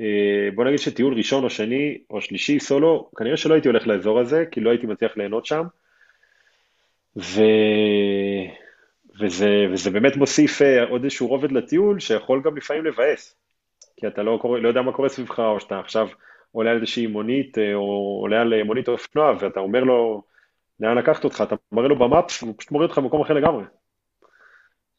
[0.00, 4.20] אה, בוא נגיד שטיול ראשון או שני או שלישי סולו, כנראה שלא הייתי הולך לאזור
[4.20, 5.64] הזה, כי לא הייתי מצליח ליהנות שם.
[7.16, 7.42] ו...
[9.20, 13.36] וזה, וזה באמת מוסיף אה, עוד איזשהו רובד לטיול שיכול גם לפעמים לבאס.
[13.96, 16.08] כי אתה לא, קורא, לא יודע מה קורה סביבך, או שאתה עכשיו
[16.52, 20.22] עולה על איזושהי מונית, אה, או עולה על מונית אופנוע, ואתה אומר לו
[20.80, 23.64] לאן לקחת אותך, אתה מראה לו במאפס, והוא פשוט מוריד אותך במקום אחר לגמרי.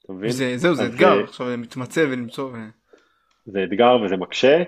[0.06, 0.30] אתה מבין?
[0.30, 2.52] זה, זהו, זה אתגר, אה, עכשיו מתמצא ולמצוא.
[2.52, 2.58] ו...
[3.46, 4.64] זה אתגר וזה מקשה,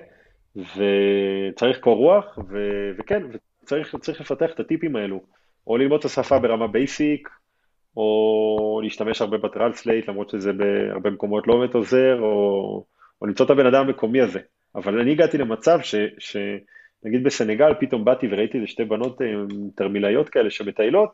[0.55, 2.57] וצריך קור רוח, ו...
[2.99, 3.23] וכן,
[3.63, 5.21] וצריך צריך לפתח את הטיפים האלו,
[5.67, 7.29] או ללמוד את השפה ברמה basic,
[7.97, 12.85] או להשתמש הרבה ב Translate, למרות שזה בהרבה מקומות לא באמת עוזר, או,
[13.21, 14.39] או למצוא את הבן אדם המקומי הזה.
[14.75, 15.95] אבל אני הגעתי למצב ש...
[16.17, 16.37] ש...
[17.05, 19.27] נגיד בסנגל, פתאום באתי וראיתי איזה שתי בנות אה,
[19.75, 21.09] תרמילאיות כאלה שמטיילות,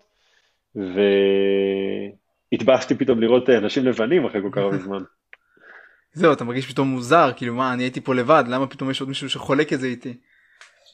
[2.52, 5.04] והתבאסתי פתאום לראות אה, אנשים לבנים אחרי כל כך הרבה זמן.
[6.14, 9.10] זהו, אתה מרגיש פתאום מוזר, כאילו מה, אני הייתי פה לבד, למה פתאום יש עוד
[9.10, 10.18] מישהו שחולק את זה איתי?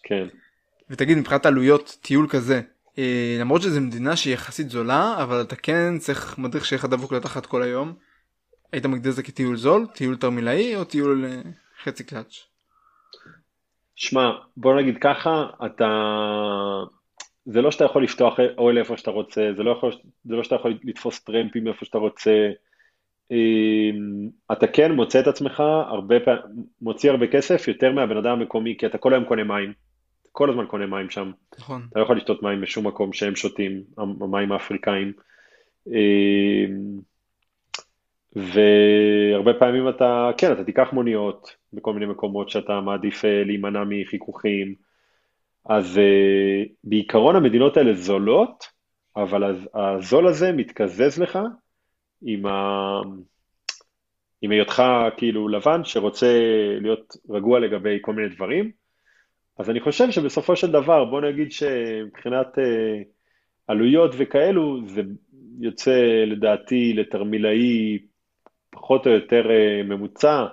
[0.04, 0.28] כן.
[0.90, 2.62] ותגיד, מבחינת עלויות טיול כזה,
[2.98, 7.14] אה, למרות שזו מדינה שהיא יחסית זולה, אבל אתה כן צריך מדריך שיהיה לך דבוק
[7.14, 7.94] לתחת כל היום.
[8.74, 11.42] היית מגדיר את זה כטיול זול, טיול תרמילאי או טיול אה,
[11.84, 12.55] חצי קלאץ'?
[13.96, 15.90] שמע, בוא נגיד ככה, אתה...
[17.46, 19.92] זה לא שאתה יכול לפתוח אוהל איפה שאתה רוצה, זה לא, יכול...
[20.26, 22.50] זה לא שאתה יכול לתפוס טרמפים איפה שאתה רוצה.
[23.32, 28.76] אמ, אתה כן מוצא את עצמך הרבה פעמים, מוציא הרבה כסף יותר מהבן אדם המקומי,
[28.78, 29.74] כי אתה כל היום קונה מים.
[30.32, 31.32] כל הזמן קונה מים שם.
[31.60, 31.88] נכון.
[31.90, 35.14] אתה לא יכול לשתות מים בשום מקום שהם שותים, המים האפריקאים.
[38.36, 44.76] והרבה פעמים אתה, כן, אתה תיקח מוניות בכל מיני מקומות שאתה מעדיף אה, להימנע מחיכוכים.
[45.66, 48.64] אז אה, בעיקרון המדינות האלה זולות,
[49.16, 51.40] אבל הז- הזול הזה מתקזז לך
[52.22, 53.02] עם, ה...
[54.42, 54.84] עם היותך
[55.18, 56.40] כאילו לבן שרוצה
[56.82, 58.72] להיות רגוע לגבי כל מיני דברים.
[59.58, 63.02] אז אני חושב שבסופו של דבר, בוא נגיד שמבחינת אה,
[63.68, 65.02] עלויות וכאלו, זה
[65.60, 68.00] יוצא לדעתי לתרמילאי
[68.76, 70.46] פחות או יותר אה, ממוצע,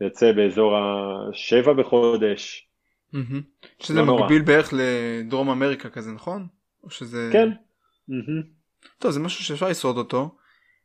[0.00, 2.68] יוצא באזור השבע בחודש.
[3.12, 3.40] מהמם.
[3.78, 4.22] שזה לא נורא.
[4.22, 6.46] מקביל בערך לדרום אמריקה כזה, נכון?
[6.84, 7.30] או שזה...
[7.32, 7.48] כן.
[8.98, 10.30] טוב, זה משהו שאפשר לשרוד אותו.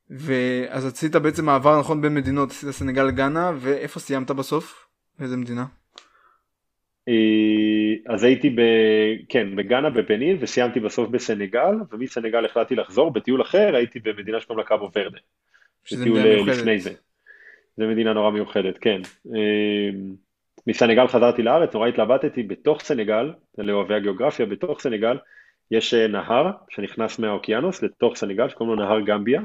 [0.09, 4.87] ואז עשית בעצם מעבר נכון בין מדינות, עשית סנגל גאנה, ואיפה סיימת בסוף?
[5.19, 5.65] באיזה מדינה?
[7.07, 8.61] אה, אז הייתי ב...
[9.29, 13.11] כן, בגאנה, בפנין, וסיימתי בסוף בסנגל, ומסנגל החלטתי לחזור.
[13.11, 15.17] בטיול אחר הייתי במדינה שקוראים לה קאבו ורדה.
[15.85, 16.57] שזה מיוחדת.
[16.57, 16.93] לפני זה.
[17.77, 19.01] זו מדינה נורא מיוחדת, כן.
[19.35, 19.89] אה,
[20.67, 25.17] מסנגל חזרתי לארץ, נורא התלבטתי בתוך סנגל, לאוהבי הגיאוגרפיה, בתוך סנגל
[25.71, 29.41] יש אה, נהר שנכנס מהאוקיינוס לתוך סנגל, שקוראים לו נהר גמביה,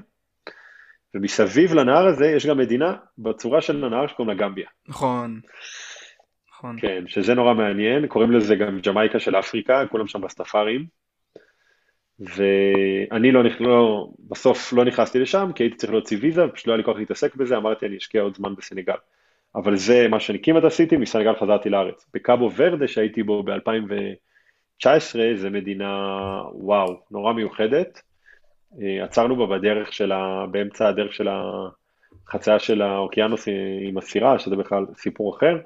[1.14, 4.68] ומסביב לנהר הזה יש גם מדינה בצורה של הנהר שקוראים לה גמביה.
[4.88, 5.40] נכון.
[6.50, 6.76] נכון.
[6.80, 10.86] כן, שזה נורא מעניין, קוראים לזה גם ג'מייקה של אפריקה, כולם שם בסטפארים.
[12.20, 16.76] ואני לא, לא, בסוף לא נכנסתי לשם, כי הייתי צריך להוציא ויזה, ופשוט לא היה
[16.76, 18.94] לי כוח להתעסק בזה, אמרתי אני אשקיע עוד זמן בסנגל.
[19.54, 22.06] אבל זה מה שאני כמעט עשיתי, מסנגל חזרתי לארץ.
[22.14, 24.86] בקאבו ורדה שהייתי בו ב-2019,
[25.34, 26.12] זה מדינה,
[26.52, 28.02] וואו, נורא מיוחדת.
[28.82, 30.46] אה, עצרנו בה בדרך של ה...
[30.50, 31.28] באמצע הדרך של
[32.28, 33.48] החצייה של האוקיינוס
[33.88, 35.58] עם הסירה, שזה בכלל סיפור אחר.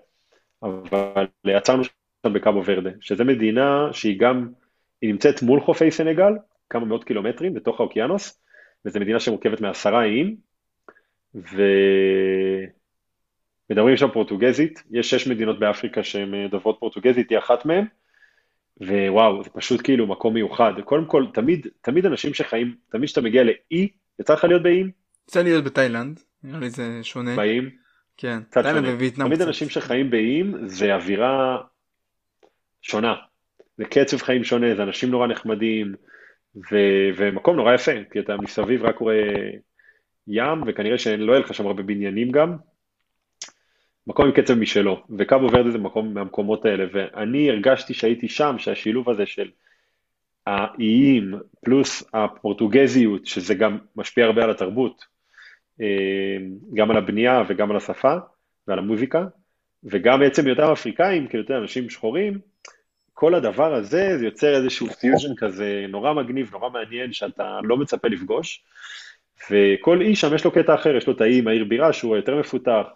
[0.63, 4.49] אבל עצרנו שם בקאבו ורדה, שזו מדינה שהיא גם,
[5.03, 6.33] היא נמצאת מול חופי סנגל,
[6.71, 8.43] כמה מאות קילומטרים בתוך האוקיינוס,
[8.85, 10.37] וזו מדינה שמורכבת מעשרה איים,
[13.71, 17.85] ומדברים שם פורטוגזית, יש שש מדינות באפריקה שהן דוברות פורטוגזית, היא אחת מהן,
[18.81, 20.73] ווואו, זה פשוט כאילו מקום מיוחד.
[20.85, 23.89] קודם כל, תמיד, תמיד אנשים שחיים, תמיד כשאתה מגיע לאי,
[24.21, 24.91] יצא לך להיות באיים?
[25.29, 27.37] יצא להיות בתאילנד, נראה לי זה שונה.
[27.37, 27.71] באיים?
[28.17, 28.85] כן, תאילנד.
[28.85, 29.43] ווייטנאם תמיד.
[29.43, 31.59] אנשים שחיים באיים זה אווירה
[32.83, 33.15] שונה.
[33.81, 35.95] זה קצב חיים שונה, זה אנשים נורא נחמדים,
[36.57, 36.77] ו...
[37.17, 39.51] ומקום נורא יפה, כי אתה מסביב רק רואה
[40.29, 42.57] ים, וכנראה שלא יהיה לך שם הרבה בניינים גם.
[44.07, 49.11] מקום עם קצב משלו, וקאבו ורדה זה מקום מהמקומות האלה, ואני הרגשתי שהייתי שם, שהשילוב
[49.11, 49.51] הזה של
[50.47, 51.35] האיים
[51.65, 55.05] פלוס הפורטוגזיות, שזה גם משפיע הרבה על התרבות,
[55.81, 56.37] אה,
[56.75, 58.15] גם על הבנייה וגם על השפה
[58.69, 59.25] ועל המוזיקה,
[59.85, 62.39] וגם בעצם היותם אפריקאים, כאילו, אתה יודע, אנשים שחורים,
[63.21, 68.09] כל הדבר הזה, זה יוצר איזשהו פיוז'ן כזה נורא מגניב, נורא מעניין, שאתה לא מצפה
[68.09, 68.65] לפגוש,
[69.51, 72.17] וכל אי שם יש לו קטע אחר, יש לו את האי עם העיר בירה שהוא
[72.17, 72.87] יותר מפותח,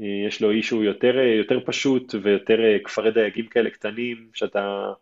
[0.00, 4.28] אה, יש לו אי שהוא יותר, אה, יותר פשוט ויותר אה, כפרי דייגים כאלה קטנים,
[4.34, 4.92] שאתה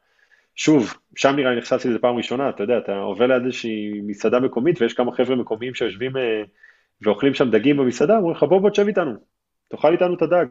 [0.55, 4.41] שוב, שם נראה לי נחשפתי לזה פעם ראשונה, אתה יודע, אתה עובר ליד איזושהי מסעדה
[4.41, 6.13] מקומית ויש כמה חבר'ה מקומיים שיושבים
[7.03, 9.13] ואוכלים שם דגים במסעדה, אומרים לך בוא בוא תשב איתנו,
[9.69, 10.47] תאכל איתנו את הדג.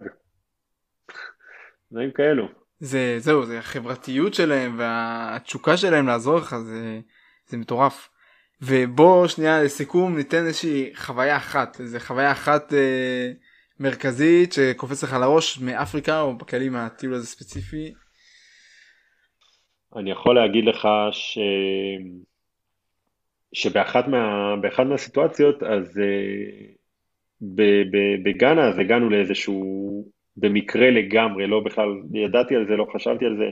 [1.91, 2.62] דברים כאלו.
[2.84, 7.00] זה זהו זה החברתיות שלהם והתשוקה שלהם לעזור לך זה,
[7.48, 8.10] זה מטורף.
[8.62, 13.32] ובוא שנייה לסיכום ניתן איזושהי חוויה אחת איזה חוויה אחת אה,
[13.80, 17.94] מרכזית שקופץ לך לראש מאפריקה או בכללי מהטיול הזה ספציפי.
[19.96, 21.38] אני יכול להגיד לך ש...
[23.54, 24.56] שבאחת מה...
[24.90, 26.74] מהסיטואציות אז אה,
[28.24, 33.50] בגאנה אז הגענו לאיזשהו במקרה לגמרי, לא בכלל ידעתי על זה, לא חשבתי על זה,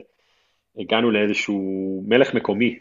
[0.78, 2.80] הגענו לאיזשהו מלך מקומי,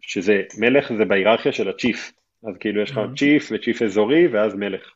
[0.00, 2.12] שזה, מלך זה בהיררכיה של הצ'יף,
[2.48, 3.18] אז כאילו יש לך mm-hmm.
[3.18, 4.92] צ'יף וצ'יף אזורי ואז מלך,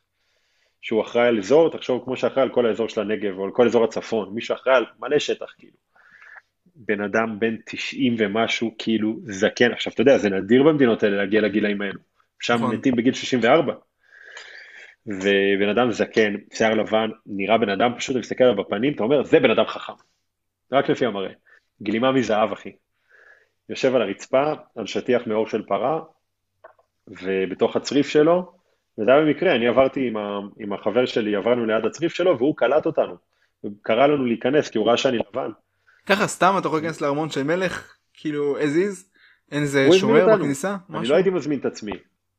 [0.81, 3.65] שהוא אחראי על אזור, תחשוב כמו שאחראי על כל האזור של הנגב או על כל
[3.65, 5.77] אזור הצפון, מישהו אחראי על מלא שטח כאילו.
[6.75, 11.41] בן אדם בן 90 ומשהו, כאילו זקן, עכשיו אתה יודע, זה נדיר במדינות האלה להגיע
[11.41, 11.99] לגילאים האלו,
[12.39, 12.75] שם נכון.
[12.75, 13.73] מתים בגיל 64.
[15.07, 19.23] ובן אדם זקן, שיער לבן, נראה בן אדם, פשוט אתה מסתכל עליו בפנים, אתה אומר,
[19.23, 19.93] זה בן אדם חכם.
[20.71, 21.31] רק לפי המראה.
[21.83, 22.71] גלימה מזהב, אחי.
[23.69, 25.99] יושב על הרצפה, על שטיח מאור של פרה,
[27.07, 28.51] ובתוך הצריף שלו,
[28.97, 32.57] וזה היה במקרה, אני עברתי עם, ה, עם החבר שלי, עברנו ליד הצריף שלו, והוא
[32.57, 33.15] קלט אותנו.
[33.61, 35.49] הוא קרא לנו להיכנס, כי הוא ראה שאני לבן.
[36.05, 39.11] ככה סתם אתה יכול להיכנס לארמון של מלך, כאילו as is?
[39.51, 40.75] אין איזה שומר בכניסה?
[40.95, 41.91] אני לא הייתי מזמין את עצמי.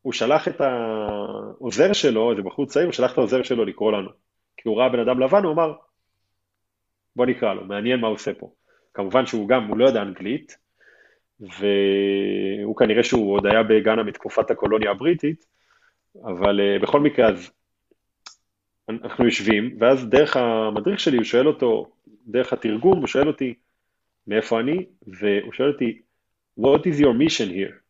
[0.03, 4.11] הוא שלח את העוזר שלו, איזה בחור צעיר, הוא שלח את העוזר שלו לקרוא לנו.
[4.57, 5.73] כי הוא ראה בן אדם לבן, הוא אמר,
[7.17, 8.53] בוא נקרא לו, מעניין מה הוא עושה פה.
[8.95, 10.57] כמובן שהוא גם, הוא לא יודע אנגלית,
[11.41, 15.45] והוא כנראה שהוא עוד היה בגאנה מתקופת הקולוניה הבריטית,
[16.25, 17.51] אבל uh, בכל מקרה אז
[18.89, 21.93] אנחנו יושבים, ואז דרך המדריך שלי הוא שואל אותו,
[22.27, 23.55] דרך התרגום, הוא שואל אותי
[24.27, 26.03] מאיפה אני, והוא שואל אותי,
[26.61, 27.82] What is your mission here?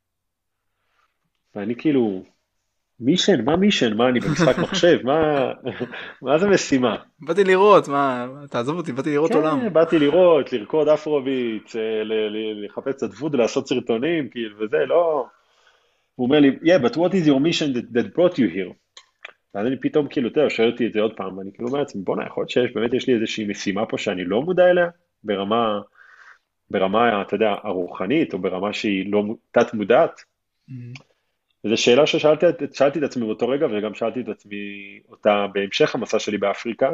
[1.55, 2.23] ואני כאילו,
[3.01, 3.45] מישן?
[3.45, 3.97] מה מישן?
[3.97, 4.99] מה אני במשחק מחשב?
[5.05, 5.53] מה,
[6.23, 6.97] מה זה משימה?
[7.21, 9.61] באתי לראות, מה, תעזוב אותי, באתי לראות כן, עולם.
[9.61, 12.03] כן, באתי לראות, לרקוד אפרוביץ, אה,
[12.65, 15.27] לחפש קצת ווד, לעשות סרטונים, כאילו, וזה, לא...
[16.15, 18.73] הוא אומר לי, yeah, but what is your mission that, that brought you here?
[19.55, 21.79] ואז אני פתאום כאילו, אתה יודע, שואל אותי את זה עוד פעם, ואני כאילו אומר
[21.79, 24.89] לעצמי, בואנה, יכול להיות שיש, באמת יש לי איזושהי משימה פה שאני לא מודע אליה,
[25.25, 25.81] ברמה,
[26.71, 30.21] ברמה, אתה יודע, הרוחנית, או ברמה שהיא לא תת מודעת.
[30.71, 31.12] Mm-hmm.
[31.65, 34.57] וזו שאלה ששאלתי את עצמי באותו רגע, וגם שאלתי את עצמי
[35.09, 36.91] אותה בהמשך המסע שלי באפריקה,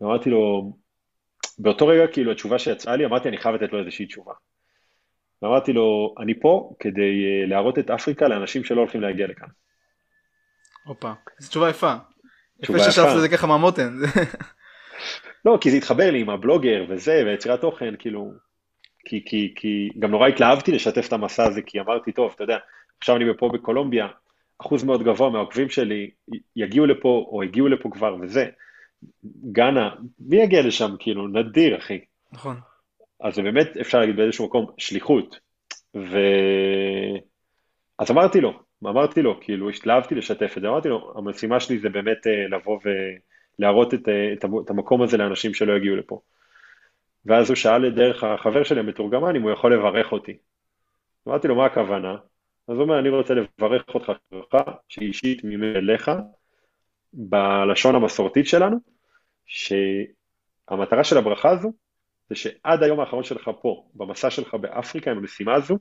[0.00, 0.72] ואמרתי לו,
[1.58, 4.32] באותו רגע, כאילו, התשובה שיצאה לי, אמרתי, אני חייב לתת לו איזושהי תשובה.
[5.42, 9.48] ואמרתי לו, אני פה כדי אה, להראות את אפריקה לאנשים שלא הולכים להגיע לכאן.
[10.84, 11.94] הופה, זו תשובה יפה.
[12.62, 13.98] יפה ששאלת את זה ככה מהמותן.
[15.44, 18.32] לא, כי זה התחבר לי עם הבלוגר וזה, ויצירת תוכן, כאילו,
[19.04, 22.58] כי, כי, כי גם נורא התלהבתי לשתף את המסע הזה, כי אמרתי, טוב, אתה יודע,
[23.02, 24.08] עכשיו אני פה בקולומביה,
[24.58, 26.10] אחוז מאוד גבוה מהעוקבים שלי
[26.56, 28.46] יגיעו לפה או הגיעו לפה כבר וזה.
[29.52, 30.94] גאנה, מי יגיע לשם?
[30.98, 32.00] כאילו, נדיר, אחי.
[32.32, 32.56] נכון.
[33.20, 35.38] אז זה באמת, אפשר להגיד באיזשהו מקום, שליחות.
[35.96, 36.18] ו...
[37.98, 38.52] אז אמרתי לו,
[38.84, 42.78] אמרתי לו, כאילו, השתלבתי לשתף את זה, אמרתי לו, המשימה שלי זה באמת אה, לבוא
[43.58, 44.32] ולהראות את, אה,
[44.64, 46.20] את המקום הזה לאנשים שלא יגיעו לפה.
[47.26, 50.36] ואז הוא שאל דרך החבר שלי המתורגמן אם הוא יכול לברך אותי.
[51.28, 52.16] אמרתי לו, מה הכוונה?
[52.68, 56.10] אז הוא אומר, אני רוצה לברך אותך ברכה שהיא אישית ממני אליך,
[57.12, 58.76] בלשון המסורתית שלנו,
[59.46, 61.72] שהמטרה של הברכה הזו,
[62.28, 65.78] זה שעד היום האחרון שלך פה, במסע שלך באפריקה עם המשימה הזו,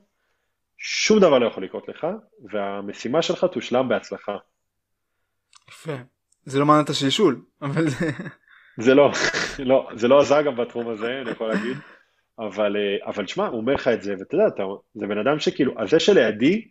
[0.78, 2.08] שום דבר לא יכול לקרות לך,
[2.52, 4.38] והמשימה שלך תושלם בהצלחה.
[5.70, 5.96] יפה.
[6.46, 8.12] זה לא את השלשול, אבל זה...
[8.78, 9.12] זה לא,
[9.60, 11.78] לא, זה לא עזר גם בתחום הזה, אני יכול להגיד.
[12.40, 14.64] אבל, אה, אבל שמע, הוא אומר לך את זה, ואתה יודע, אתה,
[14.94, 16.68] זה בן אדם שכאילו, הזה שלידי,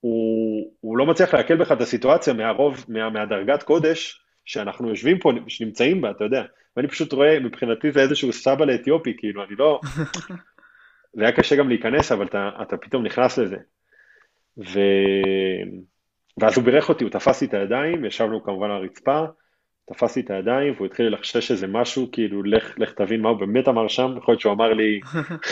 [0.00, 5.32] הוא, הוא לא מצליח לעכל בך את הסיטואציה מהרוב, מה, מהדרגת קודש שאנחנו יושבים פה,
[5.48, 6.42] שנמצאים בה, אתה יודע.
[6.76, 9.80] ואני פשוט רואה, מבחינתי זה איזשהו סבא לאתיופי, כאילו, אני לא...
[11.16, 13.56] זה היה קשה גם להיכנס, אבל אתה, אתה פתאום נכנס לזה.
[14.58, 14.80] ו...
[16.40, 19.24] ואז הוא בירך אותי, הוא תפס לי את הידיים, ישבנו כמובן על הרצפה,
[19.88, 23.38] תפס לי את הידיים והוא התחיל ללחשש איזה משהו, כאילו לך, לך תבין מה הוא
[23.38, 25.00] באמת אמר שם, יכול להיות שהוא אמר לי...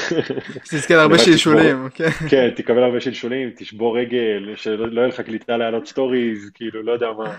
[0.71, 2.11] תזכה להרבה שלשולים, כן.
[2.31, 7.13] כן, תקבל הרבה שלשולים, תשבור רגל, שלא יהיה לך קליטה להעלות סטוריז, כאילו, לא יודע
[7.13, 7.39] מה.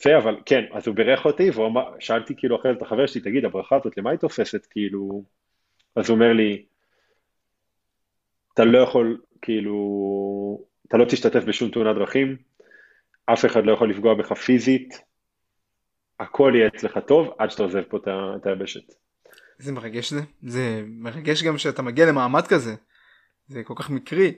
[0.00, 3.06] יפה, אבל כן, אז הוא בירך אותי, והוא אמר, שאלתי כאילו אחרי זה את החבר
[3.06, 5.24] שלי, תגיד, הברכה הזאת, למה היא תופסת, כאילו...
[5.96, 6.64] אז הוא אומר לי,
[8.54, 9.78] אתה לא יכול, כאילו,
[10.88, 12.36] אתה לא תשתתף בשום תאונת דרכים,
[13.26, 15.07] אף אחד לא יכול לפגוע בך פיזית,
[16.20, 17.98] הכל יהיה אצלך טוב עד שאתה עוזב פה
[18.36, 18.92] את היבשת.
[19.60, 22.74] איזה מרגש זה, זה מרגש גם שאתה מגיע למעמד כזה.
[23.48, 24.34] זה כל כך מקרי.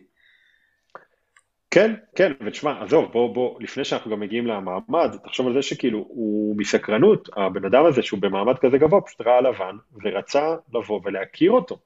[1.70, 5.98] כן, כן, ותשמע, עזוב, בוא, בוא, לפני שאנחנו גם מגיעים למעמד, תחשוב על זה שכאילו,
[5.98, 11.51] הוא מסקרנות, הבן אדם הזה שהוא במעמד כזה גבוה, פשוט ראה לבן, ורצה לבוא ולהכיר
[11.51, 11.78] אותו.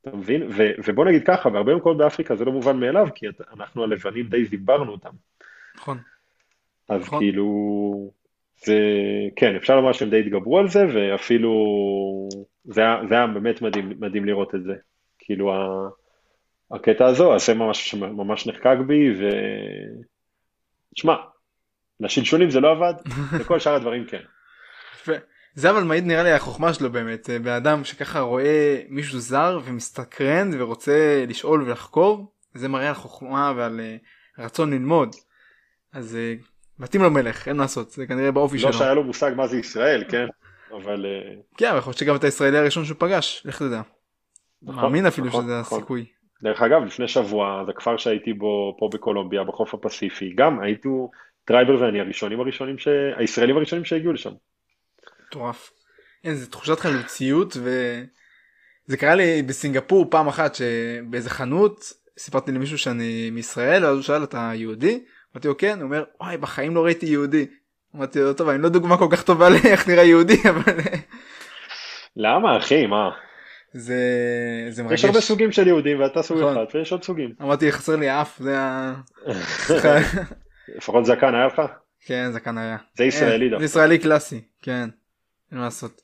[0.00, 0.42] אתה מבין?
[0.42, 3.26] ו, ובוא נגיד ככה, בהרבה מקומות באפריקה זה לא מובן מאליו, כי
[3.56, 5.10] אנחנו הלבנים די זיברנו אותם.
[5.76, 5.98] נכון.
[6.88, 7.18] אז נכון.
[7.18, 8.12] כאילו,
[8.64, 8.78] זה,
[9.36, 11.52] כן, אפשר לומר שהם די התגברו על זה, ואפילו,
[12.64, 14.72] זה היה, זה היה באמת מדהים, מדהים לראות את זה.
[15.18, 15.88] כאילו, ה...
[16.70, 19.28] הקטע הזו, אז זה ממש, ממש נחקק בי, ו...
[20.94, 21.14] תשמע,
[22.00, 22.94] לשלשולים זה לא עבד,
[23.40, 24.20] לכל שאר הדברים כן.
[25.54, 30.50] זה אבל מעיד נראה לי החוכמה שלו באמת, בן אדם שככה רואה מישהו זר ומסתקרן
[30.58, 33.96] ורוצה לשאול ולחקור, זה מראה על חוכמה ועל אה,
[34.44, 35.14] רצון ללמוד.
[35.92, 36.34] אז אה,
[36.80, 38.70] מתאים לו מלך, אין מה לעשות, זה כנראה באופי לא שלו.
[38.70, 40.26] לא שהיה לו מושג מה זה ישראל, כן?
[40.72, 41.06] אבל...
[41.06, 43.82] אה, כן, יכול להיות שגם את הישראלי הראשון שהוא פגש, לך תדע.
[44.62, 45.78] נכון, מאמין אפילו נכון, שזה נכון.
[45.78, 46.06] הסיכוי.
[46.42, 51.10] דרך אגב, לפני שבוע, זה כפר שהייתי בו פה בקולומביה, בחוף הפסיפי, גם הייתו
[51.44, 52.88] טרייבר ואני הראשונים הראשונים, ש...
[53.16, 54.30] הישראלים הראשונים שהגיעו לשם.
[55.26, 55.70] מטורף.
[56.24, 63.30] אין, זה תחושת חלוציות וזה קרה לי בסינגפור פעם אחת שבאיזה חנות סיפרתי למישהו שאני
[63.30, 65.04] מישראל ואז הוא שאל אתה יהודי?
[65.34, 67.46] אמרתי לו כן, הוא אומר וואי בחיים לא ראיתי יהודי.
[67.96, 70.72] אמרתי לו טוב אני לא דוגמה כל כך טובה לאיך נראה יהודי אבל...
[72.16, 73.10] למה אחי מה?
[73.72, 73.96] זה
[74.70, 74.98] זה מרגש.
[74.98, 76.52] יש הרבה סוגים של יהודים ואתה סוג נכון.
[76.52, 77.34] אחד ויש עוד סוגים.
[77.42, 78.94] אמרתי חסר לי אף זה ה...
[80.76, 81.62] לפחות זקן היה לך?
[82.06, 82.76] כן זקן היה.
[82.94, 83.58] זה ישראלי דווקא.
[83.58, 84.88] זה ישראלי קלאסי כן.
[85.50, 86.02] אין מה לעשות.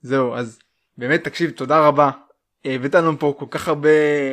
[0.00, 0.58] זהו אז
[0.98, 2.10] באמת תקשיב תודה רבה.
[2.64, 3.88] הבאת לנו פה כל כך הרבה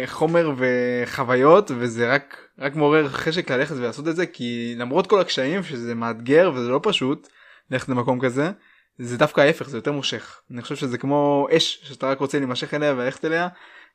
[0.05, 5.63] חומר וחוויות וזה רק רק מעורר חשק ללכת ולעשות את זה כי למרות כל הקשיים
[5.63, 7.27] שזה מאתגר וזה לא פשוט
[7.71, 8.51] ללכת למקום כזה
[8.99, 10.41] זה דווקא ההפך זה יותר מושך.
[10.51, 13.47] אני חושב שזה כמו אש שאתה רק רוצה להימשך אליה וללכת אליה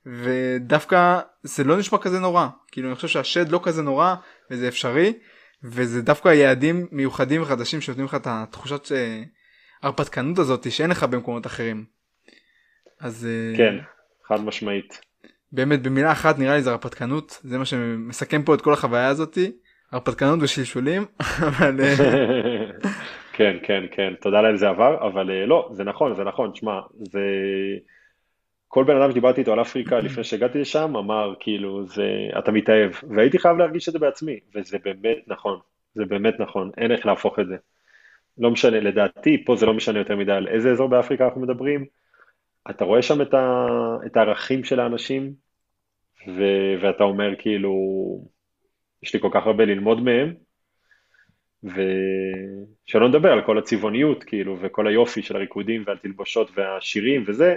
[0.06, 2.48] ודווקא זה לא נשמע כזה נורא.
[2.72, 4.14] כאילו אני חושב שהשד לא כזה נורא
[4.50, 5.12] וזה אפשרי
[5.64, 9.22] וזה דווקא יעדים מיוחדים וחדשים שנותנים לך את התחושת אה,
[9.82, 11.84] ההרפתקנות הזאת שאין לך במקומות אחרים.
[13.00, 13.74] אז אה, כן
[14.32, 15.00] חד משמעית.
[15.52, 19.52] באמת במילה אחת נראה לי זה הרפתקנות זה מה שמסכם פה את כל החוויה הזאתי
[19.92, 21.02] הרפתקנות ושלשולים
[21.48, 21.94] אבל אה,
[23.36, 26.80] כן כן כן תודה לאל זה עבר אבל אה, לא זה נכון זה נכון תשמע
[26.98, 27.20] זה
[28.68, 32.92] כל בן אדם שדיברתי איתו על אפריקה לפני שהגעתי לשם אמר כאילו זה אתה מתאהב
[33.16, 35.58] והייתי חייב להרגיש את זה בעצמי וזה באמת נכון
[35.94, 37.56] זה באמת נכון אין איך להפוך את זה.
[38.38, 41.84] לא משנה לדעתי פה זה לא משנה יותר מדי על איזה אזור באפריקה אנחנו מדברים
[42.70, 43.66] אתה רואה שם את, ה,
[44.06, 45.32] את הערכים של האנשים
[46.28, 46.42] ו,
[46.82, 47.74] ואתה אומר כאילו
[49.02, 50.34] יש לי כל כך הרבה ללמוד מהם
[51.62, 57.56] ושלא נדבר על כל הצבעוניות כאילו וכל היופי של הריקודים והתלבושות והשירים וזה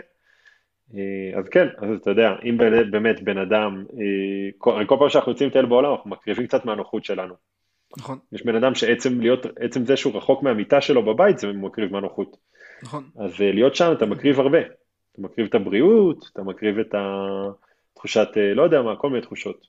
[0.94, 2.57] אה, אז כן, אז אתה יודע, אם
[2.91, 7.06] באמת בן אדם, אה, כל, כל פעם שאנחנו יוצאים לטייל בעולם אנחנו מקריבים קצת מהנוחות
[7.06, 7.34] שלנו.
[7.98, 8.19] נכון.
[8.32, 12.38] יש בן אדם שעצם להיות, עצם זה שהוא רחוק מהמיטה שלו בבית זה מקריב מהנוחות.
[12.84, 13.03] נכון.
[13.19, 14.60] אז אה, להיות שם אתה מקריב הרבה.
[15.16, 16.96] אתה מקריב את הבריאות, אתה מקריב את
[17.94, 19.68] התחושת, לא יודע מה, כל מיני תחושות.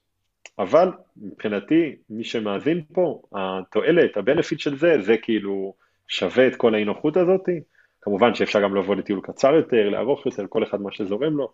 [0.58, 5.74] אבל מבחינתי, מי שמאזין פה, התועלת, הבנפיט של זה, זה כאילו
[6.08, 7.60] שווה את כל האי נוחות הזאתי.
[8.00, 11.52] כמובן שאפשר גם לבוא לטיול קצר יותר, לארוך יותר, כל אחד מה שזורם לו,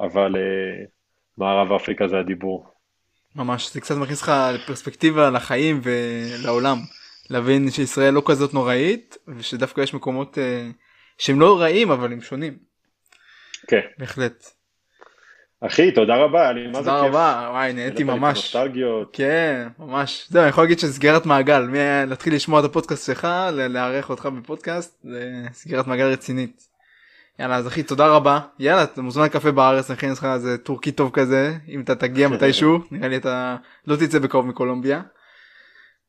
[0.00, 0.88] אבל uh,
[1.38, 2.66] מערב אפריקה זה הדיבור.
[3.36, 6.76] ממש, זה קצת מכניס לך לפרספקטיבה לחיים ולעולם.
[7.30, 10.40] להבין שישראל לא כזאת נוראית, ושדווקא יש מקומות uh,
[11.18, 12.67] שהם לא רעים אבל הם שונים.
[13.68, 13.80] כן.
[13.98, 14.50] בהחלט.
[15.60, 16.84] אחי תודה רבה אני מה זה כיף.
[16.84, 18.56] תודה רבה וואי נהניתי ממש.
[19.12, 21.68] כן ממש זהו אני יכול להגיד שסגירת מעגל
[22.06, 26.62] להתחיל לשמוע את הפודקאסט שלך לארח אותך בפודקאסט זה סגירת מעגל רצינית.
[27.38, 31.10] יאללה אז אחי תודה רבה יאללה אתה מוזמן לקפה בארץ נכין לך איזה טורקי טוב
[31.12, 35.02] כזה אם אתה תגיע מתישהו נראה לי אתה לא תצא בקרוב מקולומביה.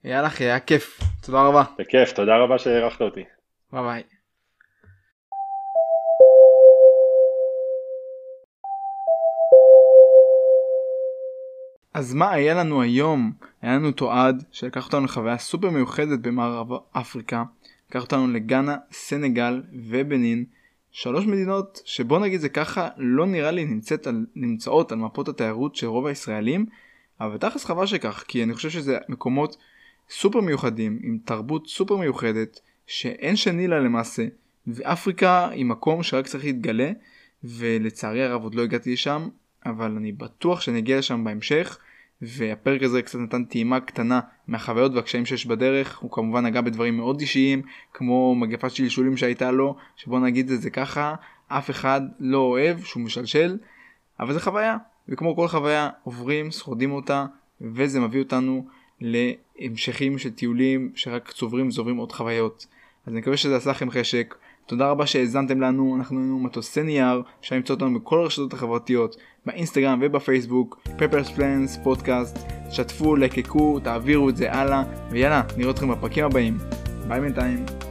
[0.03, 1.63] יאללה אחי היה כיף תודה רבה.
[1.79, 3.23] בכיף תודה רבה שהערכת אותי.
[3.73, 4.18] ביי ביי.
[11.93, 13.31] אז מה היה לנו היום?
[13.61, 17.43] היה לנו תועד שלקח אותנו לחוויה סופר מיוחדת במערב אפריקה.
[17.89, 20.45] לקח אותנו לגאנה, סנגל ובנין.
[20.91, 25.75] שלוש מדינות שבוא נגיד זה ככה לא נראה לי נמצאת על, נמצאות על מפות התיירות
[25.75, 26.65] של רוב הישראלים.
[27.21, 29.57] אבל תכלס חבל שכך כי אני חושב שזה מקומות
[30.09, 34.25] סופר מיוחדים עם תרבות סופר מיוחדת שאין שני לה למעשה.
[34.67, 36.91] ואפריקה היא מקום שרק צריך להתגלה
[37.43, 39.29] ולצערי הרב עוד לא הגעתי לשם
[39.65, 41.77] אבל אני בטוח שאני אגיע לשם בהמשך
[42.21, 47.21] והפרק הזה קצת נתן טעימה קטנה מהחוויות והקשיים שיש בדרך הוא כמובן נגע בדברים מאוד
[47.21, 47.61] אישיים
[47.93, 51.15] כמו מגפת שלשולים שהייתה לו שבוא נגיד את זה ככה
[51.47, 53.57] אף אחד לא אוהב שהוא משלשל
[54.19, 54.77] אבל זה חוויה
[55.09, 57.25] וכמו כל חוויה עוברים, שורדים אותה,
[57.61, 58.65] וזה מביא אותנו
[59.01, 62.67] להמשכים של טיולים שרק צוברים וזוברים עוד חוויות.
[63.05, 64.35] אז אני מקווה שזה עשה לכם חשק.
[64.69, 69.15] תודה רבה שהאזנתם לנו, אנחנו היינו מטוסי נייר, אפשר למצוא אותנו בכל הרשתות החברתיות,
[69.45, 72.37] באינסטגרם ובפייסבוק, פפרס פלנס פודקאסט,
[72.71, 76.57] שתפו, לקקו, תעבירו את זה הלאה, ויאללה, נראה אתכם בפרקים הבאים.
[77.07, 77.88] ביי בינתיים.